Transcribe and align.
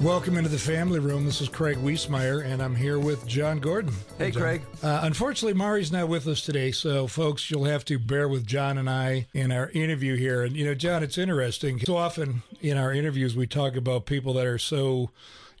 Welcome 0.00 0.36
into 0.36 0.48
the 0.48 0.58
family 0.58 1.00
room. 1.00 1.24
This 1.24 1.40
is 1.40 1.48
Craig 1.48 1.76
Wiesmeyer, 1.78 2.44
and 2.44 2.62
I'm 2.62 2.76
here 2.76 3.00
with 3.00 3.26
John 3.26 3.58
Gordon. 3.58 3.92
Hey, 4.16 4.30
John. 4.30 4.42
Craig. 4.42 4.62
Uh, 4.80 5.00
unfortunately, 5.02 5.58
Mari's 5.58 5.90
not 5.90 6.08
with 6.08 6.28
us 6.28 6.40
today, 6.40 6.70
so 6.70 7.08
folks, 7.08 7.50
you'll 7.50 7.64
have 7.64 7.84
to 7.86 7.98
bear 7.98 8.28
with 8.28 8.46
John 8.46 8.78
and 8.78 8.88
I 8.88 9.26
in 9.34 9.50
our 9.50 9.70
interview 9.70 10.14
here. 10.14 10.44
And 10.44 10.56
you 10.56 10.64
know, 10.64 10.74
John, 10.74 11.02
it's 11.02 11.18
interesting. 11.18 11.80
So 11.80 11.96
often 11.96 12.42
in 12.60 12.78
our 12.78 12.92
interviews, 12.92 13.34
we 13.34 13.48
talk 13.48 13.74
about 13.74 14.06
people 14.06 14.34
that 14.34 14.46
are 14.46 14.56
so 14.58 15.10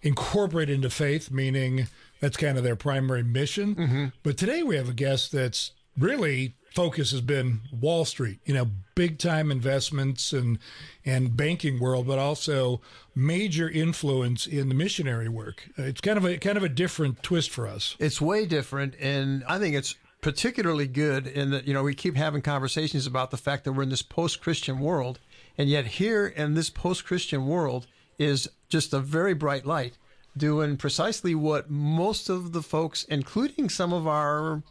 incorporated 0.02 0.76
into 0.76 0.90
faith, 0.90 1.32
meaning 1.32 1.88
that's 2.20 2.36
kind 2.36 2.56
of 2.56 2.62
their 2.62 2.76
primary 2.76 3.24
mission. 3.24 3.74
Mm-hmm. 3.74 4.06
But 4.22 4.36
today 4.36 4.62
we 4.62 4.76
have 4.76 4.88
a 4.88 4.94
guest 4.94 5.32
that's 5.32 5.72
really 5.98 6.54
focus 6.74 7.10
has 7.10 7.20
been 7.20 7.60
Wall 7.72 8.04
Street, 8.04 8.38
you 8.44 8.54
know, 8.54 8.68
big 8.94 9.18
time 9.18 9.50
investments 9.50 10.32
and 10.32 10.58
and 11.04 11.36
banking 11.36 11.80
world, 11.80 12.06
but 12.06 12.18
also 12.18 12.80
major 13.14 13.68
influence 13.68 14.46
in 14.46 14.68
the 14.68 14.74
missionary 14.74 15.28
work. 15.28 15.68
Uh, 15.78 15.84
It's 15.84 16.00
kind 16.00 16.18
of 16.18 16.24
a 16.24 16.38
kind 16.38 16.56
of 16.56 16.62
a 16.62 16.68
different 16.68 17.22
twist 17.22 17.50
for 17.50 17.66
us. 17.66 17.96
It's 17.98 18.20
way 18.20 18.46
different, 18.46 18.94
and 19.00 19.44
I 19.48 19.58
think 19.58 19.74
it's 19.74 19.96
particularly 20.20 20.86
good 20.86 21.26
in 21.26 21.50
that 21.50 21.66
you 21.66 21.74
know 21.74 21.82
we 21.82 21.94
keep 21.94 22.16
having 22.16 22.42
conversations 22.42 23.06
about 23.06 23.30
the 23.30 23.36
fact 23.36 23.64
that 23.64 23.72
we're 23.72 23.84
in 23.84 23.90
this 23.90 24.02
post-Christian 24.02 24.80
world, 24.80 25.20
and 25.56 25.68
yet 25.68 25.86
here 25.86 26.26
in 26.26 26.54
this 26.54 26.70
post-Christian 26.70 27.46
world 27.46 27.86
is 28.18 28.48
just 28.68 28.92
a 28.92 28.98
very 28.98 29.32
bright 29.32 29.64
light, 29.64 29.96
doing 30.36 30.76
precisely 30.76 31.34
what 31.34 31.70
most 31.70 32.28
of 32.28 32.52
the 32.52 32.62
folks, 32.62 33.04
including 33.04 33.68
some 33.68 33.92
of 33.92 34.06
our 34.06 34.62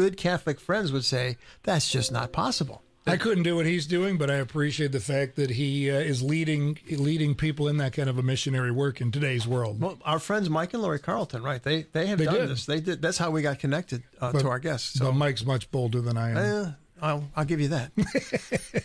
good 0.00 0.16
Catholic 0.16 0.58
friends, 0.60 0.92
would 0.92 1.04
say 1.04 1.36
that's 1.62 1.90
just 1.90 2.10
not 2.10 2.32
possible. 2.32 2.82
I 3.06 3.16
couldn't 3.16 3.42
do 3.44 3.56
what 3.56 3.66
he's 3.66 3.86
doing, 3.86 4.18
but 4.18 4.30
I 4.30 4.34
appreciate 4.36 4.92
the 4.92 5.00
fact 5.00 5.34
that 5.36 5.50
he 5.50 5.90
uh, 5.90 5.94
is 5.94 6.22
leading 6.22 6.78
leading 6.90 7.34
people 7.34 7.66
in 7.66 7.78
that 7.78 7.92
kind 7.92 8.08
of 8.08 8.18
a 8.18 8.22
missionary 8.22 8.70
work 8.70 9.00
in 9.00 9.10
today's 9.10 9.46
world. 9.48 9.80
Well, 9.80 9.98
our 10.04 10.18
friends 10.20 10.48
Mike 10.48 10.74
and 10.74 10.82
Lori 10.82 10.98
Carlton, 11.00 11.42
right? 11.42 11.62
They 11.62 11.86
they 11.92 12.06
have 12.06 12.18
They 12.18 12.26
done 12.26 12.34
did. 12.34 12.48
this. 12.50 12.66
They 12.66 12.78
did. 12.80 13.02
That's 13.02 13.18
how 13.18 13.30
we 13.30 13.42
got 13.42 13.58
connected 13.58 14.02
uh, 14.20 14.30
But- 14.32 14.42
to 14.42 14.48
our 14.48 14.58
guests. 14.60 14.98
So 14.98 15.06
So 15.06 15.12
Mike's 15.12 15.44
much 15.44 15.70
bolder 15.72 16.00
than 16.00 16.16
I 16.16 16.30
am. 16.30 16.36
uh, 16.36 16.70
I'll 17.02 17.24
I'll 17.34 17.44
give 17.46 17.60
you 17.60 17.68
that. 17.68 17.90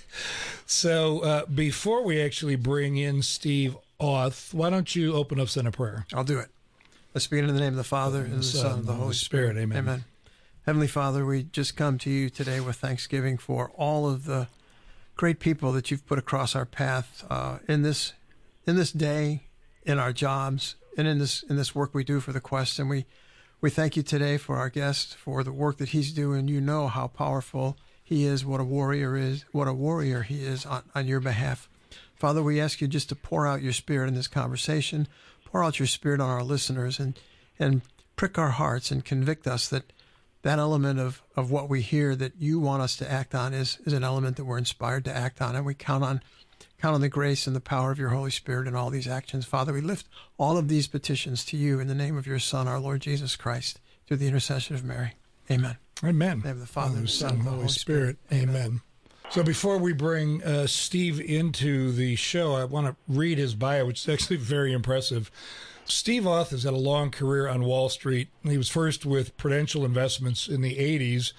So 0.67 1.19
uh, 1.19 1.45
before 1.45 2.03
we 2.03 2.19
actually 2.21 2.55
bring 2.55 2.97
in 2.97 3.21
Steve 3.21 3.77
Auth, 3.99 4.51
why 4.53 4.71
don't 4.71 4.95
you 4.95 5.13
open 5.13 5.39
us 5.39 5.55
in 5.57 5.67
a 5.67 5.71
prayer? 5.71 6.07
I'll 6.13 6.23
do 6.23 6.39
it. 6.39 6.49
Let's 7.13 7.27
begin 7.27 7.47
in 7.47 7.53
the 7.53 7.61
name 7.61 7.73
of 7.73 7.77
the 7.77 7.83
Father 7.83 8.21
and 8.21 8.39
the 8.39 8.43
Son 8.43 8.79
and 8.79 8.87
the 8.87 8.93
Holy 8.93 9.13
Spirit. 9.13 9.57
Amen. 9.57 9.77
Amen. 9.77 10.05
Heavenly 10.65 10.87
Father, 10.87 11.27
we 11.27 11.43
just 11.43 11.77
come 11.77 11.99
to 11.99 12.09
you 12.09 12.27
today 12.27 12.59
with 12.59 12.77
thanksgiving 12.77 13.37
for 13.37 13.69
all 13.75 14.09
of 14.09 14.25
the 14.25 14.47
great 15.15 15.39
people 15.39 15.71
that 15.71 15.91
you've 15.91 16.07
put 16.07 16.17
across 16.17 16.55
our 16.55 16.65
path 16.65 17.23
uh, 17.29 17.59
in 17.67 17.83
this 17.83 18.13
in 18.65 18.75
this 18.75 18.91
day, 18.91 19.43
in 19.83 19.99
our 19.99 20.11
jobs, 20.11 20.75
and 20.97 21.07
in 21.07 21.19
this 21.19 21.43
in 21.43 21.55
this 21.55 21.75
work 21.75 21.93
we 21.93 22.03
do 22.03 22.19
for 22.19 22.31
the 22.31 22.41
quest. 22.41 22.79
And 22.79 22.89
we 22.89 23.05
we 23.61 23.69
thank 23.69 23.95
you 23.95 24.01
today 24.01 24.37
for 24.37 24.57
our 24.57 24.71
guest 24.71 25.13
for 25.15 25.43
the 25.43 25.51
work 25.51 25.77
that 25.77 25.89
he's 25.89 26.11
doing. 26.11 26.47
You 26.47 26.61
know 26.61 26.87
how 26.87 27.09
powerful 27.09 27.77
he 28.03 28.25
is, 28.25 28.43
what 28.43 28.59
a 28.59 28.63
warrior 28.63 29.15
is, 29.15 29.45
what 29.51 29.67
a 29.67 29.73
warrior 29.73 30.23
he 30.23 30.43
is 30.43 30.65
on, 30.65 30.81
on 30.95 31.05
your 31.05 31.19
behalf. 31.19 31.69
Father, 32.15 32.41
we 32.41 32.59
ask 32.59 32.81
you 32.81 32.87
just 32.87 33.09
to 33.09 33.15
pour 33.15 33.45
out 33.45 33.61
your 33.61 33.71
spirit 33.71 34.07
in 34.07 34.15
this 34.15 34.27
conversation, 34.27 35.07
pour 35.45 35.63
out 35.63 35.77
your 35.77 35.85
spirit 35.85 36.19
on 36.19 36.29
our 36.31 36.43
listeners 36.43 36.99
and 36.99 37.19
and 37.59 37.83
prick 38.15 38.39
our 38.39 38.49
hearts 38.49 38.89
and 38.89 39.05
convict 39.05 39.45
us 39.45 39.69
that 39.69 39.91
that 40.45 40.59
element 40.59 40.99
of, 40.99 41.23
of 41.35 41.49
what 41.49 41.69
we 41.69 41.81
hear 41.81 42.15
that 42.15 42.33
you 42.37 42.59
want 42.59 42.83
us 42.83 42.95
to 42.97 43.11
act 43.11 43.33
on 43.33 43.51
is, 43.51 43.79
is 43.83 43.93
an 43.93 44.03
element 44.03 44.37
that 44.37 44.45
we're 44.45 44.59
inspired 44.59 45.03
to 45.03 45.15
act 45.15 45.41
on. 45.41 45.55
And 45.55 45.65
we 45.65 45.73
count 45.73 46.03
on 46.03 46.21
count 46.79 46.93
on 46.93 47.01
the 47.01 47.09
grace 47.09 47.47
and 47.47 47.55
the 47.55 47.61
power 47.61 47.91
of 47.91 47.97
your 47.97 48.09
Holy 48.09 48.29
Spirit 48.29 48.67
in 48.67 48.75
all 48.75 48.91
these 48.91 49.07
actions. 49.07 49.43
Father, 49.43 49.73
we 49.73 49.81
lift 49.81 50.07
all 50.37 50.55
of 50.55 50.67
these 50.67 50.85
petitions 50.85 51.43
to 51.45 51.57
you 51.57 51.79
in 51.79 51.87
the 51.87 51.95
name 51.95 52.15
of 52.15 52.27
your 52.27 52.37
Son, 52.37 52.67
our 52.67 52.79
Lord 52.79 53.01
Jesus 53.01 53.35
Christ, 53.35 53.79
through 54.05 54.17
the 54.17 54.27
intercession 54.27 54.75
of 54.75 54.83
Mary. 54.83 55.13
Amen. 55.49 55.77
Amen. 56.03 56.33
In 56.33 56.39
the 56.41 56.47
name 56.49 56.57
of 56.57 56.59
the 56.59 56.67
Father, 56.67 56.97
and 56.97 57.05
the 57.05 57.11
Son, 57.11 57.33
and 57.37 57.43
the 57.43 57.49
Holy 57.49 57.67
Spirit. 57.67 58.17
Amen. 58.31 58.81
So 59.31 59.41
before 59.41 59.79
we 59.79 59.93
bring 59.93 60.43
uh, 60.43 60.67
Steve 60.67 61.19
into 61.19 61.91
the 61.91 62.15
show, 62.17 62.53
I 62.53 62.65
want 62.65 62.85
to 62.85 62.95
read 63.07 63.39
his 63.39 63.55
bio, 63.55 63.87
which 63.87 64.07
is 64.07 64.13
actually 64.13 64.37
very 64.37 64.73
impressive. 64.73 65.31
Steve 65.85 66.23
Auth 66.23 66.49
has 66.49 66.63
had 66.63 66.73
a 66.73 66.77
long 66.77 67.11
career 67.11 67.47
on 67.47 67.63
Wall 67.63 67.89
Street. 67.89 68.29
He 68.43 68.57
was 68.57 68.69
first 68.69 69.05
with 69.05 69.37
Prudential 69.37 69.85
Investments 69.85 70.47
in 70.47 70.61
the 70.61 70.75
80s. 70.75 71.33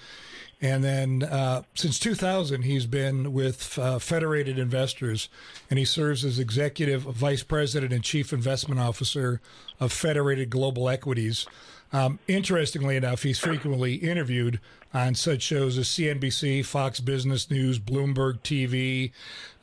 And 0.59 0.83
then 0.83 1.23
uh, 1.23 1.63
since 1.75 1.99
2000, 1.99 2.63
he's 2.63 2.87
been 2.87 3.31
with 3.31 3.77
uh, 3.77 3.99
Federated 3.99 4.57
Investors, 4.57 5.29
and 5.69 5.77
he 5.77 5.85
serves 5.85 6.25
as 6.25 6.39
executive 6.39 7.03
vice 7.03 7.43
president 7.43 7.93
and 7.93 8.03
chief 8.03 8.33
investment 8.33 8.79
officer 8.81 9.39
of 9.79 9.91
Federated 9.91 10.49
Global 10.49 10.89
Equities. 10.89 11.45
Um, 11.93 12.17
interestingly 12.27 12.95
enough, 12.95 13.23
he's 13.23 13.39
frequently 13.39 13.95
interviewed 13.95 14.59
on 14.93 15.15
such 15.15 15.41
shows 15.41 15.77
as 15.77 15.87
CNBC, 15.87 16.65
Fox 16.65 16.99
Business 16.99 17.51
News, 17.51 17.77
Bloomberg 17.79 18.39
TV. 18.39 19.11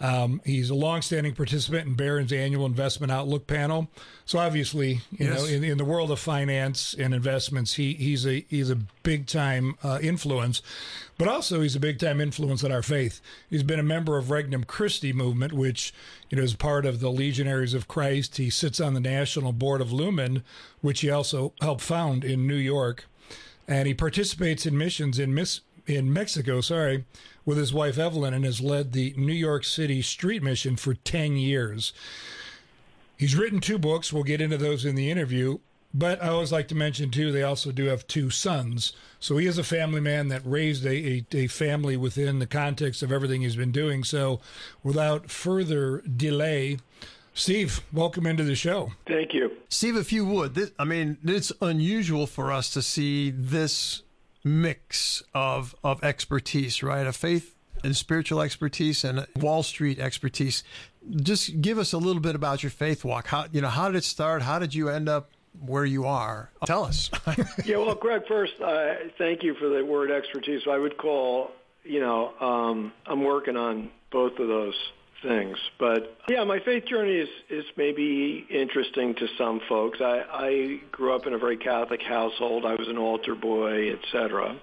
Um, 0.01 0.43
he's 0.45 0.69
a 0.71 0.75
longstanding 0.75 1.35
participant 1.35 1.87
in 1.87 1.95
Barron's 1.95 2.33
annual 2.33 2.67
investment 2.67 3.11
outlook 3.11 3.47
panel. 3.47 3.89
So 4.27 4.39
obviously, 4.39 5.01
you 5.17 5.27
Yes. 5.27 5.39
know, 5.41 5.47
in, 5.47 5.65
in 5.65 5.79
the 5.79 5.85
world 5.85 6.11
of 6.11 6.19
finance 6.21 6.95
and 6.99 7.15
investments, 7.15 7.75
he 7.75 7.95
he's 7.95 8.27
a 8.27 8.45
he's 8.49 8.71
a 8.71 8.77
big 9.03 9.27
time 9.27 9.77
uh, 9.83 9.99
influence, 10.03 10.61
but 11.19 11.27
also 11.29 11.61
he's 11.62 11.77
a 11.77 11.81
big 11.81 11.99
time 11.99 12.21
influence 12.21 12.62
on 12.62 12.71
our 12.73 12.83
faith. 12.83 13.21
He's 13.49 13.62
been 13.62 13.81
a 13.81 13.85
member 13.85 14.19
of 14.19 14.31
Regnum 14.31 14.65
Christi 14.65 15.12
movement, 15.12 15.53
which 15.53 15.93
you 16.31 16.37
know 16.37 16.43
is 16.43 16.55
part 16.55 16.85
of 16.87 17.01
the 17.01 17.11
Legionaries 17.11 17.75
of 17.75 17.89
Christ. 17.89 18.37
He 18.37 18.51
sits 18.51 18.81
on 18.81 18.95
the 18.95 19.01
national 19.01 19.53
board 19.53 19.81
of 19.81 19.93
Lumen, 19.93 20.43
which 20.81 21.01
he 21.01 21.11
also 21.11 21.53
helped 21.61 21.83
found 21.83 22.25
in 22.25 22.47
New 22.47 22.55
York, 22.56 23.05
and 23.66 23.86
he 23.86 23.94
participates 23.94 24.66
in 24.66 24.76
missions 24.76 25.19
in 25.19 25.34
Miss 25.34 25.60
in 25.86 26.12
Mexico. 26.12 26.60
Sorry. 26.60 27.04
With 27.44 27.58
his 27.58 27.75
wife 27.75 27.98
Evelyn, 27.98 28.32
and 28.32 28.44
has 28.44 28.60
led 28.60 28.92
the 28.92 29.12
New 29.19 29.34
York 29.34 29.64
City 29.64 30.00
Street 30.00 30.42
Mission 30.42 30.76
for 30.76 30.94
10 30.94 31.36
years. 31.36 31.92
He's 33.19 33.36
written 33.36 33.60
two 33.60 33.78
books. 33.78 34.12
We'll 34.12 34.22
get 34.22 34.41
into 34.41 34.56
those 34.56 34.84
in 34.84 34.94
the 34.94 35.10
interview. 35.10 35.58
But 35.97 36.20
I 36.22 36.28
always 36.28 36.50
like 36.50 36.66
to 36.69 36.75
mention, 36.75 37.10
too, 37.10 37.30
they 37.30 37.44
also 37.44 37.70
do 37.70 37.84
have 37.84 38.06
two 38.08 38.28
sons. 38.28 38.94
So 39.20 39.36
he 39.36 39.47
is 39.47 39.58
a 39.58 39.62
family 39.62 40.00
man 40.00 40.26
that 40.28 40.42
raised 40.44 40.84
a, 40.84 40.91
a, 40.91 41.25
a 41.32 41.46
family 41.46 41.96
within 41.96 42.41
the 42.41 42.46
context 42.46 43.02
of 43.02 43.12
everything 43.12 43.42
he's 43.42 43.54
been 43.54 43.70
doing. 43.70 44.02
So 44.02 44.41
without 44.82 45.31
further 45.31 46.00
delay, 46.00 46.78
Steve, 47.32 47.82
welcome 47.92 48.26
into 48.26 48.42
the 48.42 48.56
show. 48.56 48.92
Thank 49.06 49.34
you. 49.34 49.52
Steve, 49.75 49.97
if 49.97 50.12
you 50.12 50.25
would, 50.25 50.55
this, 50.55 50.71
I 50.79 50.85
mean, 50.85 51.19
it's 51.25 51.51
unusual 51.61 52.29
for 52.29 52.53
us 52.53 52.71
to 52.75 52.81
see 52.81 53.31
this 53.31 54.05
mix 54.45 55.21
of 55.35 55.75
of 55.83 56.03
expertise, 56.05 56.81
right? 56.81 57.05
A 57.05 57.12
faith 57.12 57.57
and 57.83 57.97
spiritual 57.97 58.41
expertise 58.41 59.03
and 59.03 59.27
Wall 59.35 59.65
Street 59.65 59.99
expertise. 59.99 60.62
Just 61.17 61.61
give 61.61 61.79
us 61.79 61.93
a 61.93 61.99
little 61.99 62.23
bit 62.23 62.37
about 62.37 62.62
your 62.62 62.71
faith 62.71 63.05
walk. 63.05 63.27
How 63.27 63.47
you 63.51 63.61
know 63.61 63.69
how 63.69 63.89
did 63.89 63.97
it 63.97 64.05
start? 64.05 64.43
How 64.43 64.61
did 64.61 64.77
you 64.77 64.91
end 64.91 65.09
up 65.09 65.31
where 65.61 65.85
you 65.85 66.06
are? 66.06 66.53
Tell 66.67 66.85
us. 66.85 67.11
Yeah, 67.65 67.79
well, 67.79 67.97
Greg, 67.97 68.23
first, 68.29 68.53
uh, 68.61 68.94
thank 69.19 69.43
you 69.43 69.55
for 69.55 69.69
the 69.69 69.85
word 69.85 70.12
expertise. 70.12 70.62
I 70.70 70.79
would 70.79 70.97
call, 70.99 71.50
you 71.82 71.99
know, 71.99 72.32
um, 72.38 72.93
I'm 73.06 73.25
working 73.25 73.56
on 73.56 73.91
both 74.12 74.38
of 74.38 74.47
those 74.47 74.77
things. 75.26 75.56
But 75.79 76.17
yeah, 76.29 76.44
my 76.44 76.61
faith 76.61 76.85
journey 76.87 77.15
is, 77.15 77.29
is 77.50 77.65
maybe 77.76 78.47
interesting 78.50 79.15
to 79.17 79.26
some 79.37 79.61
folks. 79.69 79.99
I, 80.00 80.23
I 80.31 80.81
grew 80.93 81.15
up 81.15 81.26
in 81.26 81.32
a 81.32 81.38
very 81.38 81.56
Catholic 81.56 82.03
household. 82.03 82.65
I 82.65 82.75
was 82.75 82.88
an 82.88 82.99
altar 82.99 83.35
boy, 83.35 83.93
etc. 83.93 84.56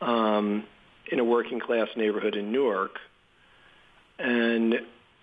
um, 0.00 0.64
in 1.10 1.18
a 1.20 1.24
working 1.24 1.60
class 1.60 1.88
neighborhood 1.96 2.34
in 2.36 2.52
Newark. 2.52 2.98
And 4.18 4.74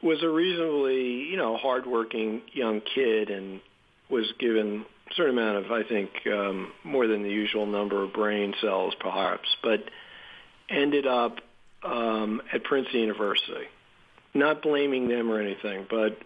was 0.01 0.23
a 0.23 0.29
reasonably, 0.29 1.29
you 1.29 1.37
know, 1.37 1.57
hardworking 1.57 2.41
young 2.53 2.81
kid 2.81 3.29
and 3.29 3.61
was 4.09 4.31
given 4.39 4.85
a 5.09 5.13
certain 5.13 5.37
amount 5.37 5.65
of, 5.65 5.71
I 5.71 5.83
think, 5.83 6.09
um, 6.27 6.71
more 6.83 7.07
than 7.07 7.23
the 7.23 7.29
usual 7.29 7.65
number 7.65 8.03
of 8.03 8.13
brain 8.13 8.53
cells, 8.61 8.93
perhaps, 8.99 9.47
but 9.63 9.83
ended 10.69 11.05
up 11.05 11.37
um, 11.83 12.41
at 12.53 12.63
Princeton 12.63 13.01
University. 13.01 13.67
Not 14.33 14.61
blaming 14.61 15.07
them 15.09 15.29
or 15.29 15.39
anything, 15.39 15.85
but 15.89 16.17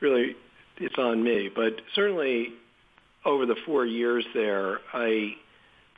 really 0.00 0.34
it's 0.78 0.98
on 0.98 1.22
me. 1.22 1.50
But 1.54 1.74
certainly 1.94 2.48
over 3.24 3.46
the 3.46 3.56
four 3.66 3.84
years 3.84 4.24
there, 4.34 4.78
I 4.92 5.34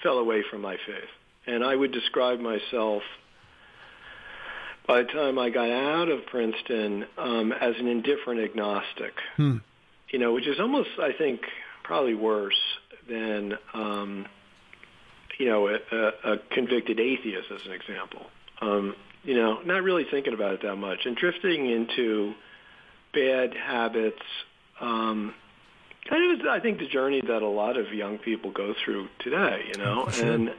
fell 0.02 0.18
away 0.18 0.42
from 0.50 0.60
my 0.60 0.76
faith. 0.86 1.08
And 1.46 1.64
I 1.64 1.74
would 1.76 1.92
describe 1.92 2.40
myself 2.40 3.02
by 4.86 5.02
the 5.02 5.08
time 5.08 5.38
I 5.38 5.50
got 5.50 5.70
out 5.70 6.08
of 6.08 6.26
Princeton 6.26 7.06
um, 7.16 7.52
as 7.52 7.74
an 7.78 7.86
indifferent 7.86 8.40
agnostic. 8.40 9.14
Hmm. 9.36 9.58
You 10.10 10.18
know, 10.18 10.32
which 10.32 10.46
is 10.46 10.60
almost, 10.60 10.90
I 11.00 11.12
think, 11.16 11.40
probably 11.82 12.14
worse 12.14 12.60
than, 13.08 13.54
um, 13.72 14.26
you 15.38 15.46
know, 15.46 15.68
a, 15.68 15.78
a, 15.92 16.32
a 16.34 16.38
convicted 16.52 17.00
atheist, 17.00 17.48
as 17.50 17.60
an 17.66 17.72
example. 17.72 18.26
Um, 18.60 18.94
you 19.24 19.34
know, 19.34 19.60
not 19.64 19.82
really 19.82 20.04
thinking 20.10 20.34
about 20.34 20.54
it 20.54 20.62
that 20.62 20.76
much 20.76 21.00
and 21.06 21.16
drifting 21.16 21.68
into 21.70 22.34
bad 23.12 23.54
habits. 23.54 24.22
Um, 24.80 25.34
kind 26.08 26.32
of, 26.32 26.40
is 26.40 26.46
I 26.48 26.60
think, 26.60 26.78
the 26.78 26.86
journey 26.88 27.20
that 27.26 27.42
a 27.42 27.48
lot 27.48 27.76
of 27.76 27.92
young 27.92 28.18
people 28.18 28.50
go 28.50 28.74
through 28.84 29.08
today. 29.20 29.62
You 29.72 29.78
know, 29.82 30.08
Sure. 30.10 30.32
and 30.32 30.50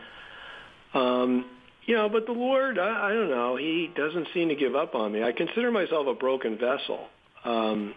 um, 0.93 1.45
you 1.85 1.95
know, 1.95 2.09
but 2.09 2.25
the 2.25 2.31
Lord, 2.31 2.79
I, 2.79 3.09
I 3.09 3.13
don't 3.13 3.29
know, 3.29 3.55
He 3.57 3.91
doesn't 3.95 4.27
seem 4.33 4.49
to 4.49 4.55
give 4.55 4.75
up 4.75 4.95
on 4.95 5.11
me. 5.11 5.23
I 5.23 5.31
consider 5.31 5.71
myself 5.71 6.07
a 6.07 6.13
broken 6.15 6.57
vessel 6.57 7.07
um, 7.43 7.93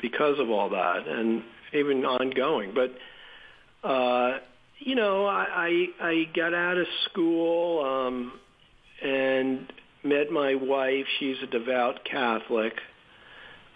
because 0.00 0.38
of 0.38 0.50
all 0.50 0.70
that, 0.70 1.08
and 1.08 1.42
even 1.72 2.04
ongoing. 2.04 2.72
But 2.74 2.92
uh, 3.88 4.38
you 4.78 4.94
know, 4.94 5.26
I, 5.26 5.46
I 6.00 6.06
I 6.08 6.24
got 6.34 6.54
out 6.54 6.76
of 6.78 6.86
school 7.10 7.84
um, 7.84 8.32
and 9.02 9.72
met 10.08 10.30
my 10.30 10.54
wife. 10.54 11.04
She's 11.18 11.36
a 11.42 11.46
devout 11.46 12.04
Catholic 12.04 12.74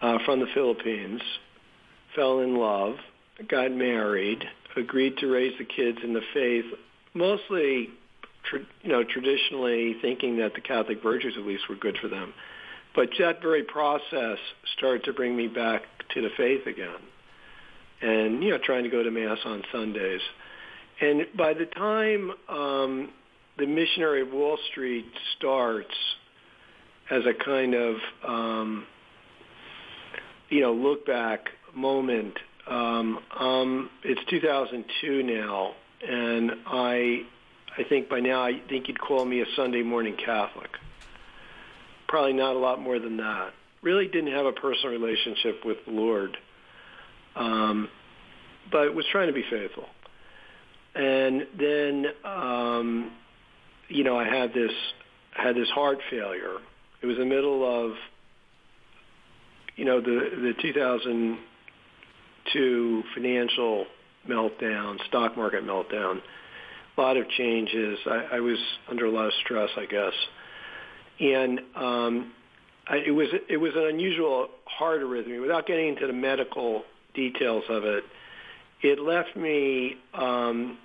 uh, 0.00 0.18
from 0.24 0.40
the 0.40 0.46
Philippines. 0.54 1.20
Fell 2.14 2.40
in 2.40 2.56
love, 2.56 2.96
got 3.48 3.72
married, 3.72 4.44
agreed 4.76 5.16
to 5.18 5.26
raise 5.26 5.56
the 5.58 5.64
kids 5.64 5.98
in 6.02 6.12
the 6.12 6.22
faith, 6.34 6.64
mostly, 7.14 7.90
tr- 8.44 8.56
you 8.82 8.90
know, 8.90 9.04
traditionally 9.04 9.96
thinking 10.00 10.38
that 10.38 10.54
the 10.54 10.60
Catholic 10.60 11.02
virtues 11.02 11.34
at 11.36 11.46
least 11.46 11.68
were 11.68 11.76
good 11.76 11.98
for 12.00 12.08
them. 12.08 12.32
But 12.94 13.10
that 13.18 13.40
very 13.40 13.62
process 13.62 14.38
started 14.76 15.04
to 15.04 15.12
bring 15.12 15.36
me 15.36 15.46
back 15.46 15.82
to 16.14 16.22
the 16.22 16.30
faith 16.36 16.66
again, 16.66 16.98
and 18.02 18.42
you 18.42 18.50
know, 18.50 18.58
trying 18.58 18.82
to 18.82 18.90
go 18.90 19.02
to 19.02 19.10
mass 19.10 19.38
on 19.44 19.62
Sundays. 19.70 20.20
And 21.00 21.26
by 21.36 21.54
the 21.54 21.66
time 21.66 22.32
um, 22.48 23.10
the 23.58 23.66
Missionary 23.66 24.22
of 24.22 24.32
Wall 24.32 24.58
Street 24.70 25.06
starts 25.36 25.94
as 27.10 27.22
a 27.26 27.34
kind 27.34 27.74
of 27.74 27.96
um, 28.26 28.86
you 30.48 30.60
know 30.60 30.72
look 30.72 31.06
back 31.06 31.50
moment, 31.74 32.34
um, 32.66 33.18
um, 33.38 33.90
it's 34.04 34.20
2002 34.30 35.22
now, 35.22 35.72
and 36.06 36.52
I 36.66 37.22
I 37.76 37.84
think 37.88 38.08
by 38.08 38.20
now 38.20 38.42
I 38.42 38.60
think 38.68 38.88
you'd 38.88 39.00
call 39.00 39.24
me 39.24 39.40
a 39.40 39.46
Sunday 39.56 39.82
morning 39.82 40.16
Catholic. 40.16 40.70
Probably 42.08 42.32
not 42.32 42.56
a 42.56 42.58
lot 42.58 42.80
more 42.80 42.98
than 42.98 43.18
that. 43.18 43.52
Really 43.82 44.06
didn't 44.06 44.32
have 44.32 44.46
a 44.46 44.52
personal 44.52 44.92
relationship 44.92 45.64
with 45.64 45.78
the 45.86 45.92
Lord, 45.92 46.36
um, 47.36 47.88
but 48.70 48.94
was 48.94 49.06
trying 49.10 49.28
to 49.28 49.32
be 49.32 49.44
faithful. 49.48 49.86
And 50.94 51.46
then, 51.56 52.06
um, 52.24 53.12
you 53.88 54.02
know, 54.02 54.18
I 54.18 54.28
had 54.28 54.52
this 54.52 54.72
had 55.32 55.54
this 55.54 55.68
heart 55.70 56.00
failure. 56.10 56.58
It 57.02 57.06
was 57.06 57.17
the 57.17 57.25
middle 57.25 57.64
of, 57.64 57.93
you 59.76 59.85
know, 59.85 60.00
the 60.00 60.31
the 60.37 60.55
2002 60.61 63.02
financial 63.14 63.87
meltdown, 64.29 64.99
stock 65.06 65.37
market 65.37 65.64
meltdown. 65.64 66.20
A 66.97 67.00
lot 67.00 67.17
of 67.17 67.29
changes. 67.31 68.00
I, 68.06 68.26
I 68.32 68.41
was 68.41 68.58
under 68.88 69.06
a 69.06 69.11
lot 69.11 69.26
of 69.26 69.32
stress, 69.44 69.70
I 69.76 69.87
guess, 69.87 70.12
and 71.19 71.61
um, 71.75 72.32
I, 72.87 72.97
it 73.06 73.12
was 73.12 73.29
it 73.49 73.56
was 73.56 73.73
an 73.75 73.85
unusual 73.85 74.49
heart 74.67 75.00
arrhythmia. 75.00 75.41
Without 75.41 75.67
getting 75.67 75.88
into 75.88 76.06
the 76.06 76.12
medical 76.12 76.85
details 77.14 77.64
of 77.70 77.85
it, 77.85 78.05
it 78.82 79.00
left 79.00 79.35
me 79.37 79.97
um, 80.14 80.76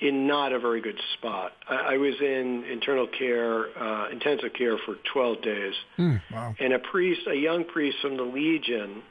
in 0.00 0.26
not 0.26 0.52
a 0.52 0.58
very 0.58 0.80
good 0.80 0.98
spot. 1.14 1.52
I, 1.68 1.94
I 1.94 1.96
was 1.96 2.14
in 2.20 2.64
internal 2.70 3.06
care, 3.06 3.66
uh, 3.78 4.08
intensive 4.10 4.52
care 4.52 4.78
for 4.78 4.96
12 5.12 5.42
days, 5.42 5.74
Wow. 5.98 6.54
and 6.58 6.72
a 6.72 6.78
priest, 6.78 7.22
a 7.26 7.34
young 7.34 7.64
priest 7.64 7.98
from 8.00 8.16
the 8.16 8.22
Legion, 8.22 9.02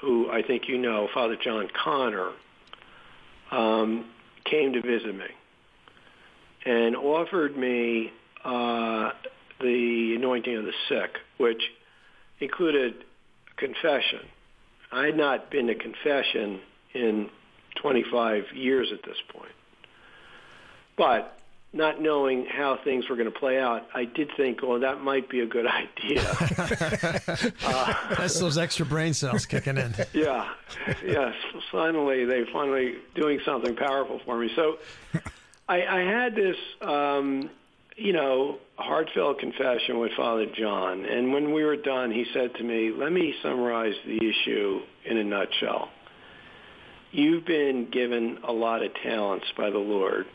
who 0.00 0.30
I 0.30 0.42
think 0.42 0.68
you 0.68 0.78
know, 0.78 1.08
Father 1.14 1.36
John 1.42 1.68
Connor, 1.72 2.30
um, 3.50 4.06
came 4.44 4.72
to 4.72 4.82
visit 4.82 5.14
me 5.14 5.26
and 6.64 6.96
offered 6.96 7.56
me 7.56 8.12
uh, 8.44 9.10
the 9.60 10.14
anointing 10.16 10.56
of 10.56 10.64
the 10.64 10.72
sick, 10.88 11.16
which 11.38 11.62
included 12.40 12.94
confession. 13.56 14.20
I 14.92 15.06
had 15.06 15.16
not 15.16 15.50
been 15.50 15.68
to 15.68 15.74
confession 15.74 16.60
in 16.92 17.28
25 17.76 18.44
years 18.54 18.88
at 18.92 19.02
this 19.04 19.16
point. 19.32 19.52
But 20.96 21.36
not 21.72 22.00
knowing 22.00 22.46
how 22.46 22.78
things 22.82 23.08
were 23.08 23.16
going 23.16 23.30
to 23.30 23.38
play 23.38 23.58
out, 23.58 23.86
I 23.94 24.04
did 24.04 24.30
think, 24.36 24.62
well, 24.62 24.80
that 24.80 25.02
might 25.02 25.28
be 25.28 25.40
a 25.40 25.46
good 25.46 25.66
idea. 25.66 26.22
That's 28.16 28.40
those 28.40 28.56
extra 28.56 28.86
brain 28.86 29.12
cells 29.14 29.46
kicking 29.46 29.76
in. 29.76 29.94
yeah, 30.14 30.48
yes. 31.04 31.34
Finally, 31.70 32.24
they 32.24 32.44
finally 32.52 32.94
doing 33.14 33.40
something 33.44 33.76
powerful 33.76 34.20
for 34.24 34.38
me. 34.38 34.50
So 34.56 34.78
I, 35.68 35.84
I 35.86 36.00
had 36.00 36.34
this, 36.34 36.56
um, 36.80 37.50
you 37.96 38.12
know, 38.12 38.58
heartfelt 38.76 39.38
confession 39.38 39.98
with 39.98 40.12
Father 40.16 40.46
John, 40.46 41.04
and 41.04 41.32
when 41.32 41.52
we 41.52 41.64
were 41.64 41.76
done, 41.76 42.10
he 42.10 42.26
said 42.32 42.54
to 42.56 42.62
me, 42.62 42.90
"Let 42.90 43.10
me 43.12 43.34
summarize 43.42 43.94
the 44.06 44.16
issue 44.16 44.80
in 45.04 45.16
a 45.16 45.24
nutshell. 45.24 45.88
You've 47.10 47.46
been 47.46 47.88
given 47.90 48.38
a 48.44 48.52
lot 48.52 48.82
of 48.82 48.92
talents 49.02 49.46
by 49.56 49.70
the 49.70 49.78
Lord." 49.78 50.26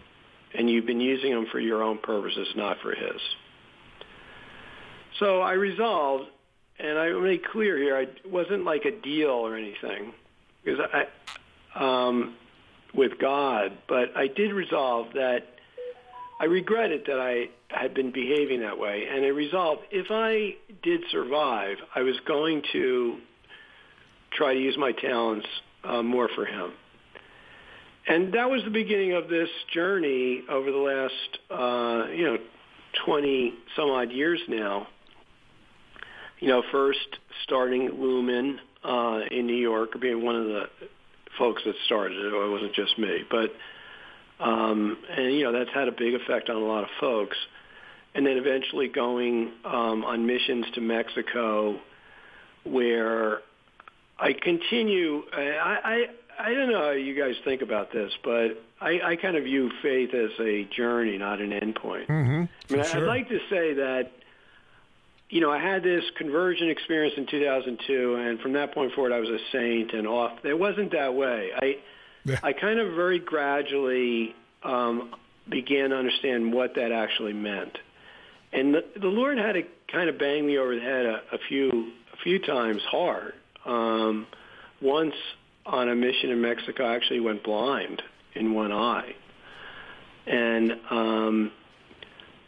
And 0.53 0.69
you've 0.69 0.85
been 0.85 1.01
using 1.01 1.31
them 1.31 1.47
for 1.51 1.59
your 1.59 1.81
own 1.81 1.97
purposes, 1.97 2.47
not 2.55 2.77
for 2.81 2.93
His. 2.93 3.21
So 5.19 5.41
I 5.41 5.53
resolved, 5.53 6.25
and 6.79 6.97
I 6.97 7.11
made 7.11 7.45
clear 7.45 7.77
here, 7.77 7.95
I, 7.95 8.07
wasn't 8.27 8.65
like 8.65 8.85
a 8.85 8.91
deal 8.91 9.29
or 9.29 9.55
anything, 9.55 10.13
because 10.63 10.79
I, 10.93 11.05
um, 11.75 12.35
with 12.93 13.19
God, 13.19 13.77
but 13.87 14.15
I 14.17 14.27
did 14.27 14.51
resolve 14.51 15.13
that 15.13 15.47
I 16.41 16.45
regretted 16.45 17.03
that 17.05 17.19
I 17.19 17.49
had 17.67 17.93
been 17.93 18.11
behaving 18.11 18.61
that 18.61 18.79
way, 18.79 19.05
and 19.07 19.23
I 19.23 19.27
resolved 19.27 19.83
if 19.91 20.07
I 20.09 20.55
did 20.81 21.01
survive, 21.11 21.77
I 21.93 22.01
was 22.01 22.15
going 22.27 22.63
to 22.73 23.17
try 24.31 24.55
to 24.55 24.59
use 24.59 24.75
my 24.75 24.91
talents 24.91 25.45
uh, 25.83 26.01
more 26.01 26.29
for 26.33 26.45
Him. 26.45 26.71
And 28.07 28.33
that 28.33 28.49
was 28.49 28.63
the 28.63 28.71
beginning 28.71 29.13
of 29.13 29.29
this 29.29 29.49
journey 29.73 30.41
over 30.49 30.71
the 30.71 30.77
last, 30.77 31.39
uh, 31.51 32.11
you 32.11 32.25
know, 32.25 32.37
20 33.05 33.53
some 33.75 33.89
odd 33.89 34.11
years 34.11 34.39
now. 34.47 34.87
You 36.39 36.47
know, 36.47 36.63
first 36.71 37.19
starting 37.43 37.89
Lumen 38.01 38.59
uh, 38.83 39.19
in 39.29 39.45
New 39.45 39.55
York, 39.55 39.99
being 39.99 40.25
one 40.25 40.35
of 40.35 40.45
the 40.45 40.63
folks 41.37 41.61
that 41.65 41.75
started 41.85 42.17
it. 42.17 42.33
It 42.33 42.51
wasn't 42.51 42.73
just 42.73 42.97
me, 42.97 43.23
but 43.29 43.51
um, 44.39 44.97
and 45.15 45.33
you 45.33 45.43
know 45.43 45.51
that's 45.51 45.69
had 45.71 45.87
a 45.87 45.91
big 45.91 46.15
effect 46.15 46.49
on 46.49 46.55
a 46.55 46.65
lot 46.65 46.83
of 46.83 46.89
folks. 46.99 47.37
And 48.13 48.25
then 48.25 48.35
eventually 48.37 48.89
going 48.89 49.51
um, 49.63 50.03
on 50.03 50.25
missions 50.25 50.65
to 50.73 50.81
Mexico, 50.81 51.79
where 52.65 53.39
I 54.19 54.33
continue. 54.33 55.23
I, 55.31 55.79
I 55.83 56.05
I 56.39 56.53
don't 56.53 56.71
know 56.71 56.81
how 56.81 56.91
you 56.91 57.15
guys 57.19 57.35
think 57.43 57.61
about 57.61 57.91
this, 57.91 58.11
but 58.23 58.63
I, 58.79 58.99
I 59.03 59.15
kind 59.15 59.37
of 59.37 59.43
view 59.43 59.71
faith 59.81 60.13
as 60.13 60.31
a 60.39 60.63
journey, 60.75 61.17
not 61.17 61.39
an 61.39 61.51
endpoint. 61.51 62.07
Mm-hmm. 62.07 62.43
I 62.73 62.75
mean, 62.75 62.85
sure. 62.85 63.01
I'd 63.01 63.07
like 63.07 63.29
to 63.29 63.39
say 63.49 63.73
that, 63.75 64.11
you 65.29 65.39
know, 65.39 65.51
I 65.51 65.59
had 65.59 65.83
this 65.83 66.03
conversion 66.17 66.69
experience 66.69 67.13
in 67.17 67.27
2002, 67.27 68.15
and 68.15 68.39
from 68.39 68.53
that 68.53 68.73
point 68.73 68.93
forward, 68.93 69.13
I 69.13 69.19
was 69.19 69.29
a 69.29 69.39
saint 69.51 69.93
and 69.93 70.07
off. 70.07 70.43
It 70.43 70.57
wasn't 70.57 70.91
that 70.91 71.13
way. 71.13 71.51
I, 71.55 71.77
Yeah. 72.25 72.39
I 72.43 72.53
kind 72.53 72.79
of 72.79 72.95
very 72.95 73.19
gradually 73.19 74.35
um, 74.63 75.15
began 75.47 75.91
to 75.91 75.95
understand 75.95 76.53
what 76.53 76.75
that 76.75 76.91
actually 76.91 77.33
meant, 77.33 77.77
and 78.51 78.73
the, 78.73 78.83
the 78.99 79.07
Lord 79.07 79.37
had 79.37 79.53
to 79.53 79.63
kind 79.91 80.09
of 80.09 80.17
bang 80.17 80.45
me 80.45 80.57
over 80.57 80.75
the 80.75 80.81
head 80.81 81.05
a, 81.05 81.21
a 81.33 81.37
few 81.47 81.91
a 82.13 82.17
few 82.23 82.39
times 82.39 82.81
hard. 82.89 83.33
Um, 83.65 84.27
once 84.81 85.15
on 85.65 85.89
a 85.89 85.95
mission 85.95 86.29
in 86.31 86.41
Mexico, 86.41 86.85
I 86.85 86.95
actually 86.95 87.19
went 87.19 87.43
blind 87.43 88.01
in 88.35 88.53
one 88.53 88.71
eye, 88.71 89.13
and 90.27 90.71
um, 90.89 91.51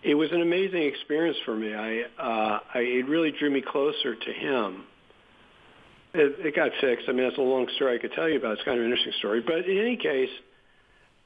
it 0.04 0.16
was 0.16 0.32
an 0.32 0.42
amazing 0.42 0.84
experience 0.84 1.38
for 1.46 1.56
me. 1.56 1.74
I, 1.74 2.02
uh, 2.20 2.60
I 2.74 2.80
it 2.80 3.08
really 3.08 3.32
drew 3.32 3.50
me 3.50 3.62
closer 3.62 4.16
to 4.16 4.34
Him. 4.34 4.84
it, 6.14 6.48
it 6.48 6.56
got 6.56 6.72
fixed. 6.82 7.06
I 7.10 7.12
mean, 7.12 7.24
that's 7.24 7.38
a 7.38 7.42
long 7.42 7.68
story 7.76 7.96
I 7.96 8.02
could 8.02 8.14
tell 8.14 8.30
you 8.30 8.38
about. 8.38 8.54
It's 8.54 8.64
kind 8.64 8.78
of 8.78 8.86
an 8.86 8.92
interesting 8.92 9.14
story. 9.20 9.42
But 9.42 9.66
in 9.68 9.78
any 9.78 9.98
case, 9.98 10.30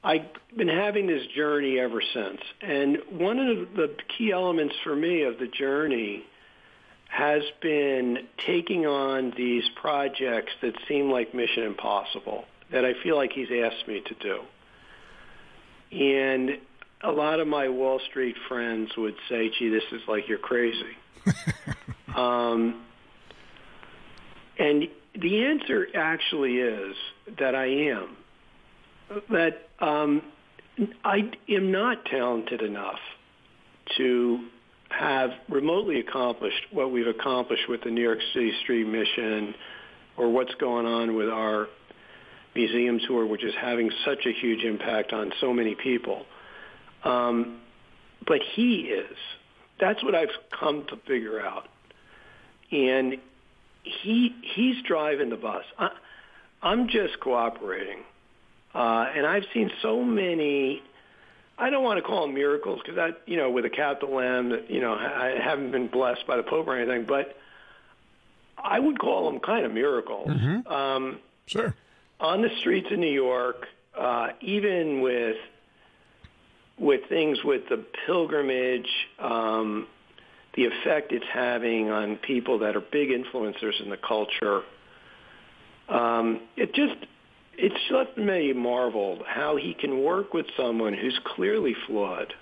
I've 0.02 0.26
been 0.56 0.68
having 0.68 1.06
this 1.06 1.22
journey 1.36 1.78
ever 1.78 2.00
since. 2.14 2.40
And 2.62 2.98
one 3.10 3.38
of 3.38 3.74
the 3.74 3.94
key 4.16 4.32
elements 4.32 4.74
for 4.84 4.94
me 4.94 5.22
of 5.22 5.38
the 5.38 5.48
journey 5.48 6.24
has 7.08 7.42
been 7.60 8.18
taking 8.46 8.86
on 8.86 9.32
these 9.36 9.64
projects 9.80 10.52
that 10.62 10.74
seem 10.86 11.10
like 11.10 11.34
mission 11.34 11.64
impossible, 11.64 12.44
that 12.70 12.84
I 12.84 12.94
feel 13.02 13.16
like 13.16 13.32
he's 13.32 13.48
asked 13.50 13.88
me 13.88 14.02
to 14.06 14.14
do. 14.14 14.40
And 15.90 16.58
a 17.02 17.10
lot 17.10 17.40
of 17.40 17.48
my 17.48 17.68
Wall 17.68 18.00
Street 18.10 18.36
friends 18.46 18.90
would 18.96 19.16
say, 19.28 19.50
gee, 19.58 19.70
this 19.70 19.84
is 19.90 20.02
like 20.06 20.28
you're 20.28 20.38
crazy. 20.38 20.96
um, 22.14 22.82
and 24.58 24.88
the 25.14 25.44
answer 25.46 25.86
actually 25.94 26.58
is 26.58 26.94
that 27.38 27.54
I 27.54 27.66
am. 27.66 28.16
That 29.30 29.68
um, 29.80 30.22
I 31.04 31.30
am 31.48 31.72
not 31.72 32.04
talented 32.04 32.60
enough 32.60 33.00
to 33.96 34.40
have 34.90 35.30
remotely 35.48 36.00
accomplished 36.00 36.60
what 36.70 36.90
we've 36.90 37.06
accomplished 37.06 37.68
with 37.68 37.82
the 37.82 37.90
New 37.90 38.02
York 38.02 38.18
City 38.32 38.52
Street 38.62 38.86
Mission 38.86 39.54
or 40.16 40.30
what's 40.30 40.54
going 40.54 40.86
on 40.86 41.14
with 41.14 41.28
our 41.28 41.68
museum 42.54 42.98
tour, 43.06 43.26
which 43.26 43.44
is 43.44 43.54
having 43.60 43.90
such 44.04 44.26
a 44.26 44.32
huge 44.32 44.64
impact 44.64 45.12
on 45.12 45.32
so 45.40 45.52
many 45.52 45.74
people. 45.74 46.24
Um, 47.04 47.60
but 48.26 48.40
he 48.54 48.80
is. 48.80 49.16
That's 49.80 50.02
what 50.02 50.14
I've 50.14 50.28
come 50.58 50.84
to 50.88 50.96
figure 51.06 51.40
out. 51.40 51.68
And 52.72 53.16
he 53.82 54.34
he's 54.54 54.76
driving 54.86 55.30
the 55.30 55.36
bus. 55.36 55.64
I, 55.78 55.90
I'm 56.62 56.88
just 56.88 57.20
cooperating. 57.20 58.00
Uh, 58.74 59.06
and 59.14 59.26
I've 59.26 59.44
seen 59.54 59.70
so 59.82 60.02
many. 60.02 60.82
I 61.58 61.70
don't 61.70 61.82
want 61.82 61.98
to 61.98 62.02
call 62.02 62.22
them 62.26 62.34
miracles 62.34 62.80
because 62.82 62.96
that, 62.96 63.22
you 63.26 63.36
know, 63.36 63.50
with 63.50 63.64
a 63.64 63.70
capital 63.70 64.20
M, 64.20 64.50
that 64.50 64.70
you 64.70 64.80
know, 64.80 64.94
I 64.94 65.38
haven't 65.42 65.72
been 65.72 65.88
blessed 65.88 66.26
by 66.26 66.36
the 66.36 66.44
Pope 66.44 66.68
or 66.68 66.76
anything, 66.76 67.04
but 67.06 67.36
I 68.56 68.78
would 68.78 68.98
call 68.98 69.30
them 69.30 69.40
kind 69.40 69.66
of 69.66 69.72
miracles. 69.72 70.28
Mm-hmm. 70.28 70.72
Um, 70.72 71.18
sure. 71.46 71.74
On 72.20 72.42
the 72.42 72.50
streets 72.60 72.88
of 72.90 72.98
New 72.98 73.12
York, 73.12 73.66
uh, 73.98 74.28
even 74.40 75.00
with 75.00 75.36
with 76.78 77.00
things 77.08 77.42
with 77.42 77.68
the 77.68 77.84
pilgrimage, 78.06 78.88
um, 79.18 79.88
the 80.54 80.66
effect 80.66 81.12
it's 81.12 81.24
having 81.32 81.90
on 81.90 82.16
people 82.16 82.60
that 82.60 82.76
are 82.76 82.80
big 82.80 83.08
influencers 83.10 83.82
in 83.82 83.90
the 83.90 83.96
culture. 83.96 84.62
Um, 85.88 86.40
it 86.56 86.74
just 86.74 86.94
it's 87.58 87.76
just 87.90 88.16
me 88.16 88.52
marveled 88.52 89.22
how 89.26 89.56
he 89.56 89.74
can 89.74 90.02
work 90.04 90.32
with 90.32 90.46
someone 90.56 90.94
who's 90.94 91.18
clearly 91.24 91.74
flawed 91.86 92.32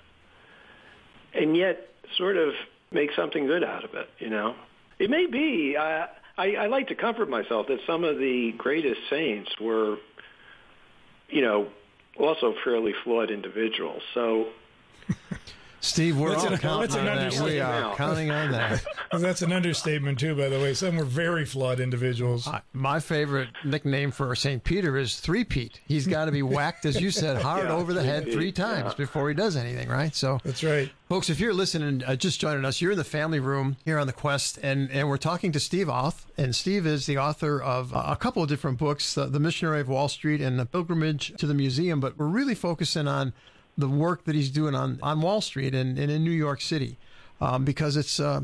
and 1.32 1.56
yet 1.56 1.88
sort 2.18 2.37
of 2.37 2.52
make 2.92 3.11
something 3.16 3.46
good 3.46 3.64
out 3.64 3.82
of 3.82 3.94
it, 3.94 4.08
you 4.18 4.28
know? 4.28 4.54
It 4.99 5.08
may 5.08 5.26
be, 5.26 5.76
I, 5.78 6.08
I, 6.37 6.52
I 6.52 6.66
like 6.66 6.88
to 6.88 6.94
comfort 6.94 7.30
myself 7.30 7.66
that 7.68 7.78
some 7.87 8.04
of 8.04 8.18
the 8.18 8.52
greatest 8.58 9.00
saints 9.08 9.50
were, 9.58 9.96
you 11.30 11.40
know, 11.40 11.68
also 12.18 12.54
fairly 12.62 12.92
flawed 13.02 13.30
individuals. 13.30 14.02
So 14.12 14.49
Steve, 15.87 16.19
we're 16.19 16.35
all 16.35 16.47
an, 16.49 16.59
counting 16.59 16.99
on 16.99 17.05
that. 17.05 17.40
We 17.40 17.61
are 17.61 17.95
counting 17.95 18.31
on 18.31 18.50
that. 18.50 18.85
that's 19.12 19.43
an 19.43 19.52
understatement 19.52 20.19
too, 20.19 20.35
by 20.35 20.49
the 20.49 20.59
way. 20.59 20.75
Some 20.75 20.97
were 20.97 21.05
very 21.05 21.45
flawed 21.45 21.78
individuals. 21.81 22.47
Uh, 22.49 22.61
my 22.73 22.99
favorite 22.99 23.49
nickname 23.64 24.11
for 24.11 24.35
St. 24.35 24.62
Peter 24.64 24.97
is 24.97 25.21
Three 25.21 25.45
Pete. 25.45 25.81
He's 25.87 26.07
got 26.09 26.25
to 26.25 26.33
be 26.33 26.43
whacked, 26.43 26.85
as 26.87 27.00
you 27.00 27.11
said, 27.11 27.40
hard 27.40 27.69
yeah, 27.69 27.75
over 27.75 27.95
the 27.95 28.02
head 28.02 28.25
three 28.33 28.52
times 28.52 28.93
yeah. 28.93 28.97
before 28.97 29.28
he 29.28 29.35
does 29.35 29.57
anything, 29.57 29.88
right? 29.88 30.14
So 30.14 30.40
that's 30.45 30.64
right, 30.64 30.90
folks. 31.09 31.31
If 31.31 31.38
you're 31.38 31.55
listening, 31.55 32.02
uh, 32.05 32.16
just 32.16 32.40
joining 32.40 32.64
us, 32.64 32.81
you're 32.81 32.93
in 32.93 32.99
the 32.99 33.05
family 33.05 33.40
room 33.40 33.76
here 33.85 33.99
on 33.99 34.07
the 34.07 34.12
Quest, 34.12 34.59
and 34.62 34.90
and 34.90 35.09
we're 35.09 35.16
talking 35.16 35.52
to 35.52 35.61
Steve 35.61 35.87
Auth, 35.87 36.25
and 36.37 36.55
Steve 36.55 36.87
is 36.87 37.07
the 37.07 37.19
author 37.19 37.62
of 37.62 37.95
uh, 37.95 38.02
a 38.09 38.16
couple 38.16 38.43
of 38.43 38.49
different 38.49 38.78
books, 38.78 39.16
uh, 39.16 39.26
The 39.26 39.40
Missionary 39.40 39.81
of 39.81 39.88
Wall 39.88 40.09
Street 40.09 40.40
and 40.40 40.59
The 40.59 40.66
Pilgrimage 40.66 41.35
to 41.37 41.47
the 41.47 41.55
Museum. 41.55 42.00
But 42.00 42.19
we're 42.19 42.26
really 42.26 42.55
focusing 42.57 43.07
on 43.07 43.33
the 43.78 43.88
work 43.88 44.25
that 44.25 44.35
he's 44.35 44.50
doing 44.50 44.75
on, 44.75 44.99
on 45.02 45.21
Wall 45.21 45.40
Street 45.40 45.75
and, 45.75 45.99
and 45.99 46.11
in 46.11 46.25
New 46.25 46.30
York 46.30 46.61
City, 46.61 46.99
um, 47.40 47.64
because 47.64 47.97
it's 47.97 48.18
uh, 48.18 48.42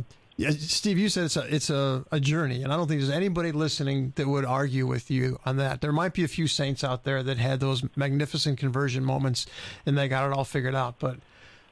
Steve. 0.51 0.99
You 0.99 1.09
said 1.09 1.25
it's 1.25 1.37
a 1.37 1.55
it's 1.55 1.71
a, 1.71 2.05
a 2.12 2.21
journey, 2.21 2.62
and 2.62 2.73
I 2.73 2.77
don't 2.77 2.89
think 2.89 3.01
there's 3.01 3.11
anybody 3.11 3.53
listening 3.53 4.12
that 4.17 4.27
would 4.27 4.45
argue 4.45 4.87
with 4.87 5.11
you 5.11 5.39
on 5.45 5.57
that. 5.59 5.81
There 5.81 5.93
might 5.93 6.15
be 6.15 6.25
a 6.25 6.29
few 6.29 6.47
saints 6.47 6.85
out 6.85 7.05
there 7.05 7.23
that 7.23 7.39
had 7.39 7.61
those 7.61 7.83
magnificent 7.97 8.59
conversion 8.59 9.05
moments, 9.05 9.47
and 9.87 9.97
they 9.97 10.09
got 10.09 10.31
it 10.31 10.37
all 10.37 10.45
figured 10.45 10.75
out, 10.75 10.97
but 10.99 11.19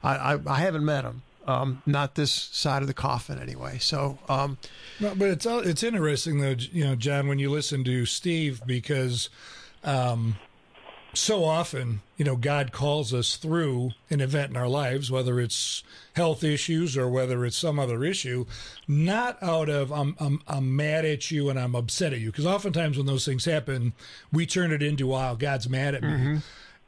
I 0.03 0.15
I, 0.33 0.39
I 0.47 0.59
haven't 0.59 0.85
met 0.85 1.03
them. 1.03 1.23
Um, 1.47 1.81
not 1.87 2.13
this 2.13 2.31
side 2.31 2.83
of 2.83 2.87
the 2.87 2.93
coffin 2.93 3.39
anyway. 3.39 3.79
So, 3.79 4.19
um, 4.29 4.59
no, 4.99 5.15
but 5.15 5.29
it's 5.29 5.45
it's 5.45 5.83
interesting 5.83 6.39
though, 6.39 6.55
you 6.71 6.83
know, 6.83 6.95
John, 6.95 7.27
when 7.27 7.39
you 7.39 7.49
listen 7.49 7.83
to 7.83 8.05
Steve 8.05 8.61
because. 8.65 9.29
Um, 9.83 10.35
so 11.13 11.43
often, 11.43 12.01
you 12.15 12.23
know, 12.23 12.35
God 12.35 12.71
calls 12.71 13.13
us 13.13 13.35
through 13.35 13.91
an 14.09 14.21
event 14.21 14.51
in 14.51 14.57
our 14.57 14.67
lives, 14.67 15.11
whether 15.11 15.39
it's 15.39 15.83
health 16.13 16.43
issues 16.43 16.95
or 16.95 17.09
whether 17.09 17.45
it's 17.45 17.57
some 17.57 17.79
other 17.79 18.03
issue, 18.03 18.45
not 18.87 19.41
out 19.41 19.69
of 19.69 19.91
I'm 19.91 20.15
I'm, 20.19 20.41
I'm 20.47 20.75
mad 20.75 21.03
at 21.03 21.29
you 21.29 21.49
and 21.49 21.59
I'm 21.59 21.75
upset 21.75 22.13
at 22.13 22.19
you, 22.19 22.31
because 22.31 22.45
oftentimes 22.45 22.97
when 22.97 23.07
those 23.07 23.25
things 23.25 23.45
happen, 23.45 23.93
we 24.31 24.45
turn 24.45 24.71
it 24.71 24.81
into 24.81 25.07
wow, 25.07 25.35
God's 25.35 25.67
mad 25.67 25.95
at 25.95 26.03
me. 26.03 26.09
Mm-hmm. 26.09 26.37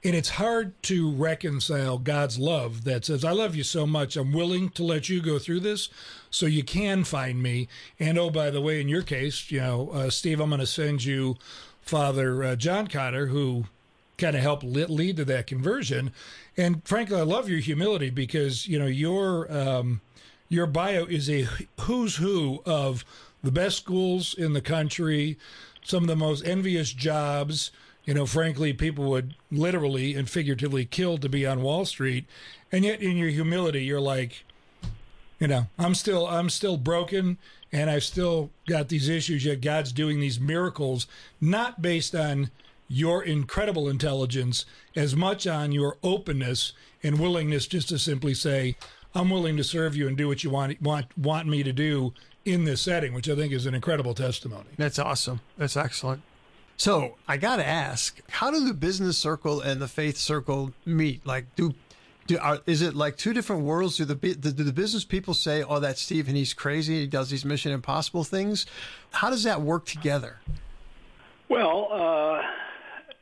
And 0.05 0.15
it's 0.15 0.31
hard 0.31 0.81
to 0.83 1.11
reconcile 1.11 1.97
God's 1.97 2.37
love 2.37 2.83
that 2.83 3.05
says, 3.05 3.23
I 3.23 3.31
love 3.31 3.55
you 3.55 3.63
so 3.63 3.87
much. 3.87 4.17
I'm 4.17 4.33
willing 4.33 4.69
to 4.71 4.83
let 4.83 5.07
you 5.07 5.21
go 5.21 5.39
through 5.39 5.61
this 5.61 5.87
so 6.29 6.45
you 6.45 6.61
can 6.61 7.05
find 7.05 7.41
me. 7.41 7.69
And 7.99 8.17
oh, 8.17 8.29
by 8.29 8.49
the 8.49 8.59
way, 8.59 8.81
in 8.81 8.89
your 8.89 9.01
case, 9.01 9.49
you 9.49 9.61
know, 9.61 9.91
uh, 9.93 10.09
Steve, 10.09 10.41
I'm 10.41 10.49
going 10.49 10.59
to 10.59 10.67
send 10.67 11.05
you 11.05 11.37
Father 11.81 12.43
uh, 12.43 12.55
John 12.57 12.87
Cotter, 12.87 13.27
who 13.27 13.65
kind 14.17 14.35
of 14.35 14.41
help 14.41 14.63
lead 14.63 15.17
to 15.17 15.25
that 15.25 15.47
conversion. 15.47 16.11
And 16.55 16.85
frankly, 16.85 17.17
I 17.17 17.23
love 17.23 17.49
your 17.49 17.59
humility 17.59 18.09
because 18.09 18.67
you 18.67 18.79
know 18.79 18.85
your 18.85 19.51
um, 19.51 20.01
your 20.49 20.67
bio 20.67 21.05
is 21.05 21.29
a 21.29 21.47
who's 21.81 22.17
who 22.17 22.61
of 22.65 23.03
the 23.43 23.51
best 23.51 23.77
schools 23.77 24.33
in 24.33 24.53
the 24.53 24.61
country, 24.61 25.37
some 25.83 26.03
of 26.03 26.07
the 26.07 26.15
most 26.15 26.45
envious 26.45 26.93
jobs. 26.93 27.71
You 28.05 28.13
know, 28.13 28.25
frankly, 28.25 28.73
people 28.73 29.09
would 29.09 29.35
literally 29.49 30.13
and 30.13 30.29
figuratively 30.29 30.85
kill 30.85 31.17
to 31.19 31.29
be 31.29 31.45
on 31.45 31.61
Wall 31.61 31.85
Street, 31.85 32.25
and 32.71 32.83
yet 32.83 33.01
in 33.01 33.17
your 33.17 33.29
humility, 33.29 33.85
you're 33.85 34.01
like, 34.01 34.43
you 35.39 35.47
know, 35.47 35.67
I'm 35.79 35.95
still 35.95 36.27
I'm 36.27 36.49
still 36.49 36.77
broken, 36.77 37.37
and 37.71 37.89
I've 37.89 38.03
still 38.03 38.51
got 38.67 38.89
these 38.89 39.09
issues. 39.09 39.45
Yet 39.45 39.61
God's 39.61 39.91
doing 39.91 40.19
these 40.19 40.39
miracles, 40.39 41.07
not 41.41 41.81
based 41.81 42.13
on 42.13 42.51
your 42.87 43.23
incredible 43.23 43.89
intelligence 43.89 44.65
as 44.95 45.15
much 45.15 45.47
on 45.47 45.71
your 45.71 45.97
openness 46.03 46.73
and 47.01 47.19
willingness 47.19 47.67
just 47.67 47.89
to 47.89 47.99
simply 47.99 48.33
say, 48.33 48.75
I'm 49.15 49.29
willing 49.29 49.57
to 49.57 49.63
serve 49.63 49.95
you 49.95 50.07
and 50.07 50.17
do 50.17 50.27
what 50.27 50.43
you 50.43 50.49
want 50.49 50.81
want 50.81 51.15
want 51.17 51.47
me 51.47 51.63
to 51.63 51.73
do 51.73 52.13
in 52.45 52.65
this 52.65 52.81
setting, 52.81 53.13
which 53.13 53.29
I 53.29 53.35
think 53.35 53.53
is 53.53 53.65
an 53.65 53.75
incredible 53.75 54.13
testimony. 54.13 54.69
That's 54.77 54.99
awesome. 54.99 55.41
That's 55.57 55.77
excellent. 55.77 56.21
So 56.77 57.15
I 57.27 57.37
got 57.37 57.57
to 57.57 57.65
ask, 57.65 58.19
how 58.29 58.51
do 58.51 58.65
the 58.65 58.73
business 58.73 59.17
circle 59.17 59.61
and 59.61 59.81
the 59.81 59.87
faith 59.87 60.17
circle 60.17 60.73
meet? 60.85 61.25
Like, 61.25 61.55
do 61.55 61.73
do 62.25 62.37
are, 62.39 62.59
is 62.65 62.81
it 62.81 62.95
like 62.95 63.17
two 63.17 63.33
different 63.33 63.63
worlds? 63.63 63.97
Do 63.97 64.05
the 64.05 64.15
do 64.15 64.51
the 64.51 64.73
business 64.73 65.03
people 65.03 65.33
say, 65.33 65.63
"Oh, 65.63 65.79
that's 65.79 66.01
Steve 66.01 66.27
and 66.27 66.37
he's 66.37 66.53
crazy. 66.53 67.01
He 67.01 67.07
does 67.07 67.29
these 67.29 67.45
Mission 67.45 67.71
Impossible 67.71 68.23
things"? 68.23 68.65
How 69.11 69.29
does 69.29 69.43
that 69.43 69.61
work 69.61 69.85
together? 69.85 70.39
Well, 71.49 71.89
uh, 71.91 72.41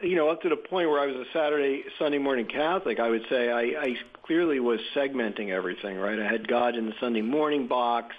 you 0.02 0.16
know, 0.16 0.30
up 0.30 0.42
to 0.42 0.50
the 0.50 0.56
point 0.56 0.90
where 0.90 1.00
I 1.00 1.08
was 1.08 1.16
a 1.16 1.26
Saturday, 1.34 1.84
Sunday 2.00 2.18
morning 2.18 2.48
Catholic, 2.48 3.00
I 3.00 3.10
would 3.10 3.24
say 3.30 3.50
I, 3.50 3.62
I 3.82 3.96
clearly 4.24 4.60
was 4.60 4.80
segmenting 4.96 5.50
everything, 5.50 5.98
right? 5.98 6.20
I 6.20 6.30
had 6.30 6.48
God 6.48 6.76
in 6.76 6.86
the 6.88 6.94
Sunday 7.00 7.22
morning 7.22 7.68
box. 7.68 8.16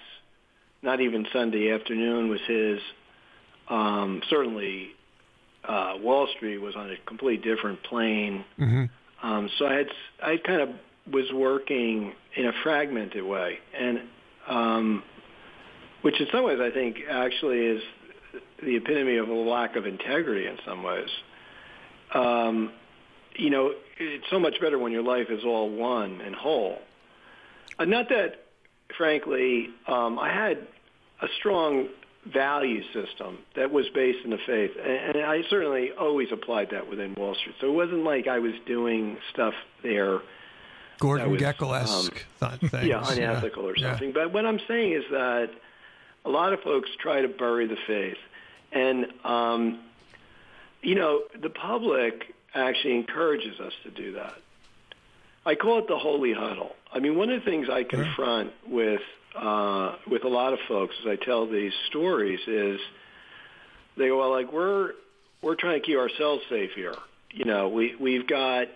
Not 0.81 0.99
even 1.01 1.25
Sunday 1.31 1.71
afternoon 1.71 2.29
was 2.29 2.41
his. 2.47 2.79
Um, 3.69 4.21
certainly, 4.29 4.89
uh, 5.63 5.93
Wall 6.01 6.27
Street 6.35 6.57
was 6.57 6.75
on 6.75 6.91
a 6.91 6.95
completely 7.05 7.37
different 7.37 7.81
plane. 7.83 8.43
Mm-hmm. 8.59 9.25
Um, 9.25 9.49
so 9.57 9.65
I 9.65 9.73
had, 9.73 9.87
I 10.21 10.37
kind 10.37 10.61
of 10.61 10.69
was 11.11 11.31
working 11.33 12.13
in 12.35 12.45
a 12.45 12.51
fragmented 12.63 13.23
way, 13.23 13.59
and 13.77 14.01
um, 14.47 15.03
which 16.01 16.19
in 16.19 16.27
some 16.31 16.43
ways 16.43 16.59
I 16.61 16.69
think 16.69 16.97
actually 17.09 17.59
is 17.59 17.81
the 18.61 18.75
epitome 18.75 19.17
of 19.17 19.29
a 19.29 19.33
lack 19.33 19.75
of 19.75 19.85
integrity 19.85 20.47
in 20.47 20.57
some 20.65 20.83
ways 20.83 21.07
um, 22.13 22.71
you 23.35 23.49
know, 23.49 23.73
it's 23.97 24.29
so 24.29 24.39
much 24.39 24.59
better 24.61 24.77
when 24.77 24.91
your 24.91 25.03
life 25.03 25.27
is 25.29 25.43
all 25.43 25.69
one 25.69 26.21
and 26.21 26.35
whole. 26.35 26.79
Uh, 27.79 27.85
not 27.85 28.09
that, 28.09 28.45
frankly, 28.97 29.69
um, 29.87 30.19
I 30.19 30.31
had 30.33 30.67
a 31.21 31.27
strong 31.39 31.87
value 32.25 32.81
system 32.93 33.39
that 33.55 33.71
was 33.71 33.85
based 33.93 34.19
in 34.23 34.31
the 34.31 34.37
faith. 34.45 34.71
And, 34.81 35.17
and 35.17 35.25
I 35.25 35.41
certainly 35.49 35.91
always 35.91 36.29
applied 36.31 36.69
that 36.71 36.89
within 36.89 37.15
Wall 37.15 37.35
Street. 37.35 37.55
So 37.59 37.67
it 37.67 37.73
wasn't 37.73 38.03
like 38.03 38.27
I 38.27 38.39
was 38.39 38.53
doing 38.65 39.17
stuff 39.31 39.53
there. 39.81 40.19
Gordon 40.99 41.35
Gekko-esque 41.35 42.25
um, 42.41 42.59
things. 42.59 42.85
Yeah, 42.85 43.03
unethical 43.05 43.63
yeah. 43.63 43.69
or 43.69 43.77
something. 43.77 44.09
Yeah. 44.09 44.13
But 44.13 44.33
what 44.33 44.45
I'm 44.45 44.59
saying 44.67 44.93
is 44.93 45.03
that 45.11 45.49
a 46.23 46.29
lot 46.29 46.53
of 46.53 46.61
folks 46.61 46.89
try 46.99 47.21
to 47.21 47.27
bury 47.27 47.67
the 47.67 47.77
faith. 47.87 48.17
And, 48.71 49.07
um, 49.23 49.79
you 50.83 50.95
know, 50.95 51.23
the 51.41 51.49
public 51.49 52.33
actually 52.53 52.95
encourages 52.95 53.59
us 53.59 53.73
to 53.83 53.89
do 53.89 54.13
that. 54.13 54.35
I 55.45 55.55
call 55.55 55.79
it 55.79 55.87
the 55.87 55.97
holy 55.97 56.33
huddle. 56.33 56.75
I 56.91 56.99
mean, 56.99 57.17
one 57.17 57.29
of 57.29 57.43
the 57.43 57.49
things 57.49 57.67
I 57.69 57.83
confront 57.83 58.53
with 58.67 59.01
uh, 59.35 59.95
with 60.09 60.23
a 60.23 60.29
lot 60.29 60.53
of 60.53 60.59
folks 60.67 60.93
as 61.01 61.07
I 61.07 61.15
tell 61.15 61.47
these 61.47 61.73
stories 61.89 62.39
is 62.47 62.79
they 63.97 64.07
go, 64.07 64.19
well, 64.19 64.31
like 64.31 64.53
we're 64.53 64.91
we're 65.41 65.55
trying 65.55 65.81
to 65.81 65.85
keep 65.85 65.97
ourselves 65.97 66.43
safe 66.49 66.71
here. 66.75 66.95
You 67.31 67.45
know, 67.45 67.69
we 67.69 67.95
we've 67.99 68.27
got 68.27 68.67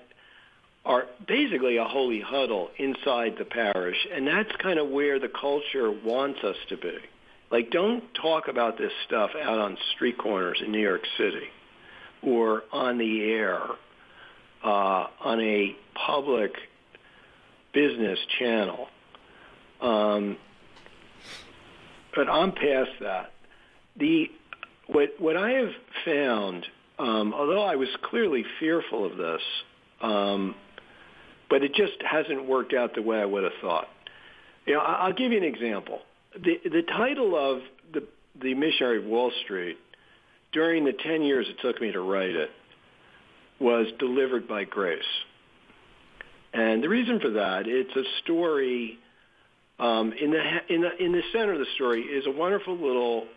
our 0.85 1.05
basically 1.25 1.77
a 1.77 1.85
holy 1.85 2.21
huddle 2.21 2.69
inside 2.77 3.35
the 3.37 3.45
parish, 3.45 4.07
and 4.11 4.27
that's 4.27 4.51
kind 4.57 4.79
of 4.79 4.89
where 4.89 5.19
the 5.19 5.29
culture 5.29 5.91
wants 5.91 6.43
us 6.43 6.57
to 6.69 6.77
be. 6.77 6.97
Like, 7.49 7.69
don't 7.69 8.03
talk 8.13 8.49
about 8.49 8.77
this 8.77 8.91
stuff 9.05 9.31
out 9.41 9.59
on 9.59 9.77
street 9.95 10.17
corners 10.17 10.61
in 10.65 10.71
New 10.71 10.81
York 10.81 11.03
City 11.17 11.49
or 12.23 12.63
on 12.71 12.97
the 12.97 13.23
air 13.23 13.61
uh, 14.63 15.07
on 15.23 15.41
a 15.41 15.75
public 16.05 16.51
business 17.73 18.19
channel. 18.39 18.87
Um, 19.81 20.37
but 22.15 22.29
I'm 22.29 22.51
past 22.51 22.89
that. 23.01 23.31
The 23.97 24.25
what 24.87 25.09
what 25.19 25.37
I 25.37 25.51
have 25.51 25.71
found, 26.05 26.65
um, 26.97 27.33
although 27.33 27.63
I 27.63 27.75
was 27.75 27.89
clearly 28.03 28.43
fearful 28.59 29.05
of 29.05 29.17
this, 29.17 29.41
um, 30.01 30.55
but 31.49 31.63
it 31.63 31.73
just 31.75 32.01
hasn't 32.09 32.47
worked 32.47 32.73
out 32.73 32.95
the 32.95 33.01
way 33.01 33.19
I 33.19 33.25
would 33.25 33.43
have 33.43 33.53
thought. 33.61 33.87
You 34.65 34.73
know, 34.73 34.79
I'll 34.79 35.13
give 35.13 35.31
you 35.31 35.37
an 35.37 35.43
example. 35.43 35.99
The 36.33 36.59
the 36.63 36.81
title 36.81 37.35
of 37.35 37.61
the 37.93 38.03
the 38.41 38.53
missionary 38.53 38.97
of 38.97 39.05
Wall 39.05 39.31
Street 39.43 39.77
during 40.57 40.85
the 40.85 40.93
ten 40.93 41.21
years 41.21 41.45
it 41.47 41.61
took 41.61 41.79
me 41.79 41.91
to 41.91 42.01
write 42.01 42.31
it 42.31 42.49
was 43.59 43.85
delivered 43.99 44.47
by 44.47 44.63
grace. 44.63 45.03
And 46.51 46.81
the 46.81 46.89
reason 46.89 47.19
for 47.19 47.29
that, 47.29 47.67
it's 47.67 47.95
a 47.95 48.03
story 48.23 48.97
um, 49.77 50.13
in 50.19 50.31
the 50.31 50.73
in 50.73 50.81
the 50.81 51.03
in 51.03 51.11
the 51.11 51.21
center 51.31 51.53
of 51.53 51.59
the 51.59 51.67
story 51.75 52.01
is 52.01 52.25
a 52.25 52.31
wonderful 52.31 52.75
little. 52.75 53.27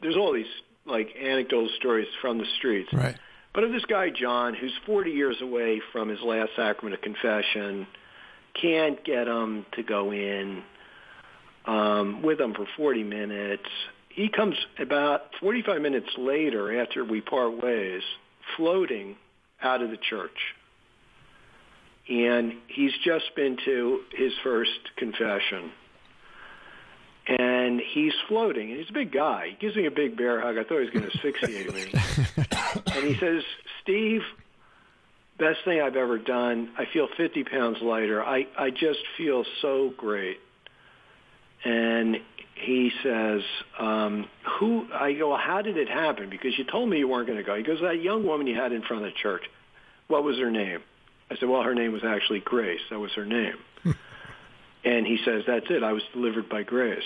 There's 0.00 0.16
all 0.16 0.32
these 0.32 0.46
like 0.84 1.08
anecdotal 1.20 1.68
stories 1.78 2.06
from 2.20 2.38
the 2.38 2.46
streets, 2.58 2.92
right? 2.92 3.16
But 3.52 3.64
of 3.64 3.72
this 3.72 3.84
guy 3.86 4.10
John, 4.10 4.54
who's 4.54 4.74
40 4.86 5.10
years 5.10 5.38
away 5.40 5.82
from 5.90 6.08
his 6.08 6.20
last 6.20 6.50
sacrament 6.54 6.94
of 6.94 7.00
confession, 7.00 7.88
can't 8.54 9.02
get 9.04 9.26
him 9.26 9.66
to 9.72 9.82
go 9.82 10.12
in 10.12 10.62
um, 11.64 12.22
with 12.22 12.40
him 12.40 12.54
for 12.54 12.66
40 12.76 13.02
minutes. 13.02 13.68
He 14.16 14.28
comes 14.28 14.56
about 14.80 15.30
45 15.40 15.80
minutes 15.80 16.08
later 16.18 16.82
after 16.82 17.04
we 17.04 17.20
part 17.20 17.62
ways, 17.62 18.02
floating 18.56 19.16
out 19.62 19.82
of 19.82 19.90
the 19.90 19.96
church 19.96 20.54
and 22.08 22.54
he's 22.68 22.92
just 23.04 23.34
been 23.34 23.56
to 23.64 24.00
his 24.12 24.32
first 24.42 24.70
confession. 24.96 25.72
And 27.26 27.80
he's 27.80 28.12
floating, 28.28 28.70
and 28.70 28.78
he's 28.78 28.90
a 28.90 28.92
big 28.92 29.12
guy. 29.12 29.48
He 29.50 29.56
gives 29.56 29.74
me 29.74 29.86
a 29.86 29.90
big 29.90 30.16
bear 30.16 30.40
hug. 30.40 30.58
I 30.58 30.62
thought 30.62 30.78
he 30.78 30.84
was 30.84 30.90
going 30.90 31.10
to 31.10 31.16
asphyxiate 31.16 31.74
me. 31.74 31.92
and 32.94 33.04
he 33.04 33.18
says, 33.18 33.42
Steve, 33.82 34.22
best 35.36 35.58
thing 35.64 35.80
I've 35.80 35.96
ever 35.96 36.18
done. 36.18 36.70
I 36.78 36.84
feel 36.92 37.08
50 37.16 37.42
pounds 37.42 37.78
lighter. 37.82 38.24
I, 38.24 38.46
I 38.56 38.70
just 38.70 39.00
feel 39.18 39.44
so 39.60 39.92
great. 39.96 40.38
And 41.64 42.18
he 42.56 42.90
says, 43.02 43.42
um, 43.78 44.28
"Who?" 44.58 44.86
I 44.92 45.12
go, 45.12 45.30
well, 45.30 45.38
"How 45.38 45.62
did 45.62 45.76
it 45.76 45.88
happen?" 45.88 46.30
Because 46.30 46.56
you 46.58 46.64
told 46.64 46.88
me 46.88 46.98
you 46.98 47.08
weren't 47.08 47.26
going 47.26 47.38
to 47.38 47.44
go. 47.44 47.54
He 47.54 47.62
goes, 47.62 47.80
"That 47.80 48.02
young 48.02 48.26
woman 48.26 48.46
you 48.46 48.56
had 48.56 48.72
in 48.72 48.82
front 48.82 49.04
of 49.04 49.12
the 49.12 49.18
church. 49.18 49.42
What 50.08 50.24
was 50.24 50.38
her 50.38 50.50
name?" 50.50 50.80
I 51.30 51.36
said, 51.36 51.48
well, 51.48 51.62
her 51.62 51.74
name 51.74 51.92
was 51.92 52.02
actually 52.04 52.38
Grace. 52.40 52.80
That 52.90 53.00
was 53.00 53.10
her 53.14 53.24
name. 53.26 53.56
and 54.84 55.04
he 55.04 55.18
says, 55.24 55.42
that's 55.44 55.66
it. 55.70 55.82
I 55.82 55.92
was 55.92 56.02
delivered 56.12 56.48
by 56.48 56.62
grace. 56.62 57.02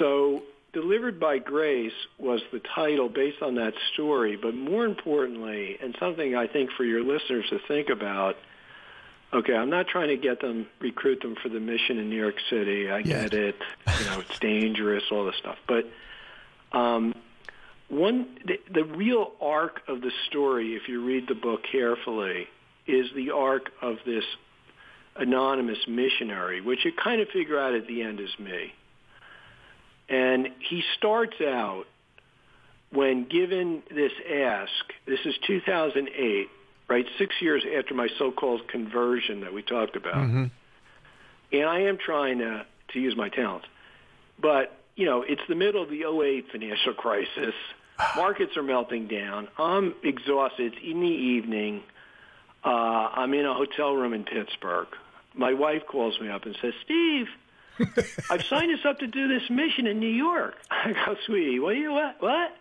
So 0.00 0.42
Delivered 0.72 1.18
by 1.18 1.38
Grace 1.38 1.92
was 2.18 2.40
the 2.52 2.60
title 2.76 3.08
based 3.08 3.42
on 3.42 3.56
that 3.56 3.74
story, 3.92 4.36
but 4.40 4.54
more 4.54 4.84
importantly, 4.84 5.76
and 5.82 5.96
something 5.98 6.36
I 6.36 6.46
think 6.46 6.70
for 6.76 6.84
your 6.84 7.02
listeners 7.02 7.44
to 7.50 7.58
think 7.66 7.88
about, 7.88 8.36
okay, 9.32 9.54
I'm 9.54 9.70
not 9.70 9.88
trying 9.88 10.08
to 10.08 10.16
get 10.16 10.40
them, 10.40 10.66
recruit 10.80 11.20
them 11.22 11.36
for 11.42 11.48
the 11.48 11.60
mission 11.60 11.98
in 11.98 12.10
New 12.10 12.20
York 12.20 12.36
City. 12.48 12.90
I 12.90 13.02
get 13.02 13.32
it. 13.32 13.56
You 13.98 14.06
know, 14.06 14.20
it's 14.20 14.38
dangerous, 14.38 15.04
all 15.10 15.24
this 15.24 15.36
stuff. 15.36 15.58
But 15.66 15.86
um, 16.76 17.14
one 17.88 18.38
the, 18.44 18.60
the 18.72 18.84
real 18.84 19.32
arc 19.40 19.82
of 19.88 20.00
the 20.00 20.12
story, 20.28 20.74
if 20.74 20.88
you 20.88 21.04
read 21.04 21.28
the 21.28 21.34
book 21.34 21.62
carefully, 21.70 22.46
is 22.86 23.06
the 23.14 23.30
arc 23.30 23.70
of 23.82 23.98
this 24.04 24.24
anonymous 25.16 25.78
missionary, 25.86 26.60
which 26.60 26.84
you 26.84 26.92
kind 26.92 27.20
of 27.20 27.28
figure 27.28 27.58
out 27.58 27.74
at 27.74 27.86
the 27.86 28.02
end 28.02 28.20
is 28.20 28.30
me. 28.38 28.72
And 30.08 30.48
he 30.58 30.82
starts 30.96 31.40
out 31.40 31.84
when 32.92 33.28
given 33.28 33.82
this 33.90 34.12
ask, 34.28 34.72
this 35.06 35.20
is 35.24 35.34
2008, 35.46 36.48
right, 36.90 37.06
six 37.18 37.36
years 37.40 37.64
after 37.78 37.94
my 37.94 38.08
so-called 38.18 38.66
conversion 38.68 39.40
that 39.42 39.54
we 39.54 39.62
talked 39.62 39.96
about. 39.96 40.16
Mm-hmm. 40.16 40.44
And 41.52 41.64
I 41.64 41.82
am 41.82 41.96
trying 41.96 42.38
to, 42.38 42.66
to 42.92 43.00
use 43.00 43.16
my 43.16 43.28
talents. 43.28 43.66
But, 44.40 44.76
you 44.96 45.06
know, 45.06 45.22
it's 45.22 45.42
the 45.48 45.54
middle 45.54 45.82
of 45.82 45.88
the 45.88 46.02
08 46.04 46.50
financial 46.50 46.92
crisis. 46.94 47.54
Markets 48.16 48.56
are 48.56 48.62
melting 48.62 49.06
down. 49.06 49.48
I'm 49.56 49.94
exhausted. 50.02 50.74
It's 50.74 50.82
in 50.84 51.00
the 51.00 51.06
evening. 51.06 51.82
Uh, 52.64 52.68
I'm 52.68 53.32
in 53.34 53.46
a 53.46 53.54
hotel 53.54 53.94
room 53.94 54.12
in 54.12 54.24
Pittsburgh. 54.24 54.88
My 55.34 55.54
wife 55.54 55.82
calls 55.86 56.20
me 56.20 56.28
up 56.28 56.44
and 56.44 56.56
says, 56.60 56.74
Steve, 56.84 57.28
I've 58.30 58.44
signed 58.44 58.72
us 58.72 58.84
up 58.84 58.98
to 58.98 59.06
do 59.06 59.28
this 59.28 59.48
mission 59.48 59.86
in 59.86 60.00
New 60.00 60.08
York. 60.08 60.56
I 60.70 60.92
go, 60.92 61.16
sweetie, 61.24 61.60
what? 61.60 61.76
You, 61.76 61.92
what? 61.92 62.16
What? 62.20 62.56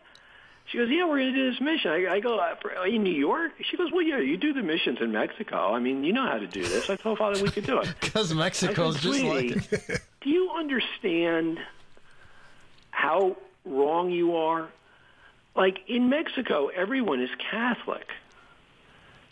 She 0.71 0.77
goes, 0.77 0.89
yeah, 0.91 1.05
we're 1.05 1.19
going 1.19 1.33
to 1.33 1.39
do 1.39 1.51
this 1.51 1.61
mission. 1.61 1.89
I, 1.91 2.13
I 2.15 2.19
go, 2.19 2.37
uh, 2.37 2.83
in 2.83 3.03
New 3.03 3.13
York? 3.13 3.53
She 3.69 3.75
goes, 3.75 3.91
well, 3.91 4.03
yeah, 4.03 4.19
you 4.19 4.37
do 4.37 4.53
the 4.53 4.61
missions 4.61 4.99
in 5.01 5.11
Mexico. 5.11 5.73
I 5.73 5.79
mean, 5.79 6.03
you 6.03 6.13
know 6.13 6.27
how 6.27 6.37
to 6.37 6.45
do 6.45 6.63
this. 6.63 6.89
I 6.89 6.95
told 6.95 7.17
Father 7.17 7.41
we 7.41 7.49
could 7.49 7.65
do 7.65 7.79
it. 7.79 7.93
Because 7.99 8.33
Mexico's 8.33 8.99
just 9.01 9.23
like 9.23 9.71
it. 9.71 10.01
do 10.21 10.29
you 10.29 10.51
understand 10.51 11.59
how 12.91 13.35
wrong 13.65 14.11
you 14.11 14.35
are? 14.35 14.69
Like 15.55 15.79
in 15.87 16.09
Mexico, 16.09 16.67
everyone 16.67 17.21
is 17.21 17.29
Catholic. 17.49 18.07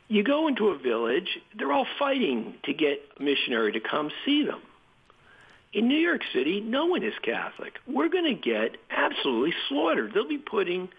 You 0.08 0.24
go 0.24 0.48
into 0.48 0.70
a 0.70 0.78
village, 0.78 1.40
they're 1.56 1.72
all 1.72 1.88
fighting 2.00 2.56
to 2.64 2.74
get 2.74 3.02
a 3.20 3.24
missionary 3.24 3.74
to 3.74 3.80
come 3.80 4.10
see 4.26 4.44
them. 4.44 4.62
In 5.74 5.88
New 5.88 5.98
York 5.98 6.22
City, 6.34 6.62
no 6.62 6.86
one 6.86 7.04
is 7.04 7.14
Catholic. 7.22 7.74
We're 7.86 8.10
going 8.10 8.24
to 8.24 8.34
get 8.34 8.78
absolutely 8.90 9.54
slaughtered. 9.68 10.14
They'll 10.14 10.28
be 10.28 10.38
putting 10.38 10.90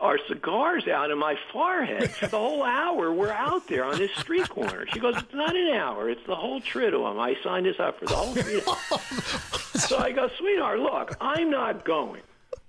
our 0.00 0.18
cigars 0.28 0.86
out 0.88 1.10
of 1.10 1.18
my 1.18 1.36
forehead 1.52 2.10
for 2.10 2.26
the 2.26 2.38
whole 2.38 2.62
hour 2.62 3.12
we're 3.12 3.30
out 3.30 3.66
there 3.68 3.84
on 3.84 3.96
this 3.96 4.10
street 4.16 4.48
corner. 4.48 4.86
She 4.92 4.98
goes, 4.98 5.16
it's 5.16 5.32
not 5.32 5.56
an 5.56 5.74
hour. 5.74 6.10
It's 6.10 6.26
the 6.26 6.34
whole 6.34 6.60
triduum. 6.60 7.18
I 7.18 7.40
signed 7.42 7.66
this 7.66 7.78
up 7.78 7.98
for 7.98 8.06
the 8.06 8.14
whole 8.14 8.34
triduum. 8.34 9.78
so 9.88 9.98
I 9.98 10.12
go, 10.12 10.28
sweetheart, 10.38 10.80
look, 10.80 11.16
I'm 11.20 11.50
not 11.50 11.84
going. 11.84 12.22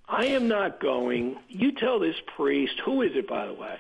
I 0.08 0.28
am 0.28 0.48
not 0.48 0.80
going. 0.80 1.38
You 1.50 1.72
tell 1.72 2.00
this 2.00 2.16
priest, 2.36 2.80
who 2.84 3.02
is 3.02 3.16
it, 3.16 3.28
by 3.28 3.48
the 3.48 3.54
way? 3.54 3.80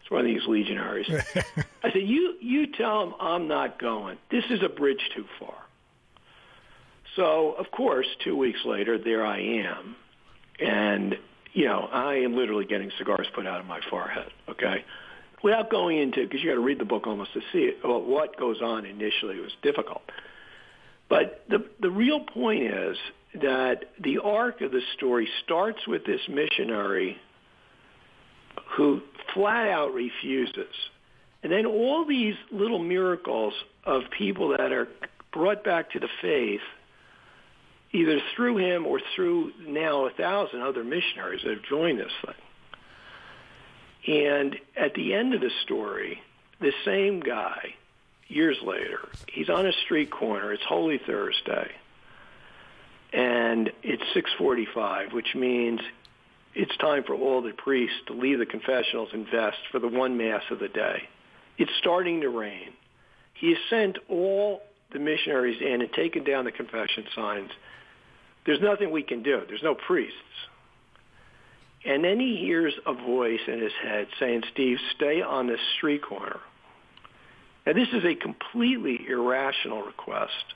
It's 0.00 0.10
one 0.10 0.20
of 0.20 0.26
these 0.26 0.46
legionaries. 0.46 1.08
I 1.82 1.90
said, 1.90 2.02
you, 2.02 2.36
you 2.40 2.66
tell 2.66 3.04
him 3.04 3.14
I'm 3.18 3.48
not 3.48 3.78
going. 3.78 4.18
This 4.30 4.44
is 4.50 4.62
a 4.62 4.68
bridge 4.68 5.10
too 5.14 5.24
far. 5.40 5.54
So, 7.16 7.52
of 7.52 7.70
course, 7.70 8.06
two 8.22 8.36
weeks 8.36 8.64
later, 8.66 8.98
there 8.98 9.24
I 9.24 9.38
am. 9.38 9.96
And, 10.60 11.16
you 11.54 11.66
know, 11.66 11.88
I 11.92 12.16
am 12.16 12.36
literally 12.36 12.66
getting 12.66 12.90
cigars 12.98 13.26
put 13.34 13.46
out 13.46 13.60
of 13.60 13.66
my 13.66 13.80
forehead, 13.88 14.30
okay? 14.50 14.84
Without 15.42 15.70
going 15.70 15.98
into, 15.98 16.24
because 16.24 16.42
you 16.42 16.50
got 16.50 16.56
to 16.56 16.60
read 16.60 16.80
the 16.80 16.84
book 16.84 17.06
almost 17.06 17.32
to 17.34 17.40
see 17.52 17.60
it, 17.60 17.78
well, 17.84 18.02
what 18.02 18.36
goes 18.38 18.60
on 18.60 18.84
initially 18.84 19.36
it 19.36 19.40
was 19.40 19.52
difficult. 19.62 20.02
But 21.08 21.44
the, 21.48 21.64
the 21.80 21.90
real 21.90 22.20
point 22.20 22.64
is 22.64 22.96
that 23.40 23.84
the 24.02 24.18
arc 24.18 24.62
of 24.62 24.72
the 24.72 24.80
story 24.96 25.28
starts 25.44 25.86
with 25.86 26.04
this 26.04 26.20
missionary 26.28 27.18
who 28.76 29.00
flat 29.32 29.68
out 29.68 29.92
refuses. 29.92 30.74
And 31.42 31.52
then 31.52 31.66
all 31.66 32.04
these 32.06 32.34
little 32.50 32.78
miracles 32.78 33.52
of 33.84 34.02
people 34.16 34.48
that 34.56 34.72
are 34.72 34.88
brought 35.32 35.62
back 35.62 35.90
to 35.92 36.00
the 36.00 36.08
faith, 36.22 36.62
either 37.94 38.20
through 38.34 38.58
him 38.58 38.86
or 38.86 39.00
through 39.14 39.52
now 39.66 40.06
a 40.06 40.10
thousand 40.10 40.60
other 40.60 40.82
missionaries 40.82 41.42
that 41.44 41.54
have 41.54 41.62
joined 41.62 42.00
this 42.00 42.12
thing. 42.26 42.34
And 44.06 44.56
at 44.76 44.94
the 44.94 45.14
end 45.14 45.32
of 45.32 45.40
the 45.40 45.52
story, 45.62 46.20
the 46.60 46.72
same 46.84 47.20
guy, 47.20 47.76
years 48.26 48.58
later, 48.62 49.08
he's 49.28 49.48
on 49.48 49.64
a 49.64 49.72
street 49.84 50.10
corner. 50.10 50.52
It's 50.52 50.64
Holy 50.64 50.98
Thursday, 50.98 51.70
and 53.12 53.70
it's 53.82 54.02
6:45, 54.12 55.12
which 55.12 55.34
means 55.36 55.80
it's 56.54 56.76
time 56.78 57.04
for 57.04 57.14
all 57.14 57.42
the 57.42 57.52
priests 57.52 58.00
to 58.06 58.12
leave 58.12 58.40
the 58.40 58.46
confessionals 58.46 59.10
and 59.12 59.26
vest 59.28 59.58
for 59.70 59.78
the 59.78 59.88
one 59.88 60.16
mass 60.16 60.42
of 60.50 60.58
the 60.58 60.68
day. 60.68 61.08
It's 61.58 61.74
starting 61.78 62.22
to 62.22 62.28
rain. 62.28 62.72
He 63.34 63.50
has 63.50 63.58
sent 63.70 63.98
all 64.08 64.62
the 64.90 64.98
missionaries 64.98 65.60
in 65.60 65.80
and 65.80 65.92
taken 65.92 66.24
down 66.24 66.44
the 66.44 66.52
confession 66.52 67.06
signs. 67.14 67.50
There's 68.46 68.60
nothing 68.60 68.90
we 68.90 69.02
can 69.02 69.22
do. 69.22 69.42
There's 69.48 69.62
no 69.62 69.74
priests. 69.74 70.18
And 71.84 72.02
then 72.02 72.18
he 72.18 72.36
hears 72.36 72.74
a 72.86 72.94
voice 72.94 73.40
in 73.46 73.60
his 73.60 73.72
head 73.82 74.06
saying, 74.18 74.42
Steve, 74.52 74.78
stay 74.96 75.20
on 75.22 75.46
this 75.46 75.60
street 75.76 76.02
corner. 76.02 76.40
Now, 77.66 77.72
this 77.72 77.88
is 77.92 78.04
a 78.04 78.14
completely 78.14 79.06
irrational 79.08 79.82
request. 79.82 80.54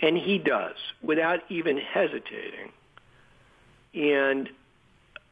And 0.00 0.16
he 0.16 0.38
does, 0.38 0.76
without 1.02 1.40
even 1.50 1.78
hesitating. 1.78 2.72
And 3.94 4.48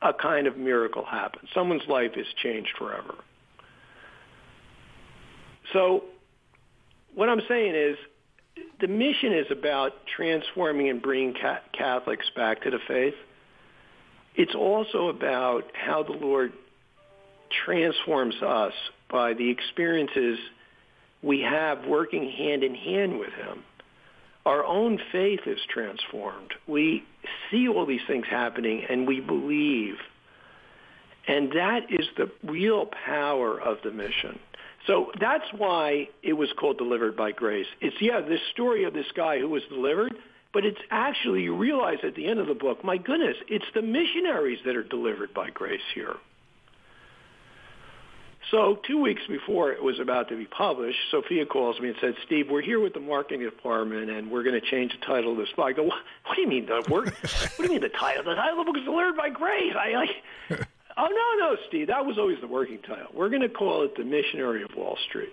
a 0.01 0.13
kind 0.15 0.47
of 0.47 0.57
miracle 0.57 1.05
happens. 1.05 1.49
Someone's 1.55 1.87
life 1.89 2.13
is 2.17 2.27
changed 2.43 2.73
forever. 2.79 3.15
So 5.73 6.05
what 7.15 7.29
I'm 7.29 7.43
saying 7.49 7.75
is 7.75 7.97
the 8.81 8.89
mission 8.89 9.33
is 9.33 9.47
about 9.51 9.93
transforming 10.07 10.89
and 10.89 11.01
bringing 11.01 11.35
Catholics 11.73 12.27
back 12.37 12.63
to 12.63 12.71
the 12.71 12.79
faith. 12.87 13.15
It's 14.35 14.55
also 14.55 15.09
about 15.09 15.65
how 15.75 16.03
the 16.03 16.13
Lord 16.13 16.53
transforms 17.65 18.35
us 18.43 18.73
by 19.11 19.35
the 19.35 19.49
experiences 19.51 20.39
we 21.23 21.41
have 21.41 21.87
working 21.87 22.31
hand 22.31 22.65
in 22.65 22.75
hand 22.75 23.19
with 23.19 23.33
him. 23.33 23.63
Our 24.45 24.65
own 24.65 24.99
faith 25.11 25.41
is 25.47 25.59
transformed. 25.73 26.53
We 26.67 27.05
see 27.51 27.69
all 27.69 27.87
these 27.87 28.03
things 28.07 28.27
happening 28.29 28.85
and 28.89 29.07
we 29.07 29.21
believe. 29.21 29.97
And 31.27 31.53
that 31.53 31.91
is 31.91 32.07
the 32.19 32.31
real 32.43 32.87
power 33.07 33.59
of 33.59 33.79
the 33.83 33.91
mission. 33.91 34.39
So 34.87 35.11
that's 35.19 35.51
why 35.57 36.09
it 36.23 36.35
was 36.35 36.53
called 36.53 36.79
Delivered 36.79 37.17
by 37.17 37.33
Grace. 37.33 37.67
It's, 37.81 37.97
yeah, 38.01 38.21
this 38.21 38.41
story 38.53 38.85
of 38.85 38.93
this 38.93 39.07
guy 39.15 39.39
who 39.39 39.49
was 39.49 39.63
delivered, 39.71 40.15
but 40.53 40.67
it's 40.67 40.81
actually, 40.91 41.43
you 41.43 41.57
realize 41.57 41.99
at 42.03 42.15
the 42.15 42.27
end 42.27 42.39
of 42.39 42.47
the 42.47 42.55
book, 42.55 42.85
my 42.85 42.99
goodness, 42.99 43.37
it's 43.49 43.65
the 43.75 43.83
missionaries 43.83 44.59
that 44.67 44.77
are 44.77 44.83
delivered 44.83 45.33
by 45.33 45.51
grace 45.51 45.81
here. 45.95 46.17
So 48.51 48.79
two 48.87 49.01
weeks 49.01 49.23
before 49.27 49.73
it 49.73 49.83
was 49.83 49.99
about 49.99 50.29
to 50.29 50.37
be 50.37 50.45
published, 50.45 50.99
Sophia 51.11 51.47
calls 51.47 51.81
me 51.81 51.89
and 51.89 51.97
said, 52.01 52.15
Steve, 52.27 52.51
we're 52.51 52.61
here 52.61 52.79
with 52.79 52.93
the 52.93 53.01
marketing 53.01 53.41
department 53.41 54.11
and 54.11 54.31
we're 54.31 54.43
going 54.43 54.61
to 54.61 54.67
change 54.67 54.93
the 54.93 55.05
title 55.05 55.33
of 55.33 55.39
this 55.39 55.49
book. 55.57 55.65
I 55.65 55.73
go, 55.73 55.85
what, 55.85 55.99
what 56.27 56.35
do 56.37 56.43
you 56.43 56.49
mean 56.49 56.67
the 56.67 56.85
word? 56.91 57.07
what 57.21 57.57
do 57.57 57.63
you 57.65 57.71
mean 57.71 57.81
the 57.81 57.89
title? 57.89 58.23
The 58.23 58.35
title 58.35 58.61
of 58.61 58.67
the 58.67 58.73
book 58.73 58.79
is 58.79 58.85
Delivered 58.85 59.17
by 59.17 59.31
Grace. 59.31 59.75
I 59.75 60.07
like, 60.51 60.69
Oh, 60.97 61.09
no, 61.09 61.47
no, 61.47 61.57
Steve. 61.69 61.89
That 61.89 62.07
was 62.07 62.19
always 62.19 62.39
the 62.41 62.47
working 62.47 62.79
title. 62.87 63.09
We're 63.13 63.29
going 63.29 63.43
to 63.43 63.49
call 63.49 63.83
it 63.83 63.97
The 63.97 64.05
Missionary 64.05 64.63
of 64.63 64.71
Wall 64.77 64.97
Street. 65.09 65.33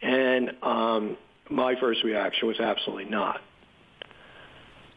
And 0.00 0.52
um, 0.62 1.16
my 1.50 1.74
first 1.80 2.04
reaction 2.04 2.48
was 2.48 2.60
absolutely 2.60 3.06
not. 3.06 3.40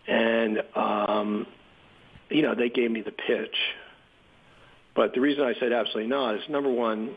And, 0.08 0.62
um, 0.76 1.48
you 2.30 2.44
know, 2.44 2.54
they 2.56 2.70
gave 2.70 2.92
me 2.92 3.02
the 3.02 3.12
pitch. 3.12 3.56
But 4.96 5.14
the 5.14 5.22
reason 5.22 5.44
I 5.44 5.54
said 5.60 5.74
absolutely 5.74 6.10
not 6.10 6.36
is, 6.36 6.42
number 6.48 6.72
one, 6.72 7.16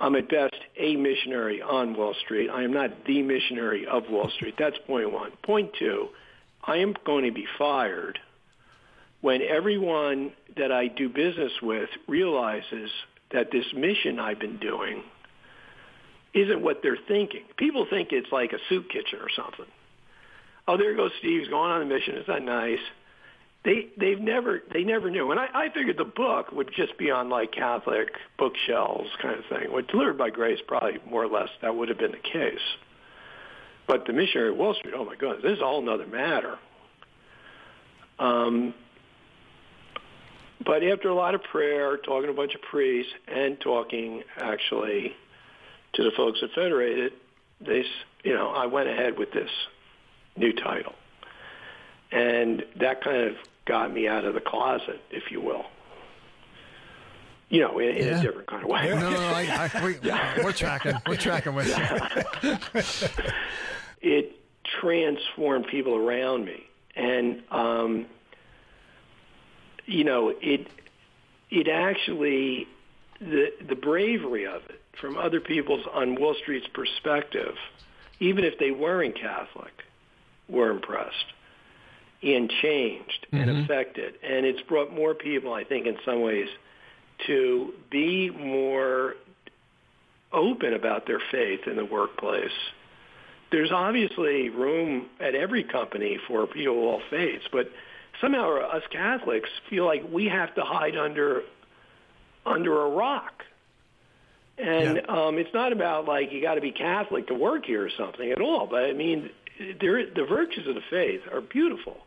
I'm 0.00 0.14
at 0.16 0.28
best 0.28 0.56
a 0.78 0.96
missionary 0.96 1.60
on 1.60 1.94
Wall 1.94 2.14
Street. 2.24 2.48
I 2.48 2.62
am 2.62 2.72
not 2.72 2.90
the 3.06 3.22
missionary 3.22 3.86
of 3.86 4.04
Wall 4.08 4.30
Street. 4.36 4.54
That's 4.58 4.76
point 4.86 5.12
one. 5.12 5.32
Point 5.42 5.70
two, 5.78 6.08
I 6.64 6.76
am 6.76 6.94
going 7.04 7.24
to 7.24 7.32
be 7.32 7.46
fired 7.58 8.18
when 9.20 9.42
everyone 9.42 10.32
that 10.56 10.72
I 10.72 10.88
do 10.88 11.08
business 11.08 11.52
with 11.62 11.88
realizes 12.08 12.90
that 13.32 13.50
this 13.52 13.66
mission 13.74 14.18
I've 14.18 14.38
been 14.38 14.58
doing 14.58 15.02
isn't 16.32 16.62
what 16.62 16.80
they're 16.82 16.98
thinking. 17.08 17.42
People 17.56 17.86
think 17.88 18.12
it's 18.12 18.30
like 18.32 18.52
a 18.52 18.58
soup 18.68 18.88
kitchen 18.88 19.18
or 19.20 19.28
something. 19.34 19.66
Oh, 20.66 20.76
there 20.76 20.94
goes 20.94 21.10
Steve's 21.18 21.48
going 21.48 21.70
on 21.70 21.82
a 21.82 21.84
mission. 21.84 22.14
Isn't 22.14 22.28
that 22.28 22.42
nice? 22.42 22.78
They 23.64 23.88
they've 23.98 24.20
never 24.20 24.62
they 24.72 24.84
never 24.84 25.10
knew. 25.10 25.30
And 25.32 25.40
I, 25.40 25.48
I 25.52 25.68
figured 25.74 25.98
the 25.98 26.04
book 26.04 26.52
would 26.52 26.70
just 26.74 26.96
be 26.96 27.10
on 27.10 27.28
like 27.28 27.52
Catholic 27.52 28.08
bookshelves 28.38 29.10
kind 29.20 29.38
of 29.38 29.44
thing. 29.46 29.72
What 29.72 29.88
delivered 29.88 30.16
by 30.16 30.30
grace 30.30 30.60
probably 30.66 30.98
more 31.08 31.24
or 31.24 31.28
less 31.28 31.50
that 31.60 31.74
would 31.74 31.88
have 31.88 31.98
been 31.98 32.12
the 32.12 32.18
case. 32.18 32.58
But 33.86 34.06
the 34.06 34.12
missionary 34.12 34.52
at 34.52 34.56
Wall 34.56 34.74
Street, 34.74 34.94
oh 34.96 35.04
my 35.04 35.16
goodness, 35.16 35.42
this 35.42 35.56
is 35.56 35.62
all 35.62 35.82
another 35.82 36.06
matter. 36.06 36.58
Um, 38.18 38.72
but 40.64 40.82
after 40.82 41.08
a 41.08 41.14
lot 41.14 41.34
of 41.34 41.42
prayer, 41.42 41.96
talking 41.96 42.24
to 42.26 42.30
a 42.30 42.34
bunch 42.34 42.54
of 42.54 42.62
priests, 42.62 43.12
and 43.28 43.60
talking 43.60 44.22
actually 44.36 45.14
to 45.94 46.02
the 46.04 46.10
folks 46.16 46.40
at 46.42 46.50
Federated, 46.54 47.12
they, 47.60 47.84
you 48.24 48.34
know, 48.34 48.48
I 48.50 48.66
went 48.66 48.88
ahead 48.88 49.18
with 49.18 49.32
this 49.32 49.50
new 50.36 50.52
title, 50.52 50.94
and 52.12 52.64
that 52.76 53.02
kind 53.02 53.28
of 53.28 53.36
got 53.66 53.92
me 53.92 54.06
out 54.08 54.24
of 54.24 54.34
the 54.34 54.40
closet, 54.40 55.00
if 55.10 55.30
you 55.30 55.40
will. 55.40 55.64
You 57.48 57.60
know, 57.62 57.78
in, 57.80 57.88
in 57.96 58.06
Yeah. 58.06 58.18
a 58.18 58.22
different 58.22 58.46
kind 58.46 58.62
of 58.62 58.68
way. 58.68 58.88
No, 58.90 58.98
no, 59.00 59.10
no 59.10 59.18
I, 59.18 59.70
I, 59.74 59.84
we, 60.38 60.44
we're 60.44 60.52
tracking. 60.52 60.94
We're 61.06 61.16
tracking 61.16 61.54
with 61.54 61.66
you. 62.42 62.56
it 64.00 64.36
transformed 64.80 65.66
people 65.66 65.96
around 65.96 66.44
me, 66.44 66.64
and 66.94 67.42
um, 67.50 68.06
you 69.90 70.04
know, 70.04 70.32
it 70.40 70.68
it 71.50 71.68
actually 71.68 72.66
the 73.20 73.52
the 73.68 73.74
bravery 73.74 74.46
of 74.46 74.62
it 74.68 74.80
from 75.00 75.16
other 75.16 75.40
people's 75.40 75.84
on 75.92 76.14
Wall 76.14 76.34
Street's 76.40 76.68
perspective, 76.68 77.56
even 78.20 78.44
if 78.44 78.58
they 78.58 78.70
weren't 78.70 79.18
Catholic, 79.18 79.72
were 80.48 80.70
impressed 80.70 81.26
and 82.22 82.50
changed 82.62 83.26
and 83.32 83.48
mm-hmm. 83.48 83.62
affected, 83.62 84.14
and 84.22 84.44
it's 84.44 84.60
brought 84.62 84.92
more 84.92 85.14
people, 85.14 85.54
I 85.54 85.64
think, 85.64 85.86
in 85.86 85.96
some 86.04 86.20
ways, 86.20 86.48
to 87.26 87.72
be 87.90 88.30
more 88.30 89.14
open 90.32 90.74
about 90.74 91.06
their 91.06 91.20
faith 91.30 91.66
in 91.66 91.76
the 91.76 91.84
workplace. 91.84 92.50
There's 93.50 93.72
obviously 93.72 94.48
room 94.50 95.06
at 95.18 95.34
every 95.34 95.64
company 95.64 96.18
for 96.28 96.46
people 96.46 96.78
of 96.78 96.84
all 96.84 97.02
faiths, 97.10 97.44
but 97.50 97.70
somehow 98.20 98.58
us 98.60 98.82
Catholics 98.90 99.48
feel 99.68 99.84
like 99.86 100.02
we 100.10 100.26
have 100.26 100.54
to 100.54 100.62
hide 100.62 100.96
under 100.96 101.42
under 102.46 102.82
a 102.82 102.88
rock. 102.90 103.44
And 104.58 104.96
Yeah. 104.96 105.26
um, 105.26 105.38
it's 105.38 105.52
not 105.54 105.72
about 105.72 106.06
like 106.06 106.32
you 106.32 106.40
got 106.40 106.54
to 106.54 106.60
be 106.60 106.72
Catholic 106.72 107.26
to 107.28 107.34
work 107.34 107.64
here 107.66 107.84
or 107.84 107.90
something 107.90 108.30
at 108.30 108.40
all. 108.40 108.66
But 108.66 108.84
I 108.84 108.92
mean, 108.92 109.30
there, 109.80 110.06
the 110.06 110.24
virtues 110.24 110.66
of 110.66 110.74
the 110.74 110.82
faith 110.90 111.20
are 111.32 111.40
beautiful. 111.40 111.98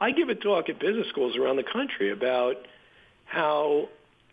I 0.00 0.10
give 0.10 0.28
a 0.28 0.34
talk 0.34 0.68
at 0.68 0.78
business 0.78 1.08
schools 1.08 1.36
around 1.36 1.56
the 1.56 1.62
country 1.62 2.10
about 2.10 2.56
how 3.24 3.88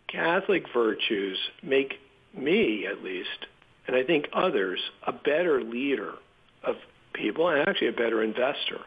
Catholic 0.08 0.64
virtues 0.72 1.38
make 1.62 1.94
me, 2.36 2.86
at 2.86 3.02
least, 3.02 3.46
and 3.86 3.96
I 3.96 4.02
think 4.02 4.28
others, 4.32 4.80
a 5.06 5.12
better 5.12 5.62
leader 5.62 6.14
of 6.62 6.76
people 7.12 7.48
and 7.48 7.66
actually 7.68 7.88
a 7.88 7.92
better 7.92 8.22
investor. 8.22 8.80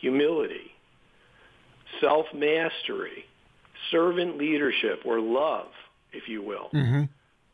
Humility, 0.00 0.69
self-mastery, 2.00 3.24
servant 3.90 4.38
leadership 4.38 5.02
or 5.04 5.20
love, 5.20 5.68
if 6.12 6.28
you 6.28 6.42
will, 6.42 6.70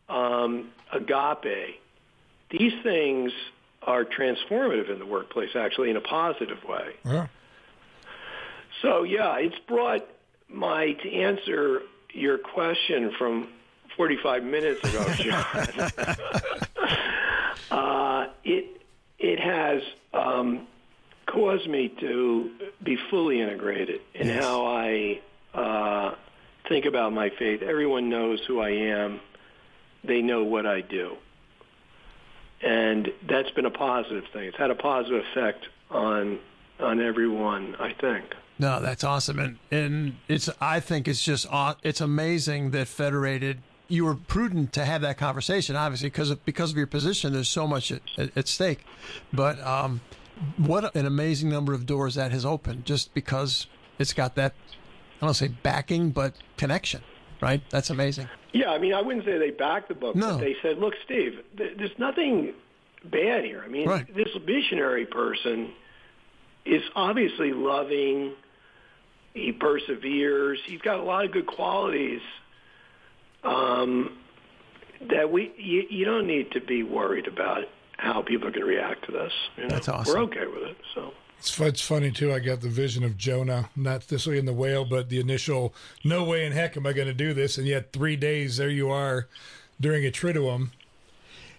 um, 0.09 0.70
agape. 0.92 1.81
These 2.51 2.72
things 2.83 3.33
are 3.83 4.05
transformative 4.05 4.90
in 4.90 4.99
the 4.99 5.07
workplace, 5.07 5.51
actually, 5.55 5.90
in 5.90 5.96
a 5.96 6.01
positive 6.01 6.62
way. 6.64 6.94
Yeah. 7.05 7.27
So 8.83 9.05
yeah, 9.05 9.37
it's 9.38 9.59
brought 9.66 10.07
my 10.49 10.92
to 10.92 11.12
answer 11.12 11.83
your 12.12 12.38
question 12.38 13.12
from 13.18 13.49
45 13.96 14.44
minutes 14.44 14.81
ago, 14.85 15.05
John. 15.16 16.16
uh, 17.70 18.27
it 18.44 18.81
it 19.18 19.40
has 19.40 19.83
um, 20.12 20.66
caused 21.37 21.68
me 21.68 21.90
to 22.01 22.51
be 22.83 22.96
fully 23.11 23.42
integrated 23.42 24.01
in 24.14 24.27
how 24.27 24.64
I 24.64 25.20
uh, 25.53 26.14
think 26.66 26.87
about 26.87 27.12
my 27.12 27.29
faith. 27.29 27.61
Everyone 27.61 28.09
knows 28.09 28.40
who 28.46 28.59
I 28.61 28.70
am. 28.70 29.20
They 30.03 30.22
know 30.22 30.44
what 30.44 30.64
I 30.64 30.81
do. 30.81 31.16
And 32.62 33.12
that's 33.29 33.51
been 33.51 33.66
a 33.66 33.70
positive 33.70 34.25
thing. 34.33 34.44
It's 34.44 34.57
had 34.57 34.70
a 34.70 34.75
positive 34.75 35.25
effect 35.31 35.66
on 35.90 36.38
on 36.81 37.03
everyone. 37.03 37.77
I 37.79 37.92
think. 37.92 38.35
No, 38.59 38.81
that's 38.81 39.05
awesome, 39.05 39.38
and 39.38 39.59
and 39.70 40.16
it's 40.29 40.49
I 40.59 40.81
think 40.81 41.07
it's 41.07 41.22
just 41.22 41.46
it's 41.83 42.01
amazing 42.01 42.70
that 42.70 42.88
Federated. 42.88 43.61
You 43.88 44.07
were 44.07 44.14
prudent 44.14 44.72
to 44.72 44.85
have 44.85 45.03
that 45.03 45.18
conversation, 45.18 45.77
obviously, 45.77 46.09
because 46.09 46.31
of, 46.31 46.44
because 46.44 46.72
of 46.72 46.77
your 46.77 46.88
position. 46.88 47.35
There's 47.35 47.49
so 47.49 47.68
much 47.68 47.92
at, 47.92 48.01
at 48.18 48.49
stake, 48.49 48.81
but 49.33 49.61
um, 49.61 50.01
what 50.59 50.94
an 50.94 51.07
amazing 51.07 51.49
number 51.49 51.72
of 51.72 51.87
doors 51.87 52.14
that 52.14 52.33
has 52.33 52.44
opened 52.44 52.85
just 52.85 53.14
because 53.14 53.66
it's 53.99 54.12
got 54.12 54.35
that 54.37 54.55
I 55.20 55.27
don't 55.27 55.35
say 55.35 55.49
backing, 55.49 56.11
but 56.11 56.35
connection. 56.57 57.03
Right? 57.40 57.62
That's 57.70 57.90
amazing. 57.90 58.29
Yeah, 58.53 58.70
I 58.70 58.79
mean, 58.79 58.94
I 58.94 59.03
wouldn't 59.03 59.27
say 59.27 59.38
they 59.38 59.51
backed 59.51 59.88
the 59.88 59.94
book, 59.94 60.16
no. 60.16 60.33
but 60.33 60.40
they 60.40 60.57
said, 60.62 60.79
"Look, 60.79 60.94
Steve, 61.05 61.40
th- 61.57 61.77
there's 61.77 61.99
nothing 61.99 62.55
bad 63.05 63.44
here. 63.44 63.62
I 63.62 63.68
mean, 63.68 63.87
right. 63.87 64.07
this 64.14 64.29
missionary 64.46 65.05
person 65.05 65.72
is 66.64 66.83
obviously 66.94 67.53
loving." 67.53 68.33
He 69.35 69.53
perseveres. 69.53 70.59
He's 70.64 70.81
got 70.81 70.99
a 70.99 71.03
lot 71.03 71.27
of 71.27 71.33
good 71.33 71.46
qualities 71.46 72.22
um, 73.44 74.16
that 75.11 75.31
we 75.31 75.53
you, 75.59 75.85
you, 75.90 76.05
don't 76.07 76.27
need 76.27 76.53
to 76.53 76.61
be 76.61 76.83
worried 76.83 77.27
about 77.27 77.64
how 77.97 78.23
people 78.23 78.49
are 78.49 78.51
going 78.51 78.67
to 78.67 78.67
react 78.67 79.05
to 79.07 79.13
this. 79.13 79.33
You 79.57 79.65
know? 79.65 79.69
That's 79.71 79.89
awesome. 79.89 80.15
We're 80.15 80.23
okay 80.25 80.47
with 80.47 80.63
it. 80.63 80.77
So. 80.95 81.13
It's, 81.39 81.59
it's 81.61 81.81
funny 81.81 82.11
too. 82.11 82.33
I 82.33 82.39
got 82.39 82.61
the 82.61 82.69
vision 82.69 83.05
of 83.05 83.17
Jonah, 83.17 83.71
not 83.77 84.09
this 84.09 84.27
way 84.27 84.39
in 84.39 84.47
the 84.47 84.53
whale, 84.53 84.85
but 84.85 85.09
the 85.09 85.21
initial 85.21 85.75
"No 86.05 86.25
way 86.25 86.45
in 86.45 86.53
heck 86.53 86.77
am 86.77 86.87
I 86.87 86.93
going 86.93 87.09
to 87.09 87.15
do 87.15 87.35
this," 87.35 87.59
and 87.59 87.67
yet 87.67 87.93
three 87.93 88.17
days 88.17 88.57
there 88.57 88.71
you 88.71 88.91
are 88.91 89.29
during 89.81 90.07
a 90.07 90.11
triduum, 90.11 90.71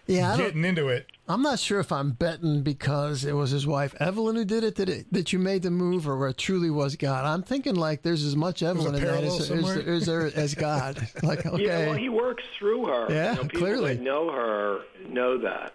yeah, 0.08 0.36
getting 0.36 0.66
into 0.66 0.88
it. 0.88 1.08
I'm 1.30 1.42
not 1.42 1.60
sure 1.60 1.80
if 1.80 1.92
I'm 1.92 2.12
betting 2.12 2.64
because 2.64 3.26
it 3.26 3.34
was 3.34 3.52
his 3.52 3.68
wife 3.68 3.94
Evelyn 4.00 4.38
who 4.38 4.46
did 4.46 4.64
it 4.64 4.76
that 4.76 4.88
it, 4.88 5.14
that 5.14 5.34
you 5.34 5.40
made 5.40 5.62
the 5.62 5.72
move, 5.72 6.08
or 6.08 6.28
it 6.28 6.38
truly 6.38 6.70
was 6.70 6.96
God. 6.96 7.26
I'm 7.26 7.44
thinking 7.44 7.76
like 7.76 8.02
there's 8.02 8.24
as 8.24 8.36
much 8.36 8.64
Evelyn 8.64 8.96
in 8.96 9.04
that 9.04 9.24
as, 9.24 9.52
as, 9.52 9.78
as, 9.78 10.06
there 10.06 10.32
as 10.34 10.56
God. 10.56 11.06
like 11.24 11.46
okay, 11.46 11.66
yeah, 11.66 11.88
well, 11.88 11.96
he 11.96 12.10
works 12.10 12.44
through 12.58 12.86
her. 12.86 13.08
Yeah, 13.10 13.32
you 13.32 13.38
know, 13.38 13.44
people 13.44 13.60
clearly 13.60 13.96
that 13.96 14.02
know 14.02 14.32
her 14.32 14.82
know 15.08 15.38
that. 15.40 15.74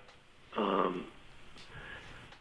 Um, 0.57 1.05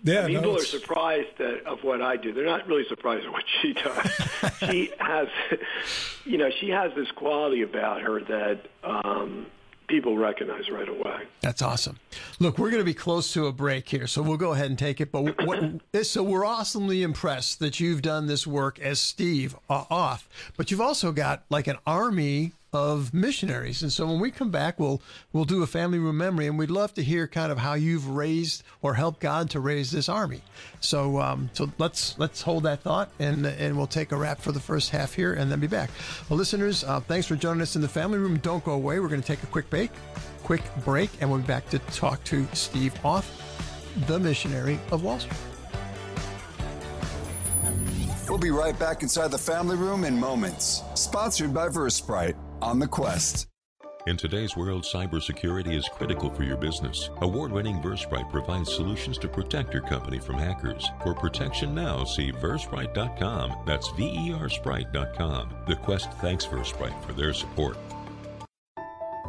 yeah, 0.04 0.28
people 0.28 0.42
no, 0.42 0.56
are 0.56 0.60
surprised 0.60 1.40
at, 1.40 1.66
of 1.66 1.84
what 1.84 2.02
I 2.02 2.18
do. 2.18 2.34
They're 2.34 2.46
not 2.46 2.68
really 2.68 2.86
surprised 2.90 3.26
at 3.26 3.32
what 3.32 3.44
she 3.62 3.74
does. 3.74 4.52
she 4.70 4.92
has, 5.00 5.28
you 6.26 6.38
know, 6.38 6.50
she 6.60 6.70
has 6.70 6.92
this 6.96 7.12
quality 7.12 7.62
about 7.62 8.02
her 8.02 8.22
that. 8.22 8.68
Um, 8.84 9.48
people 9.92 10.18
recognize 10.18 10.70
right 10.70 10.88
away. 10.88 11.24
That's 11.42 11.62
awesome. 11.62 12.00
Look, 12.40 12.58
we're 12.58 12.70
going 12.70 12.80
to 12.82 12.86
be 12.86 12.94
close 12.94 13.34
to 13.34 13.48
a 13.48 13.52
break 13.52 13.90
here, 13.90 14.08
so 14.08 14.22
we'll 14.22 14.38
go 14.38 14.54
ahead 14.54 14.68
and 14.68 14.80
take 14.80 15.02
it. 15.02 15.12
But 15.12 15.46
what, 15.46 16.06
so 16.08 16.24
we're 16.24 16.46
awesomely 16.46 17.04
impressed 17.04 17.60
that 17.60 17.82
you've 17.82 18.02
done 18.02 18.28
this 18.28 18.48
work 18.48 18.80
as 18.80 19.02
Steve 19.02 19.56
uh, 19.70 19.84
Auth, 19.92 20.24
but 20.56 20.72
you've 20.72 20.80
also 20.80 21.12
got 21.12 21.44
like 21.50 21.68
an 21.68 21.76
army 21.86 22.54
of 22.74 23.14
missionaries. 23.14 23.82
And 23.82 23.92
so 23.92 24.08
when 24.08 24.20
we 24.20 24.32
come 24.32 24.50
back, 24.50 24.80
we'll 24.80 25.02
we'll 25.34 25.46
do 25.46 25.64
a 25.64 25.68
family 25.68 26.00
room 26.00 26.18
memory, 26.18 26.48
and 26.48 26.58
we'd 26.58 26.72
love 26.72 26.94
to 26.94 27.04
hear 27.04 27.28
kind 27.28 27.52
of 27.52 27.58
how 27.58 27.74
you've 27.74 28.08
raised 28.08 28.64
or 28.82 28.94
helped 28.94 29.20
God 29.20 29.50
to 29.52 29.60
raise 29.60 29.92
this 29.92 30.08
army. 30.08 30.42
So 30.80 31.20
um, 31.20 31.50
so 31.54 31.72
let's 31.78 32.18
let's 32.18 32.42
hold 32.42 32.64
that 32.64 32.82
thought, 32.82 33.10
and 33.20 33.46
and 33.46 33.78
we'll 33.78 33.88
take 33.88 34.12
a 34.12 34.16
wrap 34.16 34.40
for 34.40 34.52
the 34.52 34.60
first 34.60 34.90
half 34.92 35.14
here, 35.14 35.34
and 35.34 35.52
then 35.52 35.60
be 35.60 35.68
back. 35.68 35.90
Well, 36.30 36.38
listeners, 36.38 36.84
uh, 36.84 37.02
thanks 37.02 37.28
for 37.28 37.36
joining 37.36 37.62
us 37.62 37.76
in 37.76 37.82
the 37.82 37.90
family 37.90 38.20
room. 38.20 38.38
Don't 38.38 38.64
go 38.64 38.74
away. 38.74 39.00
We're 39.00 39.10
going 39.10 39.22
to 39.22 39.28
take 39.28 39.44
a 39.44 39.48
quick 39.48 39.70
break, 39.70 39.92
quick 40.44 40.64
break, 40.86 41.10
and 41.20 41.30
we'll 41.30 41.40
be 41.40 41.48
back 41.48 41.70
to 41.70 41.80
talk 41.80 42.24
to 42.26 42.48
Steve 42.54 42.94
Auth, 43.04 43.30
the 44.08 44.20
missionary 44.20 44.80
of 44.92 45.04
Wall 45.04 45.20
Street. 45.20 45.38
We'll 48.30 48.38
be 48.38 48.52
right 48.52 48.78
back 48.80 49.04
inside 49.04 49.30
the 49.30 49.38
family 49.38 49.76
room 49.76 50.06
in 50.06 50.18
moments. 50.18 50.84
Sponsored 50.94 51.54
by 51.54 51.68
Versprite 51.68 52.36
on 52.62 52.80
the 52.80 52.88
quest. 52.88 53.48
In 54.08 54.18
today's 54.18 54.58
world, 54.58 54.84
cybersecurity 54.84 55.76
is 55.76 55.88
critical 55.88 56.32
for 56.32 56.44
your 56.44 56.58
business. 56.58 57.12
Award 57.22 57.52
winning 57.52 57.80
Versprite 57.82 58.32
provides 58.32 58.74
solutions 58.74 59.20
to 59.20 59.28
protect 59.28 59.74
your 59.74 59.84
company 59.84 60.18
from 60.18 60.40
hackers. 60.40 60.90
For 61.04 61.14
protection 61.14 61.76
now, 61.76 62.04
see 62.04 62.32
Versprite.com. 62.32 63.64
That's 63.68 63.90
V 63.90 64.06
E 64.06 64.34
R 64.34 64.50
Sprite.com. 64.50 65.56
The 65.68 65.76
Quest 65.76 66.12
thanks 66.14 66.48
Versprite 66.48 67.00
for 67.04 67.14
their 67.14 67.32
support. 67.34 67.78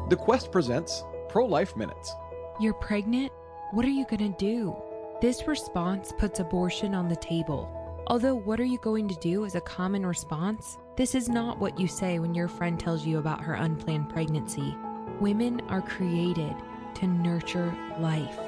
The 0.08 0.16
Quest 0.16 0.50
presents 0.50 1.04
Pro 1.28 1.44
Life 1.44 1.76
Minutes. 1.76 2.14
You're 2.58 2.74
pregnant? 2.74 3.30
What 3.72 3.84
are 3.84 3.90
you 3.90 4.06
going 4.06 4.32
to 4.32 4.38
do? 4.38 4.74
This 5.20 5.46
response 5.46 6.12
puts 6.18 6.40
abortion 6.40 6.94
on 6.94 7.08
the 7.08 7.16
table. 7.16 8.04
Although, 8.06 8.34
what 8.34 8.58
are 8.58 8.64
you 8.64 8.78
going 8.78 9.06
to 9.08 9.14
do 9.20 9.44
is 9.44 9.54
a 9.54 9.60
common 9.60 10.04
response, 10.04 10.78
this 10.94 11.14
is 11.14 11.28
not 11.28 11.58
what 11.58 11.80
you 11.80 11.88
say 11.88 12.18
when 12.18 12.34
your 12.34 12.48
friend 12.48 12.78
tells 12.78 13.06
you 13.06 13.18
about 13.18 13.40
her 13.40 13.54
unplanned 13.54 14.10
pregnancy. 14.10 14.76
Women 15.20 15.62
are 15.68 15.80
created 15.80 16.54
to 16.96 17.06
nurture 17.06 17.74
life. 17.98 18.38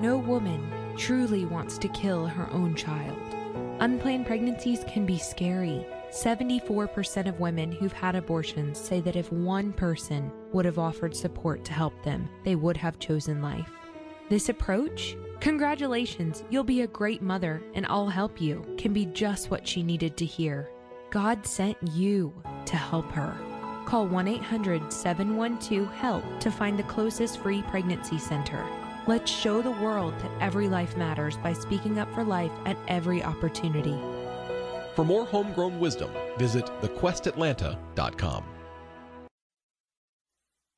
No 0.00 0.16
woman 0.16 0.72
truly 0.96 1.44
wants 1.44 1.76
to 1.78 1.88
kill 1.88 2.26
her 2.26 2.48
own 2.52 2.74
child. 2.74 3.18
Unplanned 3.80 4.26
pregnancies 4.26 4.84
can 4.88 5.04
be 5.04 5.18
scary. 5.18 5.86
74% 6.10 7.28
of 7.28 7.40
women 7.40 7.70
who've 7.70 7.92
had 7.92 8.14
abortions 8.14 8.78
say 8.78 9.00
that 9.00 9.16
if 9.16 9.30
one 9.30 9.72
person 9.72 10.30
would 10.52 10.64
have 10.64 10.78
offered 10.78 11.14
support 11.14 11.64
to 11.64 11.72
help 11.72 11.92
them, 12.02 12.28
they 12.44 12.54
would 12.54 12.78
have 12.78 12.98
chosen 12.98 13.42
life. 13.42 13.70
This 14.30 14.48
approach, 14.48 15.16
congratulations, 15.40 16.44
you'll 16.48 16.64
be 16.64 16.82
a 16.82 16.86
great 16.86 17.20
mother 17.20 17.62
and 17.74 17.84
I'll 17.86 18.08
help 18.08 18.40
you, 18.40 18.64
can 18.78 18.94
be 18.94 19.04
just 19.06 19.50
what 19.50 19.68
she 19.68 19.82
needed 19.82 20.16
to 20.16 20.24
hear. 20.24 20.70
God 21.14 21.46
sent 21.46 21.78
you 21.92 22.34
to 22.66 22.76
help 22.76 23.08
her. 23.12 23.36
Call 23.86 24.08
1 24.08 24.26
800 24.26 24.92
712 24.92 25.86
HELP 25.94 26.40
to 26.40 26.50
find 26.50 26.76
the 26.76 26.82
closest 26.82 27.38
free 27.38 27.62
pregnancy 27.62 28.18
center. 28.18 28.66
Let's 29.06 29.30
show 29.30 29.62
the 29.62 29.70
world 29.70 30.12
that 30.18 30.32
every 30.40 30.68
life 30.68 30.96
matters 30.96 31.36
by 31.36 31.52
speaking 31.52 32.00
up 32.00 32.12
for 32.14 32.24
life 32.24 32.50
at 32.66 32.76
every 32.88 33.22
opportunity. 33.22 33.96
For 34.96 35.04
more 35.04 35.24
homegrown 35.24 35.78
wisdom, 35.78 36.10
visit 36.36 36.66
thequestatlanta.com. 36.80 38.44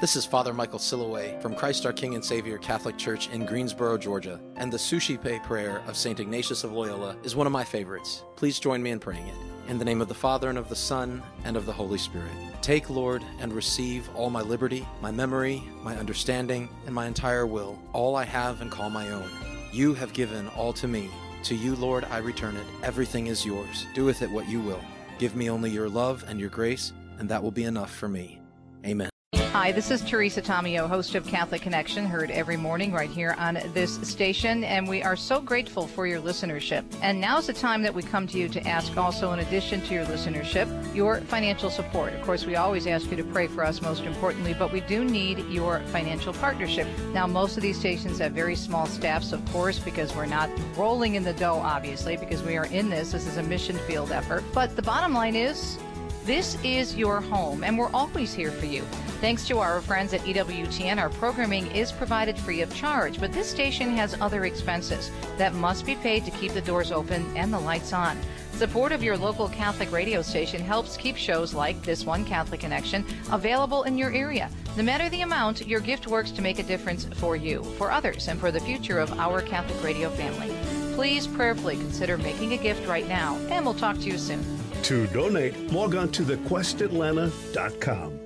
This 0.01 0.17
is 0.17 0.27
Father 0.27 0.53
Michael 0.53 0.79
Silloway 0.79 1.41
from 1.41 1.55
Christ 1.55 1.87
our 1.87 1.95
King 1.95 2.15
and 2.15 2.23
Savior 2.23 2.59
Catholic 2.59 2.99
Church 2.99 3.31
in 3.31 3.47
Greensboro, 3.47 3.97
Georgia, 3.97 4.39
and 4.57 4.71
the 4.71 4.79
Suscipe 4.79 5.43
prayer 5.45 5.83
of 5.87 5.97
St. 5.97 6.21
Ignatius 6.21 6.63
of 6.63 6.73
Loyola 6.73 7.17
is 7.23 7.35
one 7.35 7.47
of 7.47 7.55
my 7.55 7.65
favorites. 7.65 8.23
Please 8.37 8.59
join 8.59 8.83
me 8.83 8.91
in 8.91 8.99
praying 9.01 9.29
it. 9.29 9.56
In 9.69 9.79
the 9.79 9.85
name 9.85 10.01
of 10.01 10.07
the 10.07 10.15
Father, 10.15 10.49
and 10.49 10.59
of 10.59 10.69
the 10.69 10.77
Son, 10.77 11.23
and 11.45 11.57
of 11.57 11.67
the 11.67 11.73
Holy 11.73 11.99
Spirit. 11.99 12.31
Take, 12.63 12.89
Lord, 12.89 13.25
and 13.41 13.53
receive 13.53 14.09
all 14.15 14.31
my 14.31 14.41
liberty, 14.41 14.87
my 15.03 15.11
memory, 15.11 15.63
my 15.83 15.97
understanding, 15.97 16.69
and 16.87 16.95
my 16.95 17.07
entire 17.07 17.47
will, 17.47 17.77
all 17.93 18.15
I 18.15 18.25
have 18.25 18.61
and 18.61 18.71
call 18.71 18.91
my 18.91 19.11
own. 19.11 19.29
You 19.73 19.93
have 19.95 20.13
given 20.13 20.47
all 20.51 20.73
to 20.75 20.87
me. 20.87 21.11
To 21.45 21.57
you, 21.57 21.75
Lord, 21.75 22.05
I 22.11 22.19
return 22.19 22.57
it. 22.57 22.67
Everything 22.85 23.27
is 23.27 23.45
yours. 23.45 23.87
Do 23.93 24.05
with 24.05 24.23
it 24.23 24.31
what 24.31 24.49
you 24.49 24.61
will. 24.61 24.81
Give 25.19 25.35
me 25.35 25.51
only 25.51 25.71
your 25.71 25.89
love 25.89 26.25
and 26.29 26.39
your 26.39 26.51
grace, 26.51 26.93
and 27.19 27.29
that 27.29 27.43
will 27.43 27.51
be 27.51 27.65
enough 27.65 27.93
for 27.93 28.09
me. 28.09 28.41
Amen. 28.85 29.11
Hi, 29.59 29.73
this 29.73 29.91
is 29.91 30.03
Teresa 30.03 30.43
Tomeo, 30.43 30.87
host 30.87 31.15
of 31.15 31.27
Catholic 31.27 31.63
Connection, 31.63 32.05
heard 32.05 32.31
every 32.31 32.59
morning 32.59 32.93
right 32.93 33.09
here 33.09 33.35
on 33.39 33.55
this 33.73 33.95
station, 34.07 34.65
and 34.65 34.87
we 34.87 35.03
are 35.03 35.17
so 35.17 35.41
grateful 35.41 35.87
for 35.87 36.07
your 36.07 36.21
listenership. 36.21 36.85
And 37.01 37.19
now's 37.23 37.47
the 37.47 37.55
time 37.55 37.83
that 37.83 37.95
we 37.95 38.03
come 38.03 38.27
to 38.27 38.39
you 38.39 38.51
to 38.51 38.69
ask 38.69 38.95
also, 38.99 39.33
in 39.33 39.39
addition 39.39 39.81
to 39.81 39.95
your 39.95 40.05
listenership, 40.05 40.95
your 40.95 41.23
financial 41.23 41.71
support. 41.71 42.13
Of 42.13 42.21
course, 42.21 42.45
we 42.45 42.57
always 42.57 42.87
ask 42.87 43.11
you 43.11 43.17
to 43.17 43.25
pray 43.25 43.47
for 43.47 43.65
us, 43.65 43.81
most 43.81 44.03
importantly, 44.03 44.53
but 44.53 44.73
we 44.73 44.83
do 44.83 45.07
need 45.07 45.39
your 45.49 45.81
financial 45.87 46.35
partnership. 46.35 46.87
Now, 47.15 47.27
most 47.27 47.57
of 47.57 47.63
these 47.63 47.79
stations 47.79 48.19
have 48.19 48.33
very 48.33 48.57
small 48.57 48.85
staffs, 48.85 49.33
of 49.33 49.43
course, 49.53 49.79
because 49.79 50.15
we're 50.15 50.27
not 50.27 50.51
rolling 50.77 51.15
in 51.15 51.25
the 51.25 51.33
dough, 51.33 51.61
obviously, 51.65 52.19
because 52.19 52.43
we 52.43 52.59
are 52.59 52.67
in 52.67 52.91
this. 52.91 53.13
This 53.13 53.27
is 53.27 53.39
a 53.39 53.43
mission 53.43 53.79
field 53.87 54.13
effort. 54.13 54.45
But 54.53 54.77
the 54.77 54.83
bottom 54.83 55.15
line 55.15 55.35
is, 55.35 55.79
this 56.27 56.59
is 56.65 56.97
your 56.97 57.21
home, 57.21 57.63
and 57.63 57.79
we're 57.79 57.93
always 57.93 58.35
here 58.35 58.51
for 58.51 58.67
you. 58.67 58.83
Thanks 59.21 59.47
to 59.47 59.61
our 59.61 59.81
friends 59.81 60.13
at 60.13 60.23
EWTN, 60.23 60.99
our 60.99 61.09
programming 61.09 61.71
is 61.71 61.93
provided 61.93 62.37
free 62.37 62.63
of 62.63 62.75
charge, 62.75 63.21
but 63.21 63.33
this 63.33 63.49
station 63.49 63.91
has 63.91 64.21
other 64.21 64.45
expenses 64.45 65.13
that 65.39 65.55
must 65.55 65.87
be 65.87 65.95
paid 65.95 66.25
to 66.25 66.33
keep 66.33 66.53
the 66.53 66.61
doors 66.61 66.91
open 66.91 67.25
and 67.37 67.53
the 67.53 67.61
lights 67.61 67.93
on. 67.93 68.19
Support 68.55 68.91
of 68.91 69.05
your 69.05 69.17
local 69.17 69.49
Catholic 69.49 69.93
radio 69.93 70.21
station 70.21 70.61
helps 70.61 70.97
keep 70.97 71.17
shows 71.17 71.55
like 71.55 71.81
this 71.83 72.05
one, 72.05 72.25
Catholic 72.25 72.59
Connection, 72.59 73.07
available 73.31 73.85
in 73.85 73.97
your 73.97 74.13
area. 74.13 74.51
No 74.77 74.83
matter 74.83 75.09
the 75.09 75.21
amount, 75.21 75.65
your 75.65 75.81
gift 75.81 76.09
works 76.09 76.33
to 76.33 76.43
make 76.43 76.59
a 76.59 76.65
difference 76.65 77.05
for 77.05 77.37
you, 77.37 77.63
for 77.79 77.93
others, 77.93 78.27
and 78.27 78.41
for 78.41 78.51
the 78.51 78.61
future 78.61 78.99
of 78.99 79.17
our 79.21 79.43
Catholic 79.43 79.81
radio 79.81 80.11
family. 80.11 80.53
Please 80.97 81.29
prayerfully 81.29 81.77
consider 81.77 82.19
making 82.19 82.53
a 82.53 82.57
gift 82.57 82.85
right 82.89 83.07
now, 83.07 83.37
and 83.49 83.65
we'll 83.65 83.75
talk 83.75 83.97
to 83.99 84.07
you 84.07 84.19
soon. 84.19 84.56
To 84.85 85.07
donate, 85.09 85.73
log 85.73 85.95
on 85.95 86.11
to 86.13 86.23
thequestatlanta.com. 86.23 88.21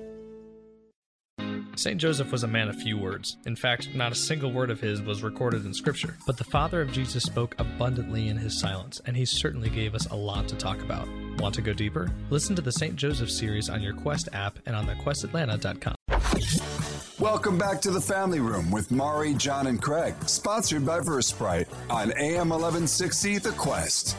St. 1.75 1.99
Joseph 1.99 2.31
was 2.31 2.43
a 2.43 2.47
man 2.47 2.67
of 2.67 2.75
few 2.75 2.97
words. 2.97 3.37
In 3.45 3.55
fact, 3.55 3.95
not 3.95 4.11
a 4.11 4.15
single 4.15 4.51
word 4.51 4.69
of 4.69 4.79
his 4.79 5.01
was 5.01 5.23
recorded 5.23 5.65
in 5.65 5.73
Scripture. 5.73 6.17
But 6.27 6.37
the 6.37 6.43
father 6.43 6.81
of 6.81 6.91
Jesus 6.91 7.23
spoke 7.23 7.55
abundantly 7.59 8.27
in 8.27 8.37
his 8.37 8.59
silence, 8.59 9.01
and 9.05 9.17
he 9.17 9.25
certainly 9.25 9.69
gave 9.69 9.95
us 9.95 10.05
a 10.07 10.15
lot 10.15 10.47
to 10.49 10.55
talk 10.55 10.81
about. 10.81 11.07
Want 11.39 11.55
to 11.55 11.61
go 11.61 11.73
deeper? 11.73 12.11
Listen 12.29 12.55
to 12.55 12.61
the 12.61 12.71
St. 12.71 12.95
Joseph 12.95 13.31
series 13.31 13.69
on 13.69 13.81
your 13.81 13.93
Quest 13.93 14.29
app 14.33 14.59
and 14.67 14.75
on 14.75 14.85
thequestatlanta.com. 14.85 15.95
Welcome 17.19 17.57
back 17.57 17.81
to 17.81 17.91
the 17.91 18.01
Family 18.01 18.39
Room 18.39 18.69
with 18.69 18.91
Mari, 18.91 19.33
John, 19.35 19.67
and 19.67 19.81
Craig, 19.81 20.13
sponsored 20.27 20.85
by 20.85 20.99
Versprite 20.99 21.67
on 21.89 22.11
AM 22.17 22.49
1160 22.49 23.37
The 23.39 23.51
Quest. 23.51 24.17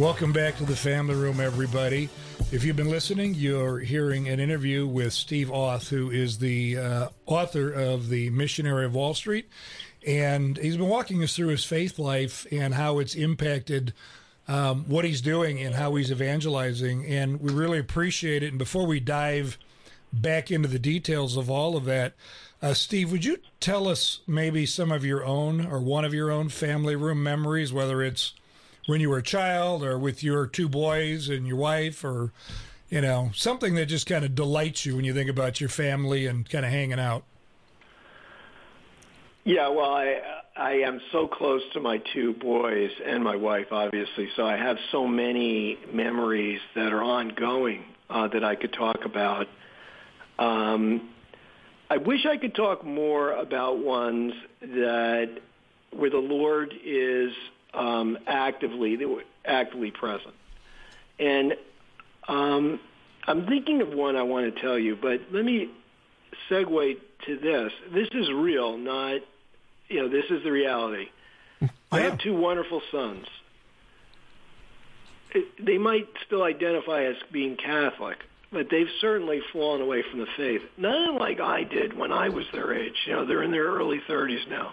Welcome 0.00 0.32
back 0.32 0.56
to 0.56 0.64
the 0.64 0.76
Family 0.76 1.14
Room, 1.14 1.40
everybody. 1.40 2.08
If 2.50 2.64
you've 2.64 2.74
been 2.74 2.88
listening, 2.88 3.34
you're 3.34 3.80
hearing 3.80 4.28
an 4.28 4.40
interview 4.40 4.86
with 4.86 5.12
Steve 5.12 5.48
Auth, 5.48 5.90
who 5.90 6.10
is 6.10 6.38
the 6.38 6.78
uh, 6.78 7.08
author 7.26 7.70
of 7.70 8.08
The 8.08 8.30
Missionary 8.30 8.86
of 8.86 8.94
Wall 8.94 9.12
Street. 9.12 9.50
And 10.06 10.56
he's 10.56 10.78
been 10.78 10.88
walking 10.88 11.22
us 11.22 11.36
through 11.36 11.48
his 11.48 11.64
faith 11.66 11.98
life 11.98 12.46
and 12.50 12.72
how 12.72 12.98
it's 12.98 13.14
impacted 13.14 13.92
um, 14.48 14.86
what 14.88 15.04
he's 15.04 15.20
doing 15.20 15.60
and 15.60 15.74
how 15.74 15.94
he's 15.96 16.10
evangelizing. 16.10 17.04
And 17.04 17.38
we 17.38 17.52
really 17.52 17.78
appreciate 17.78 18.42
it. 18.42 18.48
And 18.48 18.58
before 18.58 18.86
we 18.86 19.00
dive 19.00 19.58
back 20.14 20.50
into 20.50 20.68
the 20.68 20.78
details 20.78 21.36
of 21.36 21.50
all 21.50 21.76
of 21.76 21.84
that, 21.84 22.14
uh, 22.62 22.72
Steve, 22.72 23.12
would 23.12 23.26
you 23.26 23.36
tell 23.60 23.86
us 23.86 24.20
maybe 24.26 24.64
some 24.64 24.92
of 24.92 25.04
your 25.04 25.26
own 25.26 25.66
or 25.66 25.78
one 25.78 26.06
of 26.06 26.14
your 26.14 26.30
own 26.30 26.48
family 26.48 26.96
room 26.96 27.22
memories, 27.22 27.70
whether 27.70 28.02
it's 28.02 28.32
when 28.90 29.00
you 29.00 29.08
were 29.08 29.18
a 29.18 29.22
child 29.22 29.84
or 29.84 29.96
with 29.96 30.24
your 30.24 30.48
two 30.48 30.68
boys 30.68 31.28
and 31.28 31.46
your 31.46 31.56
wife 31.56 32.04
or 32.04 32.32
you 32.88 33.00
know 33.00 33.30
something 33.34 33.76
that 33.76 33.86
just 33.86 34.04
kind 34.04 34.24
of 34.24 34.34
delights 34.34 34.84
you 34.84 34.96
when 34.96 35.04
you 35.04 35.14
think 35.14 35.30
about 35.30 35.60
your 35.60 35.70
family 35.70 36.26
and 36.26 36.50
kind 36.50 36.64
of 36.64 36.72
hanging 36.72 36.98
out? 36.98 37.22
Yeah 39.44 39.68
well 39.68 39.94
i 39.94 40.20
i 40.56 40.72
am 40.72 41.00
so 41.12 41.28
close 41.28 41.62
to 41.72 41.80
my 41.80 42.02
two 42.12 42.34
boys 42.34 42.90
and 43.06 43.22
my 43.22 43.36
wife 43.36 43.68
obviously 43.70 44.28
so 44.34 44.44
i 44.44 44.56
have 44.56 44.76
so 44.90 45.06
many 45.06 45.78
memories 45.92 46.60
that 46.74 46.92
are 46.92 47.02
ongoing 47.02 47.84
uh, 48.10 48.26
that 48.28 48.42
i 48.42 48.56
could 48.56 48.72
talk 48.72 49.04
about. 49.04 49.46
Um, 50.38 51.10
i 51.88 51.96
wish 51.96 52.26
i 52.26 52.36
could 52.36 52.56
talk 52.56 52.84
more 52.84 53.32
about 53.32 53.78
ones 53.78 54.32
that 54.60 55.38
where 55.92 56.10
the 56.10 56.18
lord 56.18 56.74
is 56.84 57.32
um, 57.74 58.18
actively 58.26 58.96
they 58.96 59.06
were 59.06 59.24
actively 59.44 59.90
present. 59.90 60.34
And 61.18 61.54
um, 62.28 62.80
I'm 63.26 63.46
thinking 63.46 63.82
of 63.82 63.88
one 63.90 64.16
I 64.16 64.22
want 64.22 64.54
to 64.54 64.60
tell 64.60 64.78
you, 64.78 64.96
but 64.96 65.20
let 65.32 65.44
me 65.44 65.70
segue 66.50 66.96
to 67.26 67.36
this. 67.36 67.72
This 67.92 68.08
is 68.12 68.30
real, 68.30 68.78
not 68.78 69.20
you 69.88 70.02
know. 70.02 70.08
This 70.08 70.24
is 70.30 70.42
the 70.42 70.52
reality. 70.52 71.08
Yeah. 71.92 71.98
I 71.98 72.00
have 72.02 72.18
two 72.18 72.36
wonderful 72.36 72.80
sons. 72.92 73.26
It, 75.32 75.66
they 75.66 75.76
might 75.76 76.06
still 76.24 76.44
identify 76.44 77.02
as 77.06 77.16
being 77.32 77.56
Catholic, 77.56 78.18
but 78.52 78.68
they've 78.70 78.88
certainly 79.00 79.40
fallen 79.52 79.80
away 79.80 80.04
from 80.08 80.20
the 80.20 80.28
faith. 80.36 80.62
Not 80.76 81.20
like 81.20 81.40
I 81.40 81.64
did 81.64 81.98
when 81.98 82.12
I 82.12 82.28
was 82.28 82.44
their 82.52 82.72
age. 82.72 82.94
You 83.06 83.14
know, 83.14 83.26
they're 83.26 83.42
in 83.42 83.50
their 83.50 83.64
early 83.64 84.00
30s 84.08 84.48
now. 84.48 84.72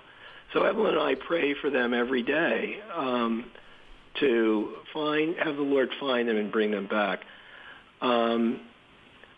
So 0.54 0.64
Evelyn 0.64 0.94
and 0.96 1.00
I 1.00 1.16
pray 1.16 1.54
for 1.62 1.70
them 1.70 1.94
every 1.94 2.24
day 2.24 2.78
um, 2.96 3.46
to 4.20 4.76
find, 4.94 5.36
have 5.38 5.56
the 5.56 5.62
Lord 5.62 5.90
find 6.00 6.28
them 6.28 6.38
and 6.38 6.52
bring 6.52 6.72
them 6.72 6.88
back. 6.88 7.20
Um, 8.02 8.62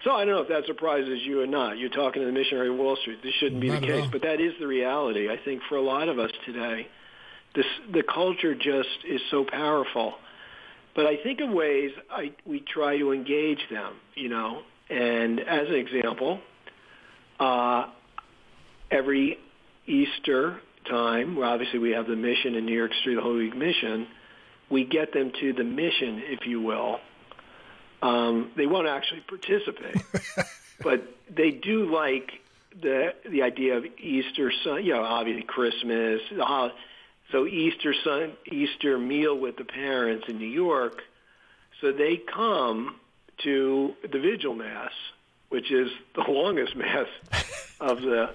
so 0.04 0.12
I 0.12 0.24
don't 0.24 0.36
know 0.36 0.42
if 0.42 0.48
that 0.50 0.66
surprises 0.66 1.20
you 1.26 1.42
or 1.42 1.48
not. 1.48 1.78
You're 1.78 1.90
talking 1.90 2.22
to 2.22 2.26
the 2.26 2.32
missionary 2.32 2.70
Wall 2.70 2.96
Street. 3.02 3.20
This 3.22 3.34
shouldn't 3.40 3.60
be 3.60 3.68
Not 3.68 3.82
the 3.82 3.88
case, 3.88 4.06
but 4.12 4.22
that 4.22 4.40
is 4.40 4.54
the 4.60 4.68
reality. 4.68 5.30
I 5.30 5.38
think 5.44 5.62
for 5.68 5.76
a 5.76 5.82
lot 5.82 6.08
of 6.08 6.20
us 6.20 6.32
today, 6.46 6.88
this 7.56 7.66
the 7.92 8.04
culture 8.04 8.56
just 8.56 9.04
is 9.08 9.20
so 9.30 9.44
powerful. 9.44 10.14
But 10.96 11.06
I 11.06 11.18
think 11.22 11.42
of 11.42 11.50
ways 11.50 11.92
I, 12.10 12.34
we 12.46 12.62
try 12.62 12.98
to 12.98 13.12
engage 13.12 13.60
them, 13.70 13.96
you 14.16 14.30
know. 14.30 14.62
And 14.90 15.40
as 15.40 15.68
an 15.68 15.76
example, 15.76 16.40
uh, 17.40 17.88
every 18.90 19.38
Easter 19.86 20.62
time, 20.86 21.36
where 21.36 21.48
obviously 21.48 21.80
we 21.80 21.92
have 21.92 22.08
the 22.08 22.16
mission 22.16 22.56
in 22.56 22.66
New 22.66 22.76
York 22.76 22.92
Street, 23.02 23.16
the 23.16 23.22
Holy 23.22 23.46
Week 23.46 23.56
mission, 23.56 24.08
we 24.70 24.86
get 24.86 25.14
them 25.14 25.32
to 25.40 25.54
the 25.54 25.64
mission, 25.64 26.22
if 26.26 26.46
you 26.46 26.62
will. 26.62 27.00
Um, 28.02 28.52
they 28.56 28.66
won't 28.66 28.88
actually 28.88 29.22
participate, 29.22 30.02
but 30.84 31.04
they 31.30 31.52
do 31.52 31.94
like 31.94 32.32
the 32.82 33.14
the 33.30 33.42
idea 33.42 33.78
of 33.78 33.86
Easter, 33.98 34.52
Sun, 34.64 34.86
you 34.86 34.94
know, 34.94 35.04
obviously 35.04 35.44
Christmas, 35.44 36.22
the 36.36 36.46
hol- 36.46 36.72
so 37.32 37.46
Easter 37.46 37.94
Sun, 38.04 38.34
Easter 38.52 38.98
meal 38.98 39.38
with 39.38 39.58
the 39.58 39.66
parents 39.66 40.26
in 40.30 40.38
New 40.38 40.48
York. 40.48 41.02
So 41.82 41.92
they 41.92 42.18
come 42.18 42.96
to 43.44 43.94
the 44.02 44.20
Vigil 44.20 44.56
Mass, 44.56 44.92
which 45.50 45.72
is 45.72 45.90
the 46.16 46.22
longest 46.22 46.76
mass 46.78 47.08
of 47.80 48.02
the 48.02 48.32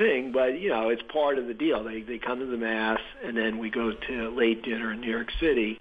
thing, 0.00 0.32
but 0.32 0.58
you 0.58 0.70
know, 0.70 0.88
it's 0.88 1.02
part 1.02 1.38
of 1.38 1.46
the 1.46 1.54
deal. 1.54 1.84
They 1.84 2.00
they 2.00 2.18
come 2.18 2.40
to 2.40 2.46
the 2.46 2.56
mass 2.56 3.00
and 3.24 3.36
then 3.36 3.58
we 3.58 3.70
go 3.70 3.92
to 3.92 4.30
late 4.30 4.62
dinner 4.62 4.92
in 4.92 5.00
New 5.00 5.10
York 5.10 5.28
City. 5.38 5.78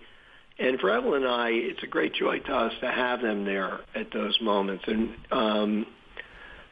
And 0.60 0.78
for 0.80 0.92
Evelyn 0.92 1.24
and 1.24 1.32
I, 1.32 1.50
it's 1.52 1.82
a 1.84 1.88
great 1.88 2.14
joy 2.14 2.40
to 2.40 2.54
us 2.54 2.74
to 2.82 2.92
have 2.92 3.22
them 3.22 3.46
there 3.46 3.80
at 3.96 4.12
those 4.12 4.38
moments. 4.42 4.84
And 4.88 5.16
um, 5.32 5.86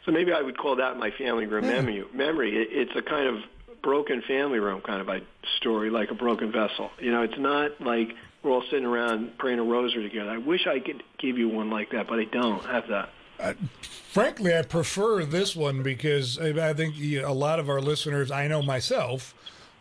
so 0.06 0.12
maybe 0.12 0.34
I 0.34 0.42
would 0.42 0.58
call 0.58 0.76
that 0.76 0.98
my 0.98 1.12
family 1.12 1.46
room 1.46 1.66
memory. 1.66 2.04
Memory. 2.14 2.58
It, 2.58 2.68
it's 2.72 2.92
a 2.98 3.02
kind 3.02 3.30
of 3.30 3.36
broken 3.82 4.22
family 4.28 4.60
room 4.60 4.82
kind 4.82 5.00
of 5.00 5.08
a 5.08 5.22
story, 5.58 5.90
like 5.90 6.12
a 6.12 6.16
broken 6.16 6.52
vessel. 6.52 6.90
You 7.00 7.12
know, 7.12 7.22
it's 7.22 7.38
not 7.38 7.80
like 7.80 8.10
we're 8.44 8.52
all 8.52 8.64
sitting 8.70 8.86
around 8.86 9.38
praying 9.38 9.60
a 9.60 9.64
rosary 9.64 10.04
together. 10.04 10.32
I 10.32 10.38
wish 10.38 10.68
I 10.68 10.80
could 10.80 11.02
give 11.18 11.38
you 11.38 11.48
one 11.48 11.70
like 11.70 11.92
that, 11.92 12.08
but 12.10 12.20
I 12.20 12.26
don't 12.26 12.66
have 12.66 12.90
that. 12.90 13.10
Frankly 14.12 14.56
i 14.56 14.62
prefer 14.62 15.24
this 15.24 15.56
one 15.56 15.84
because 15.84 16.40
i, 16.40 16.70
I 16.70 16.74
think 16.74 16.96
a 17.00 17.32
lot 17.32 17.60
of 17.60 17.70
our 17.70 17.82
listeners 17.82 18.32
i 18.32 18.48
know 18.48 18.62
myself 18.62 19.34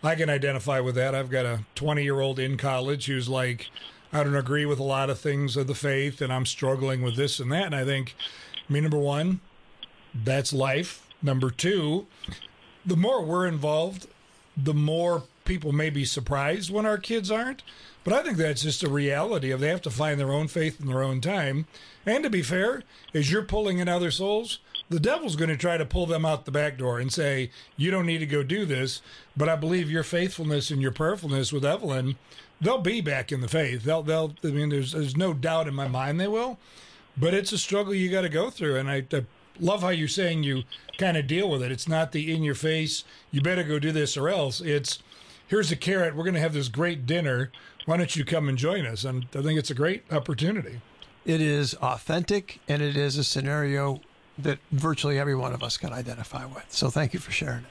i 0.02 0.14
can 0.14 0.30
identify 0.30 0.78
with 0.80 0.94
that. 0.94 1.14
I've 1.14 1.30
got 1.30 1.46
a 1.46 1.64
20 1.74 2.02
year 2.02 2.20
old 2.20 2.38
in 2.38 2.56
college 2.56 3.06
who's 3.06 3.28
like 3.28 3.70
i 4.12 4.22
don't 4.22 4.36
agree 4.36 4.66
with 4.66 4.78
a 4.78 4.84
lot 4.84 5.10
of 5.10 5.18
things 5.18 5.56
of 5.56 5.66
the 5.66 5.74
faith 5.74 6.20
and 6.20 6.32
i'm 6.32 6.46
struggling 6.46 7.02
with 7.02 7.16
this 7.16 7.40
and 7.40 7.50
that. 7.52 7.66
And 7.66 7.74
i 7.74 7.84
think 7.84 8.14
I 8.68 8.72
mean 8.72 8.82
number 8.82 8.98
one 8.98 9.40
that's 10.14 10.52
life. 10.52 11.06
Number 11.22 11.50
two 11.50 12.06
the 12.84 12.96
more 12.96 13.24
we're 13.24 13.48
involved, 13.48 14.06
the 14.56 14.74
more 14.74 15.24
people 15.44 15.72
may 15.72 15.90
be 15.90 16.04
surprised 16.04 16.70
when 16.70 16.86
our 16.86 16.98
kids 16.98 17.30
aren't. 17.32 17.62
But 18.06 18.14
I 18.14 18.22
think 18.22 18.36
that's 18.36 18.62
just 18.62 18.84
a 18.84 18.88
reality 18.88 19.50
of 19.50 19.58
they 19.58 19.66
have 19.66 19.82
to 19.82 19.90
find 19.90 20.20
their 20.20 20.32
own 20.32 20.46
faith 20.46 20.80
in 20.80 20.86
their 20.86 21.02
own 21.02 21.20
time. 21.20 21.66
And 22.06 22.22
to 22.22 22.30
be 22.30 22.40
fair, 22.40 22.84
as 23.12 23.32
you're 23.32 23.42
pulling 23.42 23.80
in 23.80 23.88
other 23.88 24.12
souls, 24.12 24.60
the 24.88 25.00
devil's 25.00 25.34
going 25.34 25.50
to 25.50 25.56
try 25.56 25.76
to 25.76 25.84
pull 25.84 26.06
them 26.06 26.24
out 26.24 26.44
the 26.44 26.52
back 26.52 26.78
door 26.78 27.00
and 27.00 27.12
say, 27.12 27.50
you 27.76 27.90
don't 27.90 28.06
need 28.06 28.18
to 28.18 28.26
go 28.26 28.44
do 28.44 28.64
this. 28.64 29.02
But 29.36 29.48
I 29.48 29.56
believe 29.56 29.90
your 29.90 30.04
faithfulness 30.04 30.70
and 30.70 30.80
your 30.80 30.92
prayerfulness 30.92 31.52
with 31.52 31.64
Evelyn, 31.64 32.14
they'll 32.60 32.78
be 32.78 33.00
back 33.00 33.32
in 33.32 33.40
the 33.40 33.48
faith. 33.48 33.82
They'll, 33.82 34.04
they'll, 34.04 34.36
I 34.44 34.52
mean, 34.52 34.68
there's, 34.68 34.92
there's 34.92 35.16
no 35.16 35.34
doubt 35.34 35.66
in 35.66 35.74
my 35.74 35.88
mind 35.88 36.20
they 36.20 36.28
will. 36.28 36.60
But 37.16 37.34
it's 37.34 37.50
a 37.50 37.58
struggle 37.58 37.92
you 37.92 38.08
got 38.08 38.20
to 38.20 38.28
go 38.28 38.50
through. 38.50 38.76
And 38.76 38.88
I, 38.88 39.04
I 39.12 39.24
love 39.58 39.82
how 39.82 39.88
you're 39.88 40.06
saying 40.06 40.44
you 40.44 40.62
kind 40.96 41.16
of 41.16 41.26
deal 41.26 41.50
with 41.50 41.60
it. 41.60 41.72
It's 41.72 41.88
not 41.88 42.12
the 42.12 42.32
in 42.32 42.44
your 42.44 42.54
face, 42.54 43.02
you 43.32 43.40
better 43.40 43.64
go 43.64 43.80
do 43.80 43.90
this 43.90 44.16
or 44.16 44.28
else. 44.28 44.60
It's 44.60 45.02
here's 45.48 45.72
a 45.72 45.76
carrot. 45.76 46.14
We're 46.14 46.22
going 46.22 46.34
to 46.34 46.40
have 46.40 46.54
this 46.54 46.68
great 46.68 47.04
dinner. 47.04 47.50
Why 47.86 47.96
don't 47.96 48.14
you 48.14 48.24
come 48.24 48.48
and 48.48 48.58
join 48.58 48.84
us? 48.84 49.04
And 49.04 49.26
I 49.34 49.42
think 49.42 49.58
it's 49.58 49.70
a 49.70 49.74
great 49.74 50.04
opportunity. 50.12 50.80
It 51.24 51.40
is 51.40 51.74
authentic 51.74 52.60
and 52.68 52.82
it 52.82 52.96
is 52.96 53.16
a 53.16 53.24
scenario 53.24 54.00
that 54.38 54.58
virtually 54.70 55.18
every 55.18 55.34
one 55.34 55.52
of 55.52 55.62
us 55.62 55.76
can 55.78 55.92
identify 55.92 56.44
with. 56.44 56.66
So 56.68 56.90
thank 56.90 57.14
you 57.14 57.20
for 57.20 57.32
sharing 57.32 57.64
it. 57.64 57.70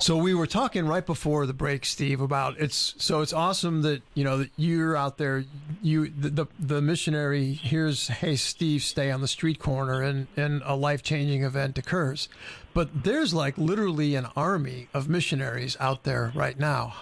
So 0.00 0.16
we 0.16 0.32
were 0.32 0.46
talking 0.46 0.86
right 0.86 1.04
before 1.04 1.44
the 1.46 1.52
break, 1.52 1.84
Steve, 1.84 2.20
about 2.20 2.56
it's 2.60 2.94
so 2.98 3.20
it's 3.20 3.32
awesome 3.32 3.82
that 3.82 4.00
you 4.14 4.22
know 4.22 4.38
that 4.38 4.50
you're 4.56 4.96
out 4.96 5.18
there. 5.18 5.44
You 5.82 6.08
the 6.08 6.28
the, 6.28 6.46
the 6.56 6.80
missionary 6.80 7.52
hears, 7.54 8.06
"Hey, 8.06 8.36
Steve, 8.36 8.84
stay 8.84 9.10
on 9.10 9.22
the 9.22 9.26
street 9.26 9.58
corner," 9.58 10.00
and 10.00 10.28
and 10.36 10.62
a 10.64 10.76
life 10.76 11.02
changing 11.02 11.42
event 11.42 11.78
occurs. 11.78 12.28
But 12.74 13.02
there's 13.02 13.34
like 13.34 13.58
literally 13.58 14.14
an 14.14 14.28
army 14.36 14.88
of 14.94 15.08
missionaries 15.08 15.76
out 15.80 16.04
there 16.04 16.30
right 16.32 16.58
now. 16.60 16.94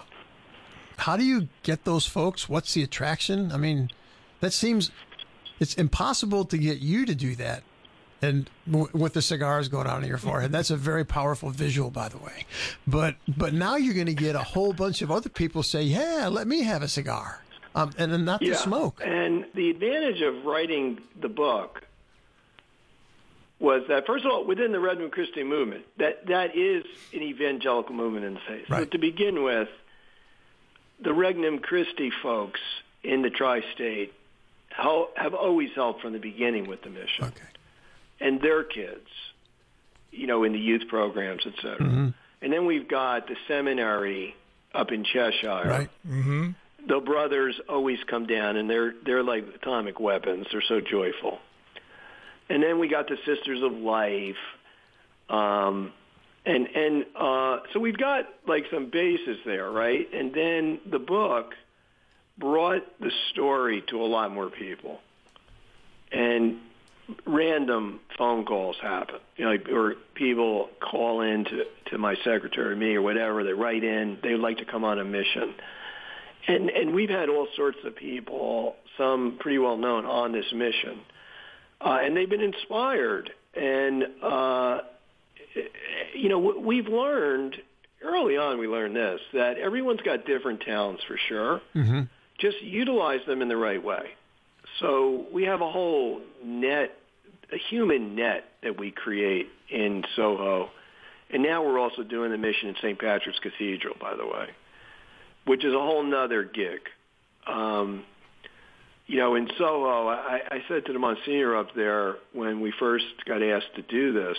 How 0.97 1.15
do 1.17 1.23
you 1.23 1.47
get 1.63 1.85
those 1.85 2.05
folks? 2.05 2.49
What's 2.49 2.73
the 2.73 2.83
attraction? 2.83 3.51
I 3.51 3.57
mean, 3.57 3.89
that 4.39 4.51
seems 4.51 4.91
it's 5.59 5.73
impossible 5.75 6.45
to 6.45 6.57
get 6.57 6.79
you 6.79 7.05
to 7.05 7.15
do 7.15 7.35
that 7.35 7.63
and 8.21 8.49
w- 8.69 8.89
with 8.93 9.13
the 9.13 9.21
cigars 9.21 9.67
going 9.67 9.87
on 9.87 10.01
in 10.03 10.09
your 10.09 10.17
forehead 10.17 10.51
that's 10.51 10.71
a 10.71 10.75
very 10.75 11.05
powerful 11.05 11.49
visual 11.51 11.91
by 11.91 12.07
the 12.09 12.17
way 12.17 12.45
but 12.87 13.15
but 13.37 13.53
now 13.53 13.75
you're 13.75 13.93
going 13.93 14.07
to 14.07 14.13
get 14.13 14.35
a 14.35 14.41
whole 14.41 14.73
bunch 14.73 15.01
of 15.03 15.11
other 15.11 15.29
people 15.29 15.61
say 15.61 15.83
yeah 15.83 16.27
let 16.31 16.47
me 16.47 16.63
have 16.63 16.81
a 16.81 16.87
cigar 16.87 17.43
um, 17.75 17.91
and 17.99 18.11
then 18.11 18.25
not 18.25 18.41
to 18.41 18.55
smoke 18.55 19.01
And 19.05 19.45
the 19.53 19.69
advantage 19.69 20.21
of 20.21 20.45
writing 20.45 20.99
the 21.21 21.29
book 21.29 21.83
was 23.59 23.83
that 23.87 24.05
first 24.07 24.25
of 24.25 24.31
all 24.31 24.45
within 24.45 24.71
the 24.71 24.79
Regnum 24.79 25.11
Christi 25.11 25.43
movement 25.43 25.85
that 25.97 26.25
that 26.27 26.55
is 26.55 26.85
an 27.13 27.21
evangelical 27.21 27.93
movement 27.95 28.25
in 28.25 28.33
the 28.35 28.39
faith. 28.47 28.69
Right. 28.69 28.79
But 28.79 28.91
to 28.91 28.97
begin 28.97 29.43
with, 29.43 29.69
the 31.01 31.13
Regnum 31.13 31.59
Christi 31.59 32.11
folks 32.21 32.59
in 33.03 33.21
the 33.21 33.29
tri-state 33.29 34.13
have 34.69 35.33
always 35.33 35.69
helped 35.75 36.01
from 36.01 36.13
the 36.13 36.19
beginning 36.19 36.67
with 36.67 36.81
the 36.83 36.89
mission, 36.89 37.25
Okay. 37.25 37.41
and 38.19 38.41
their 38.41 38.63
kids, 38.63 39.07
you 40.11 40.27
know, 40.27 40.43
in 40.43 40.53
the 40.53 40.59
youth 40.59 40.87
programs, 40.87 41.41
et 41.45 41.53
cetera. 41.57 41.79
Mm-hmm. 41.79 42.07
And 42.41 42.53
then 42.53 42.65
we've 42.65 42.87
got 42.87 43.27
the 43.27 43.35
seminary 43.47 44.35
up 44.73 44.91
in 44.91 45.03
Cheshire. 45.03 45.63
Right. 45.65 45.89
Mm-hmm. 46.07 46.49
The 46.87 46.99
brothers 46.99 47.59
always 47.67 47.97
come 48.07 48.27
down, 48.27 48.55
and 48.55 48.69
they're 48.69 48.93
they're 49.05 49.23
like 49.23 49.45
atomic 49.55 49.99
weapons. 49.99 50.47
They're 50.51 50.61
so 50.67 50.79
joyful. 50.79 51.39
And 52.49 52.61
then 52.63 52.79
we 52.79 52.87
got 52.87 53.07
the 53.07 53.17
Sisters 53.25 53.61
of 53.61 53.73
Life, 53.73 54.37
um, 55.29 55.91
and 56.47 56.67
and 56.67 57.05
uh, 57.15 57.59
so 57.73 57.79
we've 57.79 57.97
got 57.97 58.25
like 58.47 58.65
some 58.71 58.89
bases 58.89 59.37
there, 59.45 59.69
right? 59.69 60.07
And 60.13 60.33
then 60.33 60.79
the 60.89 60.99
book 60.99 61.53
brought 62.37 62.83
the 62.99 63.11
story 63.31 63.83
to 63.89 64.01
a 64.01 64.07
lot 64.07 64.31
more 64.31 64.49
people, 64.49 65.01
and 66.11 66.59
random 67.25 67.99
phone 68.17 68.45
calls 68.45 68.77
happen. 68.81 69.19
You 69.35 69.45
know, 69.45 69.51
like, 69.51 69.69
or 69.69 69.95
people 70.15 70.69
call 70.79 71.21
in 71.21 71.43
to 71.45 71.65
to 71.91 71.97
my 71.97 72.15
secretary, 72.23 72.75
me, 72.75 72.95
or 72.95 73.01
whatever. 73.01 73.43
They 73.43 73.53
write 73.53 73.83
in. 73.83 74.17
They 74.23 74.31
would 74.31 74.41
like 74.41 74.59
to 74.59 74.65
come 74.65 74.85
on 74.85 74.99
a 74.99 75.05
mission, 75.05 75.53
and 76.47 76.69
and 76.69 76.95
we've 76.95 77.09
had 77.09 77.27
all 77.27 77.49
sorts 77.57 77.79
of 77.83 77.93
people, 77.93 78.77
some 78.97 79.37
pretty 79.37 79.57
well 79.57 79.77
known, 79.77 80.05
on 80.05 80.31
this 80.31 80.53
mission, 80.53 81.01
uh, 81.81 81.99
and 82.01 82.15
they've 82.15 82.29
been 82.29 82.41
inspired. 82.41 83.31
And 83.53 84.03
uh, 84.21 84.81
you 86.15 86.29
know, 86.29 86.39
we've 86.39 86.87
learned 86.87 87.57
early 88.03 88.37
on. 88.37 88.59
We 88.59 88.67
learned 88.67 88.95
this 88.95 89.19
that 89.33 89.57
everyone's 89.57 90.01
got 90.01 90.25
different 90.25 90.61
talents 90.61 91.03
for 91.07 91.17
sure. 91.27 91.61
Mm-hmm. 91.75 92.01
Just 92.39 92.61
utilize 92.61 93.21
them 93.25 93.41
in 93.41 93.47
the 93.47 93.57
right 93.57 93.83
way. 93.83 94.11
So 94.79 95.25
we 95.31 95.43
have 95.43 95.61
a 95.61 95.71
whole 95.71 96.21
net, 96.43 96.95
a 97.51 97.57
human 97.69 98.15
net 98.15 98.45
that 98.61 98.79
we 98.79 98.91
create 98.91 99.47
in 99.69 100.03
Soho. 100.15 100.69
And 101.29 101.43
now 101.43 101.63
we're 101.63 101.79
also 101.79 102.03
doing 102.03 102.31
the 102.31 102.37
mission 102.37 102.69
in 102.69 102.75
St. 102.75 102.99
Patrick's 102.99 103.39
Cathedral, 103.39 103.95
by 103.99 104.15
the 104.15 104.25
way, 104.25 104.49
which 105.45 105.65
is 105.65 105.73
a 105.73 105.79
whole 105.79 106.03
nother 106.03 106.43
gig. 106.43 106.79
Um, 107.47 108.03
you 109.07 109.17
know, 109.17 109.35
in 109.35 109.49
Soho, 109.57 110.07
I, 110.07 110.41
I 110.49 110.63
said 110.67 110.85
to 110.85 110.93
the 110.93 110.99
Monsignor 110.99 111.55
up 111.55 111.73
there 111.75 112.15
when 112.33 112.61
we 112.61 112.73
first 112.77 113.05
got 113.25 113.41
asked 113.41 113.75
to 113.75 113.81
do 113.81 114.13
this 114.13 114.37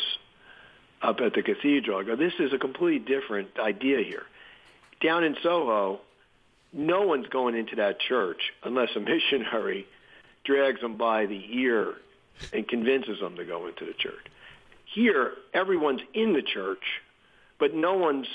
up 1.02 1.20
at 1.20 1.34
the 1.34 1.42
cathedral, 1.42 1.98
I 1.98 2.02
go, 2.04 2.16
this 2.16 2.34
is 2.38 2.52
a 2.52 2.58
completely 2.58 2.98
different 2.98 3.58
idea 3.58 4.02
here. 4.02 4.24
Down 5.00 5.24
in 5.24 5.36
Soho, 5.42 6.00
no 6.72 7.02
one's 7.02 7.28
going 7.28 7.54
into 7.54 7.76
that 7.76 8.00
church 8.00 8.52
unless 8.62 8.90
a 8.96 9.00
missionary 9.00 9.86
drags 10.44 10.80
them 10.80 10.96
by 10.96 11.26
the 11.26 11.42
ear 11.50 11.94
and 12.52 12.66
convinces 12.66 13.20
them 13.20 13.36
to 13.36 13.44
go 13.44 13.66
into 13.66 13.84
the 13.84 13.92
church. 13.92 14.26
Here, 14.84 15.32
everyone's 15.52 16.00
in 16.14 16.32
the 16.32 16.42
church, 16.42 16.82
but 17.58 17.74
no 17.74 17.94
one's 17.94 18.26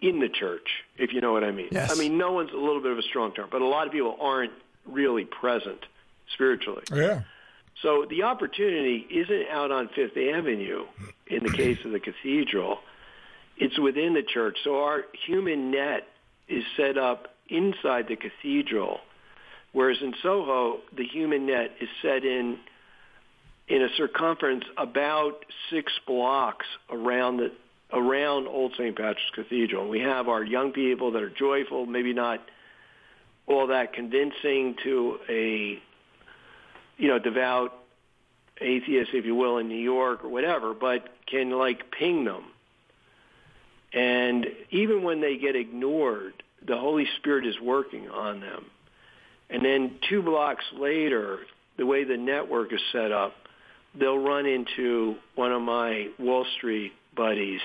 in 0.00 0.20
the 0.20 0.28
church, 0.28 0.68
if 0.96 1.12
you 1.12 1.20
know 1.20 1.32
what 1.32 1.44
I 1.44 1.50
mean. 1.50 1.68
Yes. 1.70 1.90
I 1.90 1.98
mean, 1.98 2.18
no 2.18 2.32
one's 2.32 2.52
a 2.52 2.56
little 2.56 2.80
bit 2.80 2.92
of 2.92 2.98
a 2.98 3.02
strong 3.02 3.32
term, 3.32 3.48
but 3.50 3.62
a 3.62 3.66
lot 3.66 3.86
of 3.86 3.92
people 3.92 4.16
aren't 4.20 4.52
really 4.86 5.24
present 5.24 5.84
spiritually. 6.32 6.82
Yeah. 6.92 7.22
So 7.82 8.06
the 8.08 8.24
opportunity 8.24 9.06
isn't 9.10 9.48
out 9.50 9.70
on 9.70 9.88
Fifth 9.88 10.16
Avenue 10.16 10.84
in 11.26 11.44
the 11.44 11.50
case 11.50 11.78
of 11.84 11.92
the 11.92 12.00
cathedral. 12.00 12.80
It's 13.56 13.78
within 13.78 14.14
the 14.14 14.22
church. 14.22 14.58
So 14.64 14.82
our 14.82 15.04
human 15.26 15.70
net 15.70 16.06
is 16.48 16.64
set 16.76 16.98
up 16.98 17.34
inside 17.48 18.08
the 18.08 18.16
cathedral, 18.16 19.00
whereas 19.72 19.98
in 20.02 20.14
Soho, 20.22 20.80
the 20.96 21.04
human 21.04 21.46
net 21.46 21.72
is 21.80 21.88
set 22.02 22.24
in 22.24 22.58
in 23.68 23.82
a 23.82 23.88
circumference 23.96 24.64
about 24.76 25.44
six 25.70 25.92
blocks 26.06 26.66
around 26.90 27.36
the 27.36 27.52
around 27.92 28.46
Old 28.46 28.72
St. 28.76 28.96
Patrick's 28.96 29.30
Cathedral. 29.34 29.88
We 29.88 30.00
have 30.00 30.28
our 30.28 30.44
young 30.44 30.72
people 30.72 31.12
that 31.12 31.22
are 31.22 31.30
joyful, 31.30 31.86
maybe 31.86 32.12
not 32.12 32.40
all 33.46 33.68
that 33.68 33.92
convincing 33.92 34.76
to 34.84 35.18
a 35.28 35.82
you 37.00 37.08
know 37.08 37.18
devout 37.18 37.72
atheists, 38.60 39.14
if 39.14 39.24
you 39.24 39.34
will, 39.34 39.58
in 39.58 39.68
New 39.68 39.80
York 39.80 40.22
or 40.22 40.28
whatever, 40.28 40.74
but 40.74 41.08
can 41.26 41.50
like 41.50 41.90
ping 41.90 42.24
them. 42.24 42.44
And 43.92 44.46
even 44.70 45.02
when 45.02 45.20
they 45.20 45.38
get 45.38 45.56
ignored, 45.56 46.42
the 46.64 46.76
Holy 46.76 47.06
Spirit 47.16 47.46
is 47.46 47.58
working 47.58 48.08
on 48.10 48.40
them. 48.40 48.66
And 49.48 49.64
then 49.64 49.96
two 50.08 50.22
blocks 50.22 50.64
later, 50.78 51.40
the 51.78 51.86
way 51.86 52.04
the 52.04 52.18
network 52.18 52.72
is 52.72 52.80
set 52.92 53.10
up, 53.10 53.34
they'll 53.94 54.18
run 54.18 54.46
into 54.46 55.16
one 55.34 55.52
of 55.52 55.62
my 55.62 56.08
Wall 56.18 56.46
Street 56.58 56.92
buddies, 57.16 57.62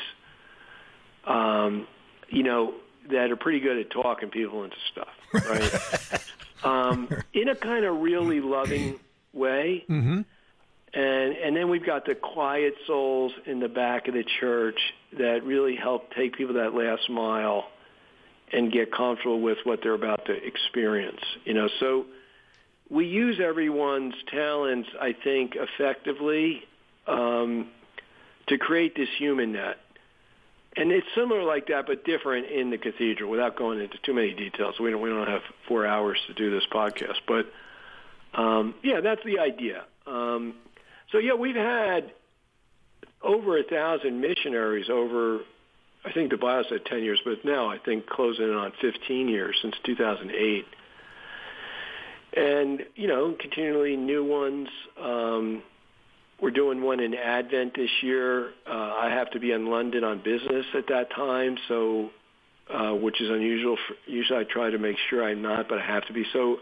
um, 1.26 1.88
you 2.30 2.42
know, 2.42 2.74
that 3.12 3.30
are 3.30 3.36
pretty 3.36 3.60
good 3.60 3.78
at 3.78 3.92
talking 3.92 4.30
people 4.30 4.64
into 4.64 4.78
stuff, 4.92 5.14
right? 5.34 6.24
um, 6.64 7.10
in 7.34 7.50
a 7.50 7.56
kind 7.56 7.86
of 7.86 8.00
really 8.00 8.40
loving 8.40 9.00
way. 9.36 9.84
Mm-hmm. 9.90 10.22
And 10.94 11.34
and 11.34 11.56
then 11.56 11.70
we've 11.70 11.86
got 11.86 12.06
the 12.06 12.16
quiet 12.16 12.76
souls 12.88 13.34
in 13.46 13.60
the 13.60 13.68
back 13.68 14.08
of 14.08 14.14
the 14.14 14.24
church 14.40 14.80
that 15.18 15.44
really 15.44 15.76
help 15.76 16.14
take 16.14 16.38
people 16.38 16.56
that 16.56 16.74
last 16.74 17.10
mile 17.10 17.66
and 18.54 18.72
get 18.72 18.92
comfortable 18.92 19.42
with 19.42 19.58
what 19.66 19.82
they're 19.84 19.94
about 19.94 20.26
to 20.26 20.34
experience. 20.34 21.20
You 21.44 21.54
know, 21.54 21.70
so 21.80 22.06
we 22.90 23.08
use 23.08 23.40
everyone's 23.44 24.16
talents, 24.32 24.90
I 25.00 25.14
think, 25.14 25.56
effectively 25.56 26.64
um, 27.08 27.70
to 28.48 28.58
create 28.58 28.96
this 28.96 29.10
human 29.18 29.54
net. 29.54 29.78
And 30.78 30.92
it's 30.92 31.08
similar 31.16 31.44
like 31.44 31.68
that, 31.68 31.88
but 31.88 32.04
different 32.04 32.48
in 32.48 32.70
the 32.70 32.78
cathedral. 32.78 33.32
Without 33.32 33.56
going 33.56 33.80
into 33.80 33.98
too 34.04 34.14
many 34.14 34.34
details, 34.34 34.80
we 34.80 34.92
don't 34.92 35.02
we 35.02 35.10
don't 35.10 35.28
have 35.28 35.42
four 35.68 35.86
hours 35.86 36.18
to 36.28 36.34
do 36.34 36.52
this 36.52 36.66
podcast. 36.72 37.20
But 37.28 37.52
um, 38.36 38.76
yeah, 38.84 39.02
that's 39.02 39.22
the 39.26 39.40
idea. 39.40 39.84
Um, 40.06 40.56
so 41.12 41.18
yeah, 41.18 41.34
we've 41.34 41.56
had 41.56 42.12
over 43.22 43.58
a 43.58 43.64
thousand 43.64 44.22
missionaries 44.22 44.90
over. 44.90 45.40
I 46.04 46.12
think 46.12 46.30
the 46.30 46.38
bio 46.38 46.64
said 46.70 46.86
10 46.86 47.04
years, 47.04 47.20
but 47.26 47.44
now 47.44 47.68
I 47.68 47.80
think 47.80 48.06
closing 48.06 48.46
in 48.46 48.54
on 48.54 48.74
15 48.80 49.28
years 49.28 49.58
since 49.62 49.74
2008. 49.86 50.66
And, 52.38 52.82
you 52.96 53.08
know, 53.08 53.36
continually 53.40 53.96
new 53.96 54.24
ones. 54.24 54.68
Um, 55.02 55.64
we're 56.40 56.52
doing 56.52 56.84
one 56.84 57.00
in 57.00 57.16
Advent 57.16 57.76
this 57.76 57.90
year. 58.04 58.50
Uh, 58.70 58.72
I 58.72 59.10
have 59.10 59.32
to 59.32 59.40
be 59.40 59.52
in 59.52 59.68
London 59.68 60.04
on 60.04 60.22
business 60.24 60.66
at 60.78 60.88
that 60.90 61.10
time, 61.10 61.58
so 61.68 62.10
uh, 62.72 62.92
which 62.92 63.22
is 63.22 63.30
unusual. 63.30 63.78
For, 63.88 63.96
usually 64.06 64.40
I 64.40 64.44
try 64.44 64.70
to 64.70 64.78
make 64.78 64.98
sure 65.10 65.24
I'm 65.24 65.42
not, 65.42 65.70
but 65.70 65.80
I 65.80 65.86
have 65.86 66.06
to 66.08 66.14
be. 66.14 66.26
So 66.34 66.58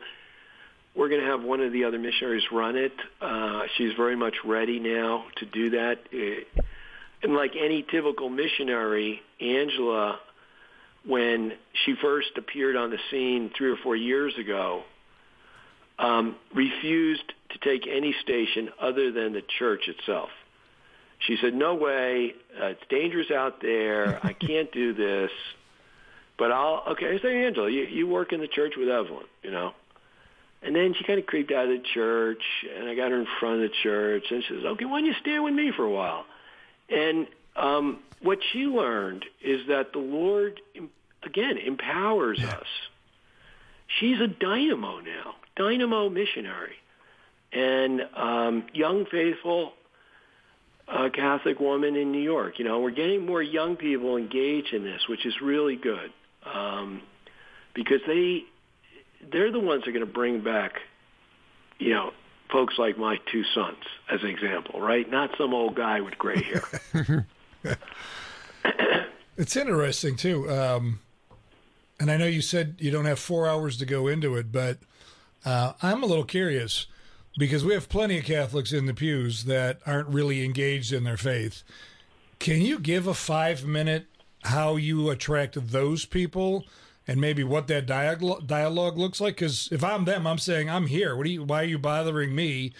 we're 0.95 1.09
going 1.09 1.21
to 1.21 1.27
have 1.27 1.41
one 1.41 1.61
of 1.61 1.71
the 1.71 1.85
other 1.85 1.97
missionaries 1.97 2.43
run 2.51 2.75
it. 2.75 2.93
Uh, 3.21 3.63
she's 3.77 3.93
very 3.97 4.15
much 4.15 4.35
ready 4.45 4.79
now 4.79 5.25
to 5.37 5.45
do 5.45 5.71
that. 5.71 5.99
Uh, 6.13 6.61
and 7.23 7.33
like 7.33 7.53
any 7.59 7.83
typical 7.83 8.29
missionary, 8.29 9.21
Angela, 9.39 10.19
when 11.05 11.53
she 11.85 11.95
first 12.01 12.29
appeared 12.37 12.75
on 12.75 12.91
the 12.91 12.99
scene 13.09 13.49
three 13.57 13.71
or 13.71 13.77
four 13.77 13.95
years 13.95 14.33
ago, 14.37 14.83
um, 15.99 16.35
refused 16.53 17.33
to 17.51 17.59
take 17.59 17.87
any 17.87 18.13
station 18.21 18.69
other 18.79 19.11
than 19.11 19.33
the 19.33 19.43
church 19.57 19.87
itself. 19.87 20.29
She 21.19 21.37
said, 21.41 21.53
"No 21.53 21.75
way, 21.75 22.33
uh, 22.59 22.67
it's 22.67 22.81
dangerous 22.89 23.31
out 23.31 23.61
there. 23.61 24.19
I 24.23 24.33
can't 24.47 24.71
do 24.71 24.93
this." 24.93 25.31
But 26.37 26.51
I'll 26.51 26.83
okay. 26.91 27.15
I 27.15 27.21
say, 27.21 27.45
Angela, 27.45 27.69
you, 27.69 27.83
you 27.83 28.07
work 28.07 28.33
in 28.33 28.41
the 28.41 28.47
church 28.47 28.73
with 28.77 28.89
Evelyn, 28.89 29.25
you 29.43 29.51
know. 29.51 29.73
And 30.65 30.75
then 30.75 30.93
she 30.97 31.03
kind 31.03 31.19
of 31.19 31.25
creeped 31.25 31.51
out 31.51 31.65
of 31.65 31.71
the 31.71 31.83
church, 31.93 32.41
and 32.77 32.87
I 32.87 32.95
got 32.95 33.11
her 33.11 33.19
in 33.19 33.27
front 33.39 33.55
of 33.55 33.69
the 33.69 33.75
church, 33.83 34.23
and 34.31 34.43
she 34.47 34.53
says, 34.55 34.65
"Okay, 34.65 34.85
why 34.85 34.99
don't 34.99 35.05
you 35.05 35.13
stand 35.21 35.43
with 35.43 35.53
me 35.53 35.71
for 35.75 35.83
a 35.83 35.91
while?" 35.91 36.25
And 36.89 37.27
um, 37.55 37.99
what 38.21 38.39
she 38.51 38.59
learned 38.59 39.25
is 39.43 39.67
that 39.67 39.91
the 39.91 39.99
Lord, 39.99 40.61
again, 41.23 41.57
empowers 41.57 42.39
Yeah. 42.41 42.51
us. 42.51 42.67
She's 43.99 44.19
a 44.21 44.27
dynamo 44.27 44.99
now, 45.01 45.35
dynamo 45.55 46.09
missionary, 46.09 46.75
and 47.51 48.01
um, 48.15 48.65
young 48.73 49.05
faithful 49.05 49.73
uh, 50.87 51.09
Catholic 51.09 51.59
woman 51.59 51.95
in 51.95 52.11
New 52.11 52.21
York. 52.21 52.57
You 52.57 52.65
know, 52.65 52.79
we're 52.79 52.91
getting 52.91 53.25
more 53.25 53.41
young 53.41 53.75
people 53.75 54.17
engaged 54.17 54.73
in 54.73 54.83
this, 54.83 55.01
which 55.07 55.25
is 55.25 55.33
really 55.41 55.75
good 55.75 56.11
um, 56.45 57.01
because 57.75 57.99
they 58.07 58.43
they're 59.31 59.51
the 59.51 59.59
ones 59.59 59.83
that 59.83 59.89
are 59.89 59.93
going 59.93 60.05
to 60.05 60.11
bring 60.11 60.41
back, 60.41 60.73
you 61.79 61.93
know, 61.93 62.11
folks 62.51 62.75
like 62.77 62.97
my 62.97 63.19
two 63.31 63.43
sons, 63.55 63.83
as 64.11 64.21
an 64.21 64.29
example, 64.29 64.79
right? 64.79 65.09
Not 65.09 65.31
some 65.37 65.53
old 65.53 65.75
guy 65.75 66.01
with 66.01 66.17
gray 66.17 66.41
hair. 66.41 67.27
it's 69.37 69.55
interesting 69.55 70.15
too, 70.15 70.49
um, 70.49 70.99
and 71.99 72.11
I 72.11 72.17
know 72.17 72.25
you 72.25 72.41
said 72.41 72.75
you 72.79 72.91
don't 72.91 73.05
have 73.05 73.19
four 73.19 73.47
hours 73.47 73.77
to 73.77 73.85
go 73.85 74.07
into 74.07 74.35
it, 74.35 74.51
but 74.51 74.79
uh, 75.45 75.73
I'm 75.81 76.03
a 76.03 76.05
little 76.05 76.25
curious 76.25 76.87
because 77.37 77.65
we 77.65 77.73
have 77.73 77.89
plenty 77.89 78.19
of 78.19 78.25
Catholics 78.25 78.71
in 78.71 78.85
the 78.85 78.93
pews 78.93 79.45
that 79.45 79.79
aren't 79.85 80.09
really 80.09 80.45
engaged 80.45 80.93
in 80.93 81.03
their 81.03 81.17
faith. 81.17 81.63
Can 82.39 82.61
you 82.61 82.77
give 82.79 83.07
a 83.07 83.13
five 83.13 83.65
minute 83.65 84.05
how 84.43 84.75
you 84.75 85.09
attract 85.09 85.71
those 85.71 86.05
people 86.05 86.65
and 87.07 87.19
maybe 87.19 87.43
what 87.43 87.67
that 87.67 87.85
dialogue 87.85 88.47
dialogue 88.47 88.97
looks 88.97 89.19
like? 89.19 89.35
Because 89.35 89.69
if 89.71 89.83
I'm 89.83 90.05
them, 90.05 90.25
I'm 90.27 90.37
saying 90.37 90.69
I'm 90.69 90.87
here. 90.87 91.15
What 91.15 91.25
do 91.25 91.31
you? 91.31 91.43
Why 91.43 91.61
are 91.61 91.65
you 91.65 91.79
bothering 91.79 92.35
me? 92.35 92.73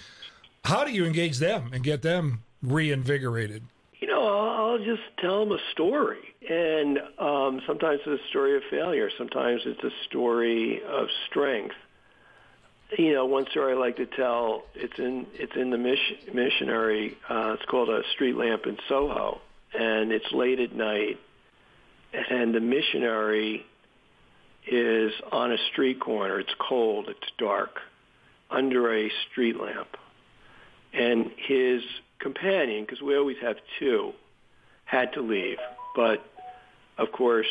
How 0.66 0.84
do 0.84 0.92
you 0.92 1.06
engage 1.06 1.40
them 1.40 1.72
and 1.74 1.84
get 1.84 2.02
them 2.02 2.44
reinvigorated? 2.62 3.64
You 4.00 4.08
know, 4.08 4.26
I'll, 4.26 4.72
I'll 4.72 4.78
just 4.78 5.04
tell 5.20 5.42
them 5.42 5.52
a 5.52 5.60
story, 5.72 6.36
and 6.50 7.00
um, 7.20 7.62
sometimes 7.68 8.02
it's 8.06 8.22
a 8.22 8.28
story 8.30 8.56
of 8.56 8.64
failure. 8.70 9.10
Sometimes 9.18 9.62
it's 9.66 9.84
a 9.84 9.92
story 10.08 10.82
of 10.84 11.08
strength 11.30 11.76
you 12.98 13.14
know, 13.14 13.26
one 13.26 13.46
story 13.52 13.74
I 13.74 13.78
like 13.78 13.98
to 13.98 14.06
tell. 14.06 14.64
It's 14.76 14.98
in 15.00 15.26
it's 15.34 15.56
in 15.56 15.70
the 15.70 15.78
mission, 15.78 16.18
missionary. 16.34 17.18
Uh, 17.30 17.56
it's 17.60 17.66
called 17.66 17.90
a 17.90 18.02
street 18.14 18.36
lamp 18.36 18.66
in 18.66 18.78
Soho, 18.88 19.42
and 19.74 20.12
it's 20.12 20.32
late 20.32 20.60
at 20.60 20.76
night, 20.76 21.20
and 22.14 22.54
the 22.54 22.60
missionary 22.60 23.66
is 24.68 25.12
on 25.32 25.52
a 25.52 25.58
street 25.72 26.00
corner. 26.00 26.40
It's 26.40 26.54
cold. 26.60 27.08
It's 27.10 27.32
dark, 27.38 27.80
under 28.50 28.94
a 28.94 29.12
street 29.30 29.60
lamp, 29.60 29.98
and 30.94 31.32
his 31.38 31.82
companion, 32.20 32.86
because 32.86 33.02
we 33.02 33.18
always 33.18 33.38
have 33.42 33.58
two, 33.80 34.14
had 34.86 35.14
to 35.14 35.22
leave, 35.22 35.58
but 35.96 36.24
of 36.98 37.12
course 37.12 37.48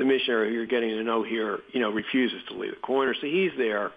the 0.00 0.04
missionary 0.04 0.52
you're 0.54 0.66
getting 0.66 0.90
to 0.90 1.02
know 1.02 1.22
here, 1.22 1.58
you 1.72 1.80
know, 1.80 1.90
refuses 1.90 2.40
to 2.48 2.54
leave 2.56 2.70
the 2.70 2.80
corner. 2.80 3.14
So 3.14 3.26
he's 3.26 3.50
there. 3.58 3.92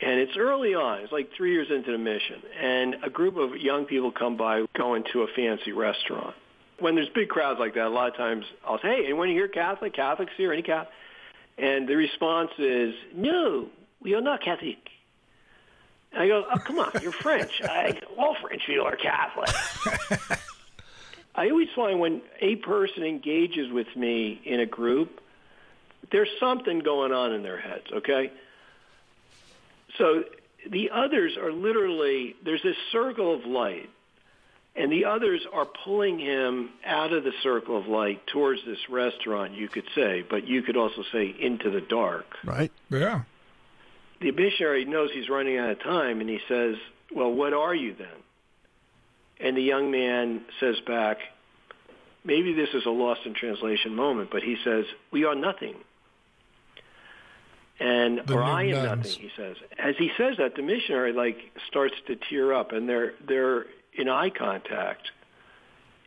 And 0.00 0.18
it's 0.18 0.32
early 0.38 0.74
on. 0.74 1.00
It's 1.00 1.12
like 1.12 1.28
three 1.36 1.52
years 1.52 1.68
into 1.70 1.92
the 1.92 1.98
mission. 1.98 2.40
And 2.58 2.96
a 3.04 3.10
group 3.10 3.36
of 3.36 3.60
young 3.60 3.84
people 3.84 4.12
come 4.12 4.38
by 4.38 4.64
going 4.74 5.04
to 5.12 5.20
a 5.22 5.26
fancy 5.36 5.72
restaurant. 5.72 6.34
When 6.80 6.94
there's 6.94 7.08
big 7.10 7.28
crowds 7.28 7.60
like 7.60 7.74
that, 7.74 7.86
a 7.86 7.88
lot 7.88 8.08
of 8.08 8.16
times 8.16 8.44
I'll 8.66 8.80
say, 8.80 8.96
hey, 8.96 9.04
anyone 9.04 9.28
here 9.28 9.48
Catholic? 9.48 9.94
Catholics 9.94 10.32
here? 10.36 10.52
Any 10.52 10.62
Catholic? 10.62 10.92
And 11.58 11.86
the 11.86 11.94
response 11.94 12.50
is, 12.58 12.94
no, 13.14 13.68
we 14.00 14.14
are 14.14 14.20
not 14.20 14.42
Catholic. 14.42 14.88
And 16.12 16.22
I 16.22 16.28
go, 16.28 16.44
oh, 16.50 16.58
come 16.58 16.78
on, 16.78 16.90
you're 17.02 17.12
French. 17.12 17.60
I, 17.64 18.00
all 18.18 18.34
French 18.40 18.62
people 18.66 18.86
are 18.86 18.96
Catholic. 18.96 19.50
I 21.34 21.50
always 21.50 21.68
find 21.76 22.00
when 22.00 22.22
a 22.40 22.56
person 22.56 23.04
engages 23.04 23.70
with 23.70 23.94
me 23.94 24.40
in 24.44 24.60
a 24.60 24.66
group, 24.66 25.20
there's 26.10 26.28
something 26.40 26.80
going 26.80 27.12
on 27.12 27.32
in 27.32 27.42
their 27.42 27.58
heads, 27.58 27.86
okay? 27.92 28.32
So 29.96 30.24
the 30.68 30.90
others 30.90 31.36
are 31.36 31.52
literally, 31.52 32.34
there's 32.44 32.62
this 32.62 32.76
circle 32.90 33.34
of 33.34 33.44
light, 33.44 33.88
and 34.76 34.90
the 34.90 35.04
others 35.06 35.40
are 35.52 35.66
pulling 35.84 36.18
him 36.18 36.70
out 36.84 37.12
of 37.12 37.24
the 37.24 37.32
circle 37.42 37.76
of 37.78 37.86
light 37.86 38.26
towards 38.28 38.64
this 38.64 38.78
restaurant, 38.88 39.52
you 39.54 39.68
could 39.68 39.84
say, 39.94 40.22
but 40.28 40.46
you 40.46 40.62
could 40.62 40.76
also 40.76 41.02
say 41.12 41.34
into 41.38 41.70
the 41.70 41.80
dark. 41.80 42.26
Right. 42.44 42.70
Yeah. 42.88 43.22
The 44.20 44.30
missionary 44.32 44.84
knows 44.84 45.10
he's 45.12 45.28
running 45.28 45.56
out 45.58 45.70
of 45.70 45.82
time, 45.82 46.20
and 46.20 46.28
he 46.28 46.40
says, 46.48 46.76
well, 47.12 47.32
what 47.32 47.52
are 47.52 47.74
you 47.74 47.94
then? 47.94 48.08
And 49.40 49.56
the 49.56 49.62
young 49.62 49.90
man 49.90 50.42
says 50.60 50.76
back, 50.86 51.18
maybe 52.24 52.52
this 52.52 52.68
is 52.74 52.84
a 52.86 52.90
lost 52.90 53.22
in 53.24 53.34
translation 53.34 53.94
moment, 53.94 54.28
but 54.30 54.42
he 54.42 54.56
says, 54.62 54.84
we 55.10 55.24
are 55.24 55.34
nothing. 55.34 55.74
And 57.80 58.20
The 58.26 58.34
or 58.34 58.42
I 58.42 58.64
am 58.64 58.70
nuns. 58.72 58.86
nothing, 59.06 59.22
he 59.22 59.30
says. 59.36 59.56
As 59.78 59.94
he 59.96 60.10
says 60.18 60.36
that, 60.36 60.54
the 60.54 60.62
missionary 60.62 61.14
like 61.14 61.38
starts 61.66 61.94
to 62.08 62.16
tear 62.28 62.52
up, 62.52 62.72
and 62.72 62.86
they're 62.86 63.14
they're 63.26 63.64
in 64.00 64.08
eye 64.08 64.30
contact, 64.30 65.10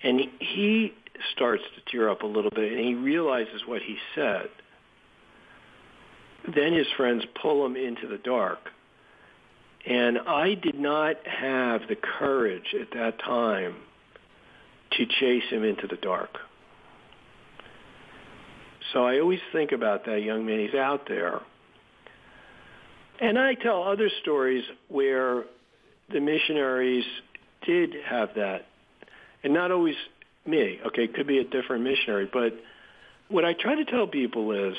and 0.03 0.19
he, 0.39 0.93
starts 1.35 1.63
to 1.75 1.91
tear 1.91 2.09
up 2.09 2.23
a 2.23 2.25
little 2.25 2.49
bit, 2.49 2.71
and 2.71 2.81
he 2.81 2.95
realizes 2.95 3.61
what 3.65 3.81
he 3.83 3.97
said. 4.15 4.49
Then 6.53 6.73
his 6.73 6.87
friends 6.97 7.23
pull 7.39 7.65
him 7.65 7.75
into 7.75 8.07
the 8.07 8.17
dark, 8.17 8.59
and 9.85 10.17
I 10.17 10.55
did 10.55 10.79
not 10.79 11.15
have 11.25 11.81
the 11.87 11.95
courage 11.95 12.73
at 12.79 12.91
that 12.93 13.19
time 13.19 13.75
to 14.97 15.05
chase 15.05 15.43
him 15.49 15.63
into 15.63 15.87
the 15.87 15.97
dark. 15.97 16.37
So 18.91 19.05
I 19.05 19.19
always 19.19 19.39
think 19.51 19.71
about 19.71 20.05
that 20.05 20.21
young 20.21 20.45
man. 20.45 20.59
He's 20.59 20.75
out 20.75 21.07
there. 21.07 21.41
And 23.19 23.39
I 23.39 23.53
tell 23.53 23.83
other 23.83 24.09
stories 24.21 24.63
where 24.89 25.45
the 26.11 26.19
missionaries 26.19 27.05
did 27.65 27.95
have 28.05 28.35
that. 28.35 28.65
And 29.43 29.53
not 29.53 29.71
always 29.71 29.95
me, 30.45 30.79
okay, 30.85 31.05
it 31.05 31.13
could 31.13 31.27
be 31.27 31.39
a 31.39 31.43
different 31.43 31.83
missionary. 31.83 32.29
But 32.31 32.53
what 33.27 33.45
I 33.45 33.53
try 33.53 33.75
to 33.75 33.85
tell 33.85 34.07
people 34.07 34.51
is 34.51 34.75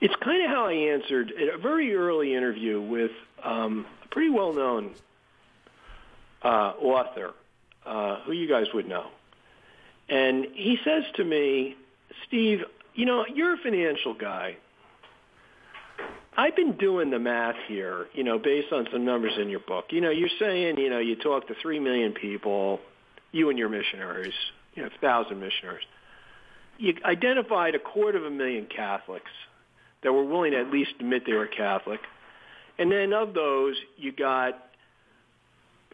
it's 0.00 0.14
kind 0.16 0.42
of 0.44 0.50
how 0.50 0.66
I 0.66 0.72
answered 0.72 1.32
a 1.32 1.58
very 1.58 1.94
early 1.94 2.34
interview 2.34 2.80
with 2.80 3.10
um, 3.42 3.86
a 4.04 4.08
pretty 4.08 4.30
well-known 4.30 4.92
uh, 6.42 6.72
author 6.80 7.32
uh, 7.84 8.20
who 8.20 8.32
you 8.32 8.48
guys 8.48 8.66
would 8.72 8.88
know. 8.88 9.06
And 10.08 10.46
he 10.54 10.78
says 10.84 11.04
to 11.16 11.24
me, 11.24 11.76
Steve, 12.26 12.64
you 12.94 13.04
know, 13.04 13.26
you're 13.26 13.54
a 13.54 13.58
financial 13.58 14.14
guy. 14.14 14.56
I've 16.38 16.54
been 16.54 16.76
doing 16.76 17.10
the 17.10 17.18
math 17.18 17.56
here, 17.66 18.06
you 18.14 18.22
know, 18.22 18.38
based 18.38 18.72
on 18.72 18.86
some 18.92 19.04
numbers 19.04 19.32
in 19.40 19.48
your 19.48 19.58
book. 19.58 19.86
You 19.90 20.00
know, 20.00 20.10
you're 20.10 20.28
saying, 20.38 20.78
you 20.78 20.88
know, 20.88 21.00
you 21.00 21.16
talk 21.16 21.48
to 21.48 21.54
3 21.60 21.80
million 21.80 22.12
people, 22.12 22.78
you 23.32 23.50
and 23.50 23.58
your 23.58 23.68
missionaries, 23.68 24.34
you 24.76 24.84
know, 24.84 24.88
1,000 25.00 25.40
missionaries. 25.40 25.84
You 26.78 26.94
identified 27.04 27.74
a 27.74 27.80
quarter 27.80 28.18
of 28.18 28.24
a 28.24 28.30
million 28.30 28.66
Catholics 28.66 29.32
that 30.04 30.12
were 30.12 30.22
willing 30.22 30.52
to 30.52 30.60
at 30.60 30.70
least 30.70 30.92
admit 31.00 31.24
they 31.26 31.32
were 31.32 31.48
Catholic. 31.48 31.98
And 32.78 32.92
then 32.92 33.12
of 33.12 33.34
those, 33.34 33.74
you 33.96 34.12
got 34.12 34.62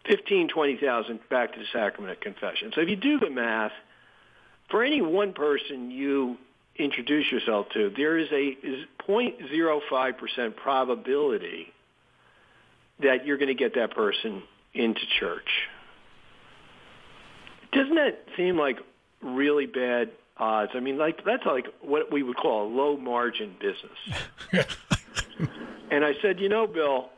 15, 0.07 0.49
20,000 0.49 1.21
back 1.31 1.55
to 1.55 1.59
the 1.59 1.65
sacrament 1.73 2.19
of 2.19 2.21
confession. 2.21 2.71
So 2.75 2.83
if 2.83 2.91
you 2.91 2.97
do 2.97 3.19
the 3.19 3.31
math, 3.31 3.73
for 4.71 4.85
any 4.85 5.01
one 5.01 5.33
person 5.33 5.91
you 5.91 6.37
introduce 6.77 7.33
yourself 7.33 7.69
to, 7.73 7.91
there 7.97 8.19
is 8.19 8.29
a 8.31 8.49
is 8.63 8.85
0.05% 9.09 10.57
probability 10.57 11.73
that 13.01 13.27
you're 13.27 13.39
going 13.39 13.49
to 13.49 13.55
get 13.55 13.75
that 13.75 13.95
person 13.95 14.43
into 14.73 15.01
church. 15.19 15.49
Doesn't 17.73 17.97
that 17.97 18.25
seem 18.37 18.57
like 18.57 18.79
really 19.21 19.67
bad 19.67 20.11
odds? 20.37 20.73
I 20.75 20.81
mean, 20.81 20.97
like 20.97 21.25
that's 21.25 21.45
like 21.45 21.67
what 21.81 22.13
we 22.13 22.23
would 22.23 22.37
call 22.37 22.67
a 22.67 22.71
low 22.71 22.97
margin 22.97 23.57
business. 23.61 24.67
and 25.91 26.05
I 26.05 26.13
said, 26.23 26.39
you 26.39 26.49
know, 26.49 26.67
Bill, 26.67 27.11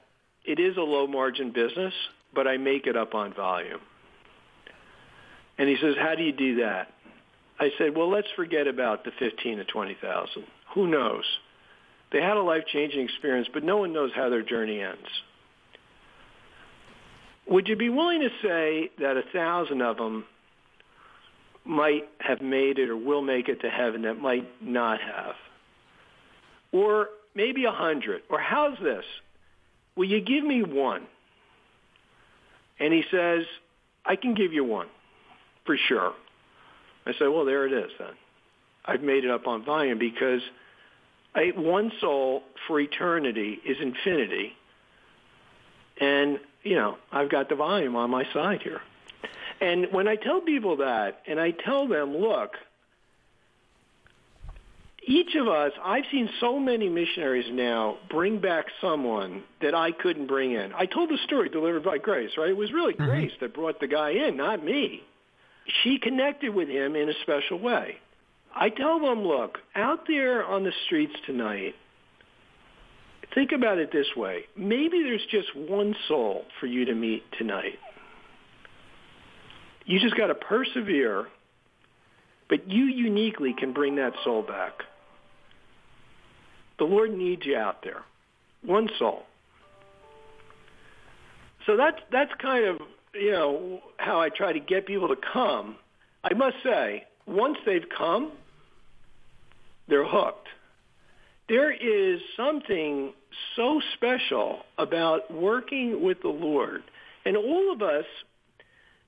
it 0.45 0.59
is 0.59 0.76
a 0.76 0.82
low 0.82 1.07
margin 1.07 1.53
business, 1.53 1.93
but 2.34 2.47
I 2.47 2.57
make 2.57 2.87
it 2.87 2.97
up 2.97 3.14
on 3.14 3.34
volume. 3.34 3.80
And 5.59 5.68
he 5.68 5.76
says, 5.80 5.95
how 5.99 6.14
do 6.14 6.22
you 6.22 6.32
do 6.32 6.57
that? 6.57 6.93
I 7.59 7.70
said, 7.78 7.97
well, 7.97 8.11
let's 8.11 8.28
forget 8.37 8.66
about 8.66 9.05
the 9.05 9.11
15 9.18 9.59
to 9.59 9.64
20,000. 9.64 10.45
Who 10.74 10.87
knows? 10.87 11.24
They 12.13 12.21
had 12.21 12.37
a 12.37 12.43
life-changing 12.43 13.01
experience, 13.01 13.49
but 13.53 13.65
no 13.65 13.79
one 13.79 13.93
knows 13.93 14.11
how 14.15 14.29
their 14.29 14.43
journey 14.43 14.81
ends. 14.81 15.09
Would 17.49 17.69
you 17.69 17.77
be 17.77 17.89
willing 17.89 18.21
to 18.21 18.31
say 18.43 18.91
that 18.99 19.17
a 19.17 19.23
thousand 19.33 19.83
of 19.83 19.97
them 19.97 20.25
might 21.65 22.05
have 22.21 22.41
made 22.41 22.79
it 22.79 22.89
or 22.89 22.97
will 22.97 23.23
make 23.23 23.49
it 23.49 23.61
to 23.63 23.69
heaven 23.69 24.03
that 24.03 24.21
might 24.21 24.47
not 24.63 25.01
have? 25.01 25.35
Or 26.73 27.09
maybe 27.35 27.65
a 27.65 27.71
hundred? 27.71 28.23
Or 28.31 28.41
how's 28.41 28.79
this? 28.83 29.05
Will 29.97 30.07
you 30.07 30.21
give 30.21 30.45
me 30.45 30.63
one? 30.63 31.07
And 32.79 32.93
he 32.93 33.03
says, 33.11 33.45
I 34.05 34.17
can 34.17 34.35
give 34.35 34.53
you 34.53 34.65
one, 34.65 34.89
for 35.65 35.77
sure. 35.89 36.13
I 37.07 37.13
say, 37.13 37.27
well, 37.29 37.45
there 37.45 37.67
it 37.67 37.73
is 37.73 37.91
then. 37.99 38.13
I've 38.85 39.03
made 39.03 39.25
it 39.25 39.31
up 39.31 39.47
on 39.47 39.65
volume 39.65 39.99
because 39.99 40.41
I, 41.37 41.53
one 41.55 41.93
soul 42.01 42.43
for 42.66 42.80
eternity 42.80 43.61
is 43.64 43.76
infinity. 43.80 44.57
And, 46.01 46.41
you 46.62 46.76
know, 46.76 46.97
I've 47.12 47.30
got 47.30 47.51
the 47.51 47.55
volume 47.55 47.95
on 47.95 48.11
my 48.11 48.24
side 48.32 48.62
here. 48.62 48.80
And 49.61 49.89
when 49.93 50.09
I 50.09 50.16
tell 50.16 50.41
people 50.41 50.78
that, 50.78 51.22
and 51.26 51.39
I 51.39 51.51
tell 51.51 51.87
them, 51.89 52.16
look, 52.16 52.57
each 55.07 55.34
of 55.37 55.47
us, 55.47 55.72
I've 55.82 56.05
seen 56.11 56.28
so 56.41 56.59
many 56.59 56.89
missionaries 56.89 57.47
now 57.53 57.99
bring 58.11 58.41
back 58.41 58.66
someone 58.80 59.45
that 59.61 59.74
I 59.74 59.93
couldn't 59.93 60.26
bring 60.26 60.53
in. 60.53 60.72
I 60.72 60.87
told 60.87 61.11
the 61.11 61.18
story 61.24 61.49
delivered 61.49 61.84
by 61.84 61.99
Grace, 61.99 62.32
right? 62.37 62.51
It 62.51 62.57
was 62.57 62.72
really 62.72 62.95
mm-hmm. 62.95 63.05
Grace 63.05 63.32
that 63.41 63.55
brought 63.55 63.78
the 63.78 63.87
guy 63.87 64.11
in, 64.11 64.37
not 64.37 64.64
me. 64.64 65.03
She 65.82 65.99
connected 65.99 66.55
with 66.55 66.68
him 66.68 66.97
in 66.97 67.09
a 67.09 67.14
special 67.22 67.59
way. 67.59 67.99
I 68.59 68.71
tell 68.71 68.99
them, 68.99 69.23
look, 69.23 69.59
out 69.75 70.07
there 70.09 70.43
on 70.43 70.65
the 70.65 70.73
streets 70.87 71.13
tonight, 71.27 71.75
think 73.35 73.53
about 73.53 73.77
it 73.77 73.93
this 73.93 74.07
way. 74.17 74.45
Maybe 74.57 75.03
there's 75.03 75.27
just 75.31 75.55
one 75.55 75.95
soul 76.09 76.47
for 76.59 76.67
you 76.67 76.87
to 76.87 76.95
meet 76.95 77.23
tonight. 77.39 77.79
You 79.85 80.01
just 80.01 80.17
got 80.17 80.29
to 80.29 80.35
persevere, 80.35 81.27
but 82.49 82.71
you 82.71 82.85
uniquely 82.85 83.55
can 83.57 83.75
bring 83.75 83.97
that 83.97 84.15
soul 84.25 84.43
back. 84.43 84.73
The 86.79 86.85
Lord 86.85 87.13
needs 87.13 87.45
you 87.45 87.57
out 87.57 87.85
there. 87.85 88.03
One 88.65 88.89
soul. 88.99 89.25
So 91.67 91.77
that's 91.77 91.99
that's 92.11 92.31
kind 92.41 92.65
of 92.65 92.79
you 93.15 93.33
know 93.33 93.81
how 93.97 94.21
I 94.21 94.29
try 94.29 94.53
to 94.53 94.61
get 94.61 94.87
people 94.87 95.09
to 95.09 95.17
come. 95.33 95.77
I 96.25 96.35
must 96.35 96.57
say, 96.63 97.05
once 97.27 97.59
they've 97.67 97.87
come, 97.97 98.33
they're 99.89 100.07
hooked. 100.07 100.49
There 101.49 101.70
is 101.70 102.20
something 102.37 103.12
so 103.55 103.80
special 103.95 104.61
about 104.78 105.32
working 105.32 106.03
with 106.03 106.22
the 106.22 106.28
Lord. 106.28 106.82
And 107.24 107.37
all 107.37 107.72
of 107.72 107.82
us 107.82 108.05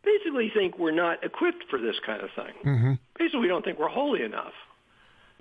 basically 0.05 0.51
think 0.55 0.79
we're 0.79 0.91
not 0.93 1.25
equipped 1.25 1.65
for 1.69 1.81
this 1.81 1.97
kind 2.05 2.23
of 2.23 2.31
thing. 2.37 2.55
Mm-hmm. 2.65 2.93
Basically, 3.19 3.41
we 3.41 3.49
don't 3.49 3.65
think 3.65 3.79
we're 3.79 3.89
holy 3.89 4.23
enough. 4.23 4.53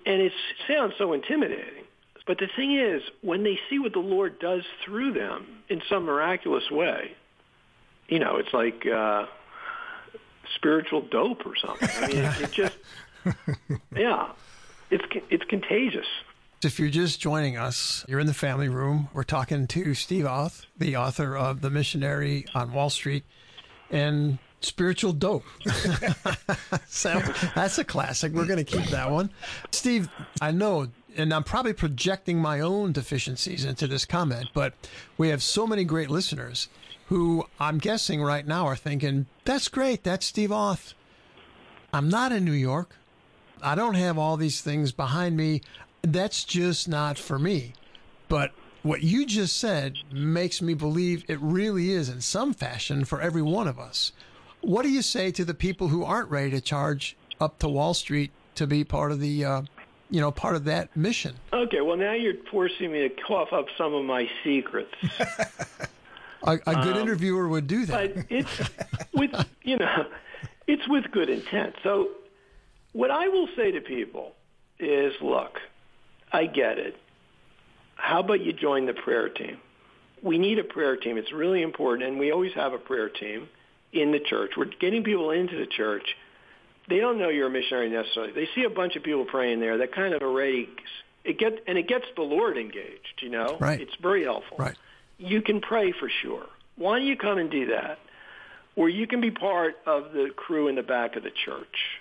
And 0.05 0.21
it 0.21 0.31
sounds 0.67 0.93
so 0.97 1.13
intimidating. 1.13 1.83
But 2.25 2.39
the 2.39 2.47
thing 2.55 2.77
is, 2.77 3.01
when 3.21 3.43
they 3.43 3.57
see 3.69 3.79
what 3.79 3.93
the 3.93 3.99
Lord 3.99 4.39
does 4.39 4.63
through 4.83 5.13
them 5.13 5.45
in 5.69 5.81
some 5.89 6.03
miraculous 6.03 6.69
way, 6.69 7.11
you 8.09 8.19
know, 8.19 8.38
it's 8.38 8.53
like 8.53 8.85
uh, 8.85 9.25
spiritual 10.55 11.01
dope 11.01 11.45
or 11.45 11.55
something. 11.55 11.89
I 11.97 12.07
mean, 12.07 12.17
it, 12.17 12.41
it 12.41 12.51
just, 12.51 12.77
yeah, 13.95 14.29
it's 14.89 15.03
it's 15.29 15.43
contagious. 15.45 16.07
If 16.63 16.79
you're 16.79 16.89
just 16.89 17.19
joining 17.19 17.55
us, 17.55 18.03
you're 18.07 18.19
in 18.19 18.25
the 18.27 18.33
family 18.33 18.67
room. 18.67 19.09
We're 19.13 19.23
talking 19.23 19.67
to 19.67 19.93
Steve 19.93 20.25
Auth, 20.25 20.65
the 20.75 20.97
author 20.97 21.38
of 21.38 21.61
The 21.61 21.69
Missionary 21.69 22.45
on 22.55 22.73
Wall 22.73 22.89
Street 22.89 23.23
and 23.91 24.39
Spiritual 24.61 25.13
Dope. 25.13 25.43
so 26.88 27.21
that's 27.53 27.77
a 27.77 27.83
classic. 27.83 28.33
We're 28.33 28.47
going 28.47 28.63
to 28.63 28.63
keep 28.63 28.88
that 28.88 29.11
one. 29.11 29.29
Steve, 29.71 30.09
I 30.41 30.49
know 30.49 30.88
and 31.17 31.33
I'm 31.33 31.43
probably 31.43 31.73
projecting 31.73 32.38
my 32.38 32.59
own 32.59 32.91
deficiencies 32.91 33.65
into 33.65 33.88
this 33.88 34.05
comment, 34.05 34.49
but 34.53 34.73
we 35.17 35.29
have 35.29 35.41
so 35.41 35.65
many 35.65 35.83
great 35.83 36.09
listeners 36.09 36.69
who 37.07 37.45
I'm 37.59 37.79
guessing 37.79 38.21
right 38.21 38.45
now 38.45 38.67
are 38.67 38.75
thinking, 38.75 39.25
that's 39.43 39.67
great. 39.67 40.03
That's 40.03 40.25
Steve 40.25 40.51
Auth. 40.51 40.93
I'm 41.91 42.07
not 42.07 42.31
in 42.31 42.45
New 42.45 42.51
York. 42.51 42.95
I 43.62 43.76
don't 43.76 43.95
have 43.95 44.18
all 44.18 44.38
these 44.38 44.62
things 44.62 44.91
behind 44.91 45.38
me. 45.38 45.62
That's 46.01 46.43
just 46.43 46.88
not 46.88 47.18
for 47.18 47.39
me. 47.39 47.74
But 48.28 48.51
what 48.84 49.01
you 49.01 49.26
just 49.26 49.58
said 49.58 49.95
makes 50.12 50.62
me 50.62 50.74
believe 50.74 51.26
it 51.28 51.39
really 51.41 51.91
is 51.91 52.10
in 52.10 52.22
some 52.22 52.53
fashion 52.53 53.05
for 53.05 53.22
every 53.22 53.41
one 53.41 53.68
of 53.68 53.80
us. 53.80 54.12
What 54.62 54.84
do 54.84 54.89
you 54.89 55.01
say 55.01 55.32
to 55.32 55.45
the 55.45 55.53
people 55.53 55.89
who 55.89 56.03
aren't 56.03 56.30
ready 56.30 56.51
to 56.51 56.62
charge 56.62 57.16
up 57.39 57.60
to 57.60 57.70
Wall 57.70 57.93
Street 57.93 58.32
to 58.55 58.68
be 58.68 58.84
part 58.84 59.12
of 59.12 59.20
the 59.20 59.45
uh, 59.45 59.62
you 60.10 60.22
know, 60.22 60.32
part 60.32 60.55
of 60.55 60.64
that 60.66 60.95
mission. 60.95 61.36
Okay, 61.51 61.82
well 61.82 61.97
now 61.97 62.14
you're 62.14 62.36
forcing 62.49 62.91
me 62.91 63.08
to 63.08 63.10
cough 63.10 63.51
up 63.51 63.66
some 63.78 63.93
of 63.93 64.05
my 64.05 64.30
secrets. 64.43 64.93
a, 66.43 66.51
a, 66.66 66.76
good 66.76 66.95
um, 66.95 67.01
interviewer 67.01 67.47
would 67.47 67.68
do 67.68 67.86
that. 67.86 68.16
But 68.16 68.26
it's 68.30 68.62
with 69.14 69.32
you 69.64 69.78
know, 69.78 70.05
it's 70.68 70.88
with 70.88 71.12
good 71.12 71.30
intent. 71.30 71.76
So 71.84 72.10
what 72.97 73.11
I 73.11 73.27
will 73.27 73.47
say 73.55 73.71
to 73.71 73.81
people 73.81 74.33
is, 74.79 75.13
look, 75.21 75.59
I 76.31 76.45
get 76.45 76.77
it. 76.77 76.95
How 77.95 78.19
about 78.19 78.41
you 78.41 78.53
join 78.53 78.85
the 78.85 78.93
prayer 78.93 79.29
team? 79.29 79.57
We 80.21 80.37
need 80.37 80.59
a 80.59 80.63
prayer 80.63 80.97
team. 80.97 81.17
It's 81.17 81.31
really 81.31 81.61
important, 81.61 82.09
and 82.09 82.19
we 82.19 82.31
always 82.31 82.53
have 82.53 82.73
a 82.73 82.77
prayer 82.77 83.09
team 83.09 83.47
in 83.93 84.11
the 84.11 84.19
church. 84.19 84.51
We're 84.57 84.65
getting 84.65 85.03
people 85.03 85.31
into 85.31 85.57
the 85.57 85.67
church 85.67 86.07
they 86.89 86.99
don't 86.99 87.19
know 87.19 87.29
you're 87.29 87.47
a 87.47 87.51
missionary 87.51 87.89
necessarily. 87.89 88.33
They 88.33 88.47
see 88.55 88.63
a 88.63 88.69
bunch 88.69 88.95
of 88.95 89.03
people 89.03 89.25
praying 89.25 89.59
there. 89.59 89.77
That 89.77 89.93
kind 89.93 90.13
of 90.13 90.21
already 90.21 90.69
it 91.23 91.37
get 91.37 91.63
and 91.67 91.77
it 91.77 91.87
gets 91.87 92.05
the 92.15 92.21
Lord 92.21 92.57
engaged. 92.57 93.21
You 93.21 93.29
know, 93.29 93.57
right? 93.59 93.79
It's 93.79 93.95
very 94.01 94.23
helpful. 94.23 94.57
Right. 94.57 94.77
You 95.17 95.41
can 95.41 95.61
pray 95.61 95.91
for 95.91 96.09
sure. 96.21 96.45
Why 96.77 96.99
don't 96.99 97.07
you 97.07 97.17
come 97.17 97.37
and 97.37 97.49
do 97.49 97.67
that? 97.67 97.99
Or 98.75 98.87
you 98.87 99.07
can 99.07 99.21
be 99.21 99.31
part 99.31 99.75
of 99.87 100.13
the 100.13 100.29
crew 100.35 100.67
in 100.67 100.75
the 100.75 100.83
back 100.83 101.15
of 101.15 101.23
the 101.23 101.31
church. 101.31 101.99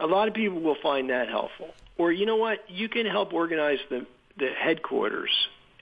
A 0.00 0.06
lot 0.06 0.28
of 0.28 0.34
people 0.34 0.60
will 0.60 0.76
find 0.82 1.10
that 1.10 1.28
helpful. 1.28 1.68
Or 1.96 2.12
you 2.12 2.26
know 2.26 2.36
what? 2.36 2.58
You 2.68 2.88
can 2.88 3.06
help 3.06 3.32
organize 3.32 3.78
the 3.90 4.06
the 4.38 4.50
headquarters. 4.56 5.30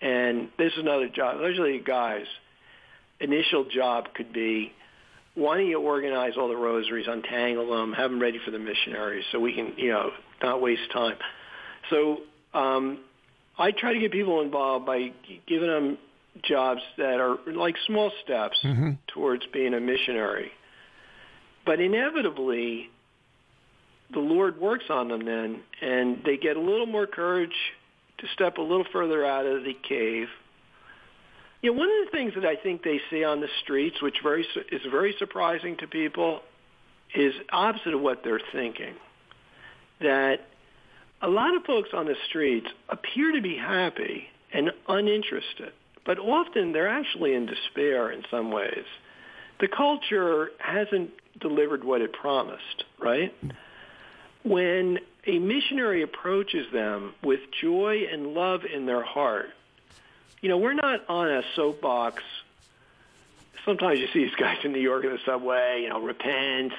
And 0.01 0.49
this 0.59 0.73
is 0.73 0.79
another 0.79 1.09
job. 1.09 1.41
Usually, 1.41 1.79
guys' 1.79 2.27
initial 3.21 3.64
job 3.64 4.14
could 4.14 4.33
be 4.33 4.73
why 5.37 5.59
don't 5.59 5.67
you 5.67 5.81
organize 5.81 6.33
all 6.39 6.49
the 6.49 6.57
rosaries, 6.57 7.07
untangle 7.07 7.69
them, 7.71 7.93
have 7.93 8.11
them 8.11 8.21
ready 8.21 8.41
for 8.43 8.51
the 8.51 8.59
missionaries 8.59 9.25
so 9.31 9.39
we 9.39 9.53
can, 9.55 9.75
you 9.77 9.91
know, 9.91 10.11
not 10.43 10.62
waste 10.62 10.91
time. 10.93 11.17
So 11.91 12.21
um, 12.55 13.01
I 13.59 13.71
try 13.71 13.93
to 13.93 14.01
get 14.01 14.12
people 14.12 14.41
involved 14.41 14.87
by 14.87 15.12
giving 15.47 15.69
them 15.69 15.99
jobs 16.43 16.81
that 16.97 17.21
are 17.21 17.37
like 17.47 17.77
small 17.87 18.11
steps 18.25 18.57
mm-hmm. 18.64 18.93
towards 19.09 19.45
being 19.53 19.75
a 19.75 19.81
missionary. 19.81 20.53
But 21.67 21.81
inevitably, 21.81 22.89
the 24.13 24.21
Lord 24.21 24.61
works 24.61 24.85
on 24.91 25.09
them 25.09 25.25
then, 25.25 25.61
and 25.81 26.23
they 26.25 26.37
get 26.37 26.57
a 26.57 26.61
little 26.61 26.87
more 26.87 27.07
courage 27.07 27.57
to 28.19 28.27
step 28.35 28.59
a 28.59 28.63
little 28.63 28.87
further 28.93 29.25
out 29.25 29.47
of 29.47 29.65
the 29.65 29.75
cave– 29.75 30.29
you 31.63 31.73
know, 31.73 31.79
one 31.79 31.89
of 31.89 32.05
the 32.05 32.17
things 32.17 32.35
that 32.35 32.45
I 32.45 32.57
think 32.57 32.83
they 32.83 33.01
see 33.11 33.25
on 33.25 33.41
the 33.41 33.49
streets, 33.63 34.01
which 34.03 34.19
very 34.23 34.47
is 34.71 34.83
very 34.91 35.15
surprising 35.19 35.77
to 35.79 35.87
people, 35.87 36.43
is 37.15 37.35
opposite 37.51 37.95
of 37.95 38.01
what 38.01 38.23
they're 38.23 38.41
thinking. 38.53 38.95
That 40.01 40.47
a 41.23 41.29
lot 41.29 41.57
of 41.57 41.65
folks 41.65 41.89
on 41.93 42.07
the 42.07 42.15
streets 42.29 42.67
appear 42.89 43.33
to 43.33 43.41
be 43.41 43.57
happy 43.57 44.29
and 44.53 44.71
uninterested, 44.87 45.73
but 46.05 46.19
often 46.19 46.73
they're 46.73 46.89
actually 46.89 47.35
in 47.35 47.47
despair 47.47 48.13
in 48.13 48.23
some 48.31 48.53
ways. 48.53 48.85
The 49.59 49.69
culture 49.69 50.51
hasn't 50.59 51.11
delivered 51.41 51.83
what 51.83 52.03
it 52.03 52.13
promised, 52.13 52.85
right? 53.01 53.35
When 54.47 55.01
a 55.27 55.41
missionary 55.41 56.03
approaches 56.03 56.71
them 56.73 57.15
with 57.21 57.41
joy 57.61 58.07
and 58.13 58.29
love 58.29 58.65
in 58.65 58.87
their 58.87 59.03
heart, 59.03 59.51
you 60.41 60.49
know, 60.49 60.59
we're 60.59 60.73
not 60.73 61.01
on 61.09 61.29
a 61.29 61.43
soapbox. 61.57 62.23
Sometimes 63.65 63.99
you 63.99 64.07
see 64.13 64.25
these 64.25 64.37
guys 64.37 64.59
in 64.63 64.71
New 64.71 64.79
York 64.79 65.03
in 65.03 65.11
the 65.11 65.19
subway, 65.27 65.81
you 65.83 65.89
know, 65.89 66.01
repent, 66.01 66.73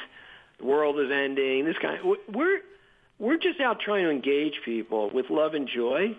the 0.59 0.63
world 0.63 0.97
is 0.97 1.11
ending. 1.11 1.65
This. 1.65 1.75
Of, 1.83 2.17
we're 2.33 2.61
we're 3.19 3.37
just 3.37 3.59
out 3.59 3.81
trying 3.81 4.05
to 4.05 4.11
engage 4.11 4.61
people 4.63 5.09
with 5.09 5.29
love 5.29 5.53
and 5.53 5.67
joy. 5.67 6.15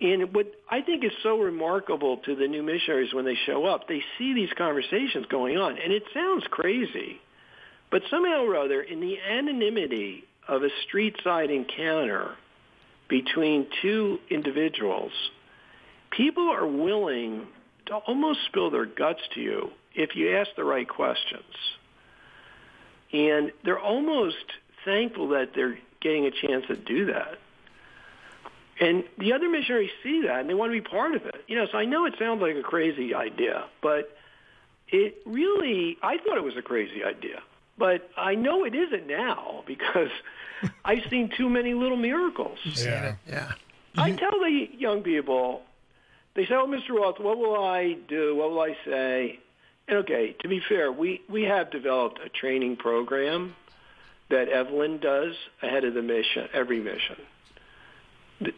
And 0.00 0.32
what 0.34 0.50
I 0.70 0.80
think 0.80 1.04
is 1.04 1.12
so 1.22 1.38
remarkable 1.38 2.16
to 2.18 2.34
the 2.34 2.48
new 2.48 2.62
missionaries 2.62 3.12
when 3.12 3.26
they 3.26 3.34
show 3.34 3.66
up, 3.66 3.86
they 3.86 4.02
see 4.16 4.32
these 4.32 4.52
conversations 4.56 5.26
going 5.26 5.58
on, 5.58 5.76
and 5.76 5.92
it 5.92 6.04
sounds 6.14 6.44
crazy, 6.48 7.20
but 7.90 8.00
somehow 8.08 8.44
or 8.44 8.56
other, 8.56 8.80
in 8.80 9.00
the 9.00 9.20
anonymity 9.20 10.24
of 10.50 10.62
a 10.62 10.68
street 10.86 11.16
side 11.24 11.50
encounter 11.50 12.36
between 13.08 13.66
two 13.80 14.18
individuals 14.28 15.12
people 16.10 16.50
are 16.50 16.66
willing 16.66 17.46
to 17.86 17.94
almost 17.94 18.40
spill 18.46 18.70
their 18.70 18.86
guts 18.86 19.20
to 19.34 19.40
you 19.40 19.70
if 19.94 20.14
you 20.14 20.36
ask 20.36 20.50
the 20.56 20.64
right 20.64 20.88
questions. 20.88 21.42
And 23.12 23.52
they're 23.64 23.78
almost 23.78 24.36
thankful 24.84 25.28
that 25.28 25.50
they're 25.54 25.78
getting 26.00 26.26
a 26.26 26.30
chance 26.30 26.66
to 26.68 26.76
do 26.76 27.06
that. 27.06 27.38
And 28.80 29.04
the 29.18 29.32
other 29.32 29.48
missionaries 29.48 29.90
see 30.02 30.22
that 30.26 30.40
and 30.40 30.48
they 30.48 30.54
want 30.54 30.72
to 30.72 30.80
be 30.80 30.88
part 30.88 31.14
of 31.14 31.26
it. 31.26 31.44
You 31.48 31.56
know, 31.56 31.66
so 31.70 31.76
I 31.76 31.84
know 31.84 32.06
it 32.06 32.14
sounds 32.18 32.40
like 32.40 32.56
a 32.56 32.62
crazy 32.62 33.14
idea, 33.14 33.64
but 33.82 34.16
it 34.88 35.16
really, 35.26 35.98
I 36.02 36.18
thought 36.18 36.36
it 36.36 36.44
was 36.44 36.56
a 36.56 36.62
crazy 36.62 37.04
idea. 37.04 37.42
But 37.76 38.10
I 38.16 38.34
know 38.34 38.64
it 38.64 38.74
isn't 38.74 39.06
now 39.06 39.64
because 39.66 40.10
I've 40.84 41.02
seen 41.10 41.30
too 41.36 41.48
many 41.48 41.74
little 41.74 41.96
miracles. 41.96 42.58
Yeah. 42.64 43.14
Yeah. 43.28 43.52
I 43.96 44.12
tell 44.12 44.30
the 44.38 44.68
young 44.76 45.02
people, 45.02 45.62
they 46.34 46.44
say, 46.46 46.54
"Oh, 46.54 46.66
Mr. 46.66 46.90
Auth, 46.90 47.20
what 47.20 47.38
will 47.38 47.62
I 47.64 47.94
do? 48.08 48.36
What 48.36 48.50
will 48.50 48.60
I 48.60 48.76
say?" 48.84 49.38
And 49.88 49.98
okay, 49.98 50.36
to 50.40 50.48
be 50.48 50.60
fair, 50.68 50.92
we 50.92 51.20
we 51.28 51.42
have 51.44 51.70
developed 51.70 52.20
a 52.24 52.28
training 52.28 52.76
program 52.76 53.56
that 54.28 54.48
Evelyn 54.48 54.98
does 54.98 55.34
ahead 55.60 55.84
of 55.84 55.94
the 55.94 56.02
mission, 56.02 56.48
every 56.52 56.78
mission. 56.80 57.16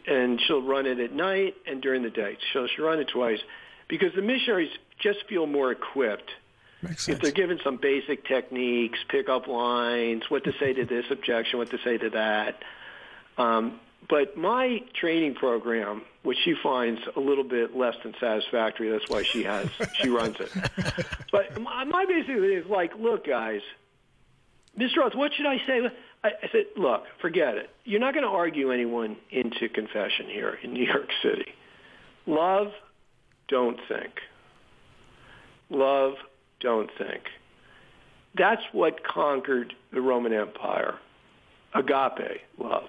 and 0.07 0.39
she'll 0.41 0.61
run 0.61 0.85
it 0.85 0.99
at 0.99 1.11
night 1.11 1.55
and 1.67 1.81
during 1.81 2.03
the 2.03 2.09
day. 2.09 2.37
So 2.53 2.67
she'll 2.67 2.85
run 2.85 2.99
it 2.99 3.07
twice 3.09 3.39
because 3.89 4.13
the 4.15 4.21
missionaries 4.21 4.71
just 4.99 5.25
feel 5.27 5.45
more 5.45 5.71
equipped. 5.71 6.29
Makes 6.83 7.07
If 7.07 7.21
they're 7.21 7.31
given 7.31 7.59
some 7.63 7.77
basic 7.77 8.25
techniques, 8.27 8.99
pick 9.09 9.29
up 9.29 9.47
lines, 9.47 10.23
what 10.29 10.43
to 10.43 10.53
say 10.59 10.73
to 10.73 10.85
this 10.85 11.05
objection, 11.09 11.59
what 11.59 11.69
to 11.71 11.77
say 11.83 11.97
to 11.97 12.09
that. 12.11 12.61
Um, 13.37 13.79
but 14.09 14.35
my 14.35 14.83
training 14.93 15.35
program, 15.35 16.01
which 16.23 16.37
she 16.43 16.55
finds 16.61 16.99
a 17.15 17.19
little 17.19 17.43
bit 17.43 17.75
less 17.75 17.95
than 18.03 18.13
satisfactory, 18.19 18.89
that's 18.91 19.09
why 19.09 19.23
she 19.23 19.43
has 19.43 19.69
she 20.01 20.09
runs 20.09 20.35
it. 20.39 20.49
But 21.31 21.59
my, 21.59 21.83
my 21.85 22.05
basic 22.05 22.27
thing 22.27 22.43
is 22.43 22.65
like, 22.69 22.91
look, 22.99 23.25
guys, 23.25 23.61
Mr. 24.77 24.97
Auth, 24.97 25.15
what 25.15 25.31
should 25.33 25.47
I 25.47 25.57
say? 25.65 25.81
I, 26.23 26.27
I 26.27 26.47
said, 26.51 26.65
look, 26.77 27.05
forget 27.21 27.55
it. 27.57 27.71
You're 27.85 27.99
not 27.99 28.13
going 28.13 28.23
to 28.23 28.29
argue 28.29 28.71
anyone 28.71 29.17
into 29.31 29.67
confession 29.67 30.27
here 30.27 30.59
in 30.61 30.73
New 30.73 30.85
York 30.85 31.09
City. 31.23 31.53
Love, 32.27 32.67
don't 33.47 33.79
think. 33.87 34.13
Love, 35.71 36.13
don't 36.63 36.89
think. 36.97 37.23
That's 38.35 38.63
what 38.71 39.03
conquered 39.03 39.73
the 39.91 40.01
Roman 40.01 40.33
Empire. 40.33 40.95
Agape, 41.75 42.41
love. 42.57 42.87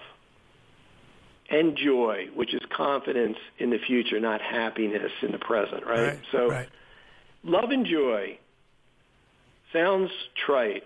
And 1.51 1.77
joy, 1.77 2.29
which 2.35 2.55
is 2.55 2.61
confidence 2.75 3.37
in 3.59 3.69
the 3.69 3.79
future, 3.79 4.19
not 4.19 4.41
happiness 4.41 5.13
in 5.21 5.33
the 5.33 5.39
present, 5.39 5.85
right? 5.85 6.09
Right, 6.09 6.21
so 6.33 6.49
right. 6.49 6.69
love 7.43 7.71
and 7.71 7.85
joy 7.85 8.39
sounds 9.73 10.11
trite, 10.47 10.85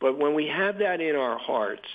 but 0.00 0.18
when 0.18 0.34
we 0.34 0.48
have 0.48 0.78
that 0.78 1.00
in 1.00 1.14
our 1.14 1.38
hearts, 1.38 1.88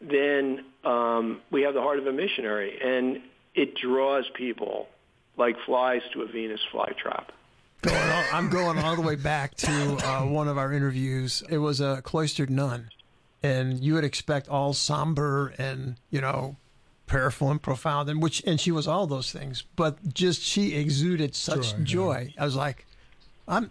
then 0.00 0.64
um, 0.84 1.40
we 1.52 1.62
have 1.62 1.74
the 1.74 1.80
heart 1.80 1.98
of 1.98 2.06
a 2.06 2.12
missionary, 2.12 2.78
and 2.82 3.20
it 3.54 3.76
draws 3.76 4.24
people 4.34 4.88
like 5.36 5.56
flies 5.66 6.02
to 6.12 6.22
a 6.22 6.26
Venus 6.26 6.60
flytrap. 6.72 7.26
Going 7.82 7.96
all, 7.96 8.24
I'm 8.32 8.50
going 8.50 8.78
all 8.78 8.94
the 8.94 9.02
way 9.02 9.14
back 9.14 9.54
to 9.56 9.96
uh, 10.06 10.26
one 10.26 10.48
of 10.48 10.58
our 10.58 10.72
interviews. 10.72 11.42
It 11.48 11.58
was 11.58 11.80
a 11.80 12.02
cloistered 12.02 12.50
nun, 12.50 12.90
and 13.42 13.82
you 13.82 13.94
would 13.94 14.04
expect 14.04 14.48
all 14.48 14.74
somber 14.74 15.54
and 15.58 15.96
you 16.10 16.20
know 16.20 16.56
prayerful 17.06 17.50
and 17.50 17.60
profound, 17.60 18.10
and 18.10 18.22
which 18.22 18.42
and 18.46 18.60
she 18.60 18.70
was 18.70 18.86
all 18.86 19.06
those 19.06 19.32
things, 19.32 19.64
but 19.76 20.12
just 20.12 20.42
she 20.42 20.74
exuded 20.74 21.34
such 21.34 21.74
Joy, 21.78 21.84
joy. 21.84 22.32
yeah. 22.34 22.42
I 22.42 22.44
was 22.44 22.54
like, 22.54 22.86
I'm 23.48 23.70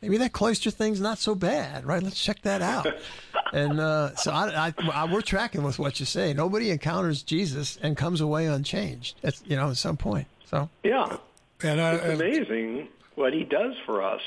maybe 0.00 0.16
that 0.16 0.32
cloister 0.32 0.70
thing's 0.70 1.00
not 1.00 1.18
so 1.18 1.34
bad, 1.34 1.84
right? 1.84 2.02
Let's 2.02 2.22
check 2.22 2.40
that 2.42 2.62
out. 2.62 2.86
and 3.52 3.78
uh, 3.78 4.16
so 4.16 4.32
I, 4.32 4.68
I, 4.68 4.74
I, 4.92 5.12
we're 5.12 5.20
tracking 5.20 5.62
with 5.62 5.78
what 5.78 6.00
you 6.00 6.06
say. 6.06 6.32
Nobody 6.32 6.70
encounters 6.70 7.22
Jesus 7.22 7.78
and 7.82 7.98
comes 7.98 8.22
away 8.22 8.46
unchanged. 8.46 9.16
At 9.22 9.40
you 9.46 9.56
know 9.56 9.68
at 9.70 9.76
some 9.76 9.98
point. 9.98 10.26
So 10.46 10.70
Yeah, 10.82 11.18
And, 11.62 11.80
I, 11.80 11.94
it's 11.94 12.20
amazing 12.20 12.88
what 13.14 13.32
he 13.32 13.44
does 13.44 13.74
for 13.86 14.02
us. 14.02 14.20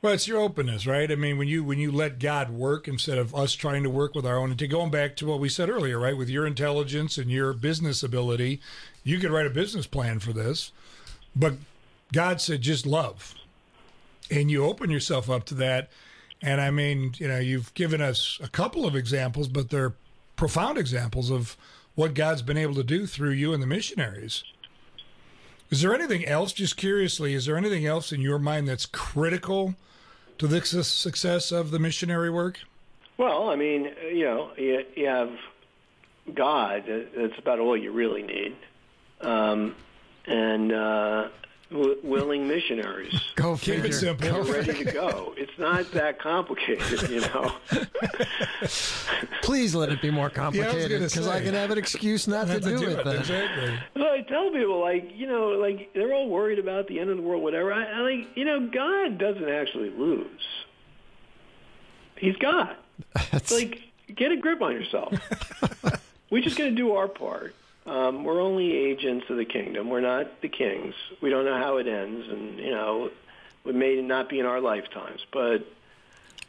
Well, 0.00 0.14
it's 0.14 0.26
your 0.26 0.40
openness, 0.40 0.84
right? 0.84 1.10
I 1.12 1.14
mean, 1.14 1.38
when 1.38 1.46
you 1.46 1.62
when 1.62 1.78
you 1.78 1.92
let 1.92 2.18
God 2.18 2.50
work 2.50 2.88
instead 2.88 3.18
of 3.18 3.34
us 3.36 3.52
trying 3.52 3.84
to 3.84 3.90
work 3.90 4.16
with 4.16 4.26
our 4.26 4.36
own. 4.36 4.50
And 4.50 4.58
to 4.58 4.66
going 4.66 4.90
back 4.90 5.14
to 5.16 5.26
what 5.26 5.38
we 5.38 5.48
said 5.48 5.70
earlier, 5.70 6.00
right? 6.00 6.16
With 6.16 6.28
your 6.28 6.44
intelligence 6.44 7.18
and 7.18 7.30
your 7.30 7.52
business 7.52 8.02
ability, 8.02 8.60
you 9.04 9.20
could 9.20 9.30
write 9.30 9.46
a 9.46 9.50
business 9.50 9.86
plan 9.86 10.18
for 10.18 10.32
this. 10.32 10.72
But 11.36 11.54
God 12.12 12.40
said, 12.40 12.62
just 12.62 12.84
love, 12.84 13.36
and 14.30 14.50
you 14.50 14.64
open 14.64 14.90
yourself 14.90 15.30
up 15.30 15.44
to 15.44 15.54
that. 15.54 15.88
And 16.42 16.60
I 16.60 16.72
mean, 16.72 17.14
you 17.18 17.28
know, 17.28 17.38
you've 17.38 17.72
given 17.74 18.00
us 18.00 18.40
a 18.42 18.48
couple 18.48 18.84
of 18.84 18.96
examples, 18.96 19.46
but 19.46 19.70
they're 19.70 19.94
profound 20.34 20.78
examples 20.78 21.30
of 21.30 21.56
what 21.94 22.14
God's 22.14 22.42
been 22.42 22.58
able 22.58 22.74
to 22.74 22.82
do 22.82 23.06
through 23.06 23.30
you 23.30 23.54
and 23.54 23.62
the 23.62 23.68
missionaries. 23.68 24.42
Is 25.72 25.80
there 25.80 25.94
anything 25.94 26.26
else, 26.26 26.52
just 26.52 26.76
curiously, 26.76 27.32
is 27.32 27.46
there 27.46 27.56
anything 27.56 27.86
else 27.86 28.12
in 28.12 28.20
your 28.20 28.38
mind 28.38 28.68
that's 28.68 28.84
critical 28.84 29.74
to 30.36 30.46
the 30.46 30.62
success 30.62 31.50
of 31.50 31.70
the 31.70 31.78
missionary 31.78 32.28
work? 32.28 32.60
Well, 33.16 33.48
I 33.48 33.56
mean, 33.56 33.88
you 34.12 34.24
know, 34.26 34.50
you, 34.58 34.84
you 34.94 35.06
have 35.06 35.30
God. 36.34 36.84
That's 37.16 37.38
about 37.38 37.58
all 37.58 37.74
you 37.74 37.90
really 37.90 38.22
need, 38.22 38.54
um, 39.22 39.74
and 40.26 40.72
uh, 40.72 41.28
w- 41.72 41.98
willing 42.02 42.46
missionaries. 42.46 43.12
go 43.34 43.56
Keep 43.56 43.74
figure. 43.74 43.86
it 43.86 43.92
simple. 43.94 44.26
You're 44.26 44.44
ready 44.44 44.84
to 44.84 44.92
go. 44.92 45.34
It's 45.36 45.58
not 45.58 45.90
that 45.92 46.18
complicated, 46.20 47.08
you 47.10 47.20
know. 47.20 47.52
Please 49.42 49.74
let 49.74 49.90
it 49.90 50.00
be 50.00 50.10
more 50.10 50.30
complicated 50.30 50.90
gonna 50.90 51.06
because 51.06 51.26
I 51.26 51.40
can 51.42 51.54
have 51.54 51.70
an 51.70 51.78
excuse 51.78 52.28
not 52.28 52.46
to 52.46 52.52
Have 52.54 52.62
do, 52.62 52.78
to 52.78 52.98
it. 53.00 53.04
Then. 53.04 53.16
Exactly. 53.16 53.78
So 53.96 54.02
I 54.08 54.20
tell 54.22 54.50
people, 54.50 54.80
like, 54.80 55.10
you 55.14 55.26
know, 55.26 55.48
like 55.48 55.90
they're 55.94 56.12
all 56.12 56.28
worried 56.28 56.58
about 56.58 56.86
the 56.86 56.98
end 57.00 57.10
of 57.10 57.16
the 57.16 57.22
world, 57.22 57.42
whatever. 57.42 57.72
I, 57.72 57.84
I 57.84 57.98
like, 58.00 58.36
you 58.36 58.44
know, 58.44 58.68
God 58.68 59.18
doesn't 59.18 59.48
actually 59.48 59.90
lose. 59.90 60.28
He's 62.16 62.36
God. 62.36 62.76
It's 63.32 63.50
like, 63.50 63.80
get 64.14 64.30
a 64.30 64.36
grip 64.36 64.62
on 64.62 64.72
yourself. 64.72 65.12
we 66.30 66.40
just 66.40 66.56
got 66.56 66.64
to 66.64 66.70
do 66.70 66.92
our 66.94 67.08
part. 67.08 67.54
Um, 67.84 68.24
we're 68.24 68.40
only 68.40 68.72
agents 68.72 69.26
of 69.28 69.36
the 69.36 69.44
kingdom. 69.44 69.90
We're 69.90 70.00
not 70.00 70.40
the 70.40 70.48
kings. 70.48 70.94
We 71.20 71.30
don't 71.30 71.44
know 71.44 71.58
how 71.58 71.78
it 71.78 71.88
ends, 71.88 72.28
and 72.28 72.58
you 72.58 72.70
know, 72.70 73.10
it 73.64 73.74
may 73.74 74.00
not 74.00 74.28
be 74.28 74.38
in 74.38 74.46
our 74.46 74.60
lifetimes. 74.60 75.20
But 75.32 75.66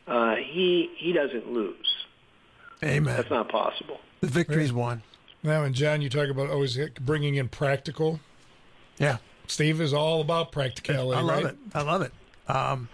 uh, 0.07 0.35
he 0.35 0.91
he 0.95 1.11
doesn't 1.11 1.51
lose. 1.51 2.05
Amen. 2.83 3.15
That's 3.15 3.29
not 3.29 3.49
possible. 3.49 3.99
The 4.21 4.27
victory's 4.27 4.73
won. 4.73 5.01
Now, 5.41 5.63
and 5.63 5.73
John, 5.73 6.01
you 6.01 6.09
talk 6.09 6.29
about 6.29 6.49
always 6.49 6.77
bringing 7.01 7.35
in 7.35 7.49
practical. 7.49 8.19
Yeah, 8.99 9.17
Steve 9.47 9.81
is 9.81 9.93
all 9.93 10.21
about 10.21 10.51
practicality. 10.51 11.17
I 11.17 11.21
love 11.21 11.43
right? 11.43 11.53
it. 11.53 11.57
I 11.73 11.81
love 11.81 12.01
it. 12.03 12.11
Um, 12.47 12.89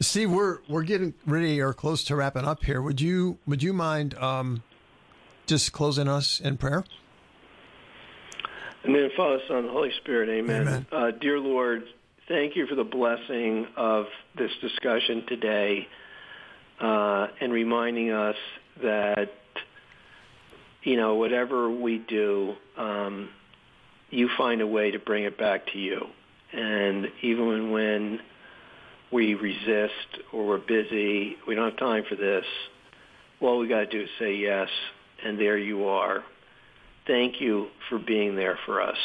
Steve, 0.00 0.30
we're 0.30 0.58
we're 0.68 0.82
getting 0.82 1.14
ready 1.24 1.60
or 1.60 1.72
close 1.72 2.02
to 2.04 2.16
wrapping 2.16 2.44
up 2.44 2.64
here. 2.64 2.82
Would 2.82 3.00
you 3.00 3.38
would 3.46 3.62
you 3.62 3.72
mind 3.72 4.14
um, 4.18 4.62
just 5.46 5.72
closing 5.72 6.08
us 6.08 6.40
in 6.40 6.56
prayer? 6.56 6.84
And 8.86 8.94
then 8.94 9.10
Father, 9.16 9.40
Son, 9.48 9.68
Holy 9.68 9.90
Spirit, 10.00 10.28
amen. 10.28 10.60
Amen. 10.60 10.86
Uh, 10.92 11.10
dear 11.10 11.40
Lord, 11.40 11.82
thank 12.28 12.54
you 12.54 12.68
for 12.68 12.76
the 12.76 12.84
blessing 12.84 13.66
of 13.76 14.06
this 14.38 14.52
discussion 14.60 15.26
today 15.26 15.88
uh, 16.80 17.26
and 17.40 17.52
reminding 17.52 18.12
us 18.12 18.36
that, 18.80 19.32
you 20.84 20.96
know, 20.96 21.16
whatever 21.16 21.68
we 21.68 21.98
do, 21.98 22.54
um, 22.76 23.30
you 24.10 24.28
find 24.38 24.60
a 24.60 24.66
way 24.68 24.92
to 24.92 25.00
bring 25.00 25.24
it 25.24 25.36
back 25.36 25.66
to 25.72 25.78
you. 25.80 26.06
And 26.52 27.08
even 27.22 27.48
when, 27.48 27.72
when 27.72 28.20
we 29.10 29.34
resist 29.34 30.22
or 30.32 30.46
we're 30.46 30.58
busy, 30.58 31.36
we 31.48 31.56
don't 31.56 31.70
have 31.70 31.78
time 31.80 32.04
for 32.08 32.14
this, 32.14 32.44
all 33.40 33.58
we 33.58 33.66
got 33.66 33.80
to 33.80 33.86
do 33.86 34.02
is 34.02 34.08
say 34.20 34.36
yes, 34.36 34.68
and 35.24 35.40
there 35.40 35.58
you 35.58 35.88
are 35.88 36.22
thank 37.06 37.40
you 37.40 37.68
for 37.88 37.98
being 37.98 38.36
there 38.36 38.58
for 38.66 38.80
us, 38.80 38.98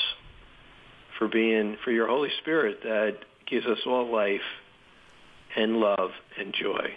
for 1.17 1.27
being 1.27 1.77
for 1.83 1.91
your 1.91 2.07
Holy 2.07 2.29
Spirit 2.41 2.79
that 2.83 3.17
gives 3.49 3.65
us 3.65 3.79
all 3.85 4.11
life 4.11 4.41
and 5.55 5.77
love 5.77 6.11
and 6.39 6.53
joy. 6.53 6.89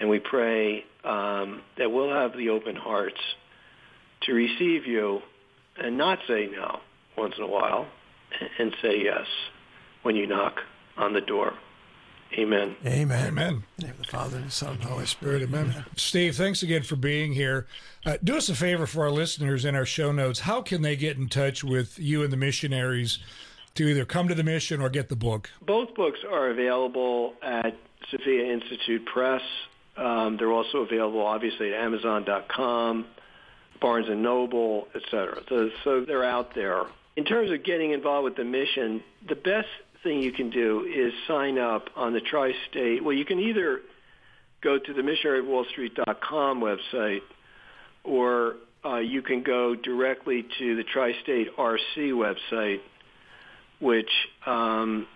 And 0.00 0.08
we 0.08 0.20
pray 0.20 0.84
um, 1.04 1.62
that 1.76 1.90
we'll 1.90 2.12
have 2.12 2.36
the 2.36 2.50
open 2.50 2.76
hearts 2.76 3.20
to 4.22 4.32
receive 4.32 4.86
you 4.86 5.20
and 5.76 5.98
not 5.98 6.18
say 6.28 6.48
no 6.50 6.80
once 7.16 7.34
in 7.36 7.44
a 7.44 7.48
while 7.48 7.86
and 8.58 8.74
say 8.82 9.02
yes 9.02 9.26
when 10.02 10.16
you 10.16 10.26
knock 10.26 10.56
on 10.96 11.12
the 11.12 11.20
door. 11.20 11.52
Amen. 12.36 12.76
Amen. 12.84 13.26
Amen. 13.28 13.52
In 13.54 13.62
the 13.78 13.82
name 13.86 13.92
of 13.92 13.98
the 13.98 14.04
Father 14.12 14.36
and 14.36 14.46
the 14.46 14.50
Son 14.50 14.74
and 14.74 14.80
the 14.82 14.86
Holy 14.86 15.06
Spirit, 15.06 15.42
Spirit. 15.48 15.62
amen. 15.66 15.84
Steve, 15.96 16.36
thanks 16.36 16.62
again 16.62 16.82
for 16.82 16.96
being 16.96 17.32
here. 17.32 17.66
Uh, 18.04 18.16
do 18.22 18.36
us 18.36 18.48
a 18.48 18.54
favor 18.54 18.86
for 18.86 19.04
our 19.04 19.10
listeners 19.10 19.64
in 19.64 19.74
our 19.74 19.86
show 19.86 20.12
notes. 20.12 20.40
How 20.40 20.60
can 20.62 20.82
they 20.82 20.94
get 20.94 21.16
in 21.16 21.28
touch 21.28 21.64
with 21.64 21.98
you 21.98 22.22
and 22.22 22.32
the 22.32 22.36
missionaries 22.36 23.18
to 23.74 23.88
either 23.88 24.04
come 24.04 24.28
to 24.28 24.34
the 24.34 24.44
mission 24.44 24.80
or 24.80 24.88
get 24.90 25.08
the 25.08 25.16
book? 25.16 25.50
Both 25.62 25.94
books 25.94 26.18
are 26.30 26.50
available 26.50 27.34
at 27.42 27.74
Sophia 28.10 28.52
Institute 28.52 29.04
Press. 29.06 29.42
Um, 29.96 30.36
they're 30.36 30.52
also 30.52 30.78
available, 30.78 31.22
obviously, 31.26 31.74
at 31.74 31.80
Amazon.com, 31.80 33.06
Barnes 33.80 34.08
and 34.08 34.22
Noble, 34.22 34.86
etc. 34.94 35.42
So, 35.48 35.70
so 35.82 36.04
they're 36.04 36.24
out 36.24 36.54
there. 36.54 36.84
In 37.16 37.24
terms 37.24 37.50
of 37.50 37.64
getting 37.64 37.90
involved 37.90 38.24
with 38.24 38.36
the 38.36 38.44
mission, 38.44 39.02
the 39.26 39.34
best 39.34 39.66
thing 40.02 40.22
you 40.22 40.32
can 40.32 40.50
do 40.50 40.84
is 40.84 41.12
sign 41.26 41.58
up 41.58 41.88
on 41.96 42.12
the 42.12 42.20
Tri-State. 42.20 43.02
Well, 43.04 43.14
you 43.14 43.24
can 43.24 43.38
either 43.40 43.80
go 44.62 44.78
to 44.78 44.92
the 44.92 45.02
missionarywallstreet.com 45.02 46.60
website, 46.60 47.20
or 48.04 48.56
uh, 48.84 48.98
you 48.98 49.22
can 49.22 49.42
go 49.42 49.74
directly 49.74 50.46
to 50.58 50.76
the 50.76 50.84
Tri-State 50.84 51.56
RC 51.56 52.12
website, 52.12 52.80
which 53.80 54.10
um, 54.46 55.06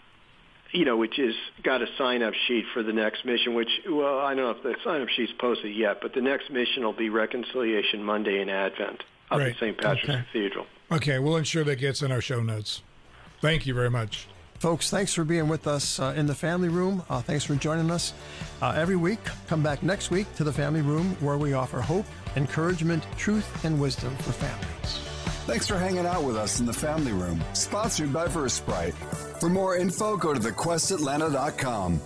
you 0.73 0.85
know, 0.87 0.97
which 0.97 1.19
is 1.19 1.35
got 1.63 1.83
a 1.83 1.87
sign-up 1.99 2.33
sheet 2.49 2.65
for 2.73 2.83
the 2.83 2.93
next 2.95 3.25
mission. 3.27 3.55
Which, 3.55 3.69
well, 3.89 4.19
I 4.21 4.35
don't 4.35 4.45
know 4.45 4.51
if 4.53 4.63
the 4.63 4.75
sign-up 4.83 5.09
sheet's 5.11 5.33
posted 5.39 5.77
yet, 5.77 5.99
but 6.01 6.15
the 6.15 6.23
next 6.23 6.51
mission 6.51 6.83
will 6.83 6.95
be 6.95 7.11
Reconciliation 7.11 8.03
Monday 8.03 8.41
in 8.41 8.49
Advent. 8.49 9.03
up 9.31 9.39
Right. 9.39 9.49
at 9.53 9.57
St. 9.59 9.77
Patrick's 9.79 10.09
Okay. 10.09 10.23
Cathedral. 10.33 10.67
Okay, 10.91 11.19
we'll 11.19 11.37
ensure 11.37 11.65
that 11.65 11.77
gets 11.77 12.03
in 12.03 12.11
our 12.13 12.21
show 12.21 12.43
notes. 12.43 12.83
Thank 13.41 13.67
you 13.67 13.73
very 13.75 13.89
much. 13.91 14.27
Folks, 14.63 14.91
thanks 14.91 15.13
for 15.13 15.25
being 15.25 15.49
with 15.49 15.67
us 15.67 15.99
uh, 15.99 16.15
in 16.17 16.25
the 16.25 16.37
family 16.37 16.69
room. 16.69 17.03
Uh, 17.11 17.21
thanks 17.21 17.43
for 17.43 17.57
joining 17.57 17.91
us 17.91 18.13
uh, 18.63 18.73
every 18.77 18.95
week. 18.95 19.19
Come 19.49 19.61
back 19.61 19.83
next 19.83 20.13
week 20.13 20.33
to 20.37 20.45
the 20.45 20.53
family 20.53 20.83
room 20.83 21.17
where 21.19 21.37
we 21.37 21.53
offer 21.53 21.81
hope, 21.81 22.07
encouragement, 22.37 23.05
truth, 23.17 23.65
and 23.65 23.81
wisdom 23.81 24.15
for 24.19 24.31
families. 24.31 24.99
Thanks 25.47 25.67
for 25.67 25.77
hanging 25.77 26.07
out 26.07 26.23
with 26.23 26.37
us 26.37 26.61
in 26.61 26.67
the 26.67 26.73
family 26.73 27.11
room, 27.11 27.43
sponsored 27.55 28.13
by 28.13 28.29
Versprite. 28.29 28.95
For 29.41 29.49
more 29.49 29.77
info, 29.77 30.17
go 30.17 30.33
to 30.33 30.39
thequestatlanta.com. 30.39 32.01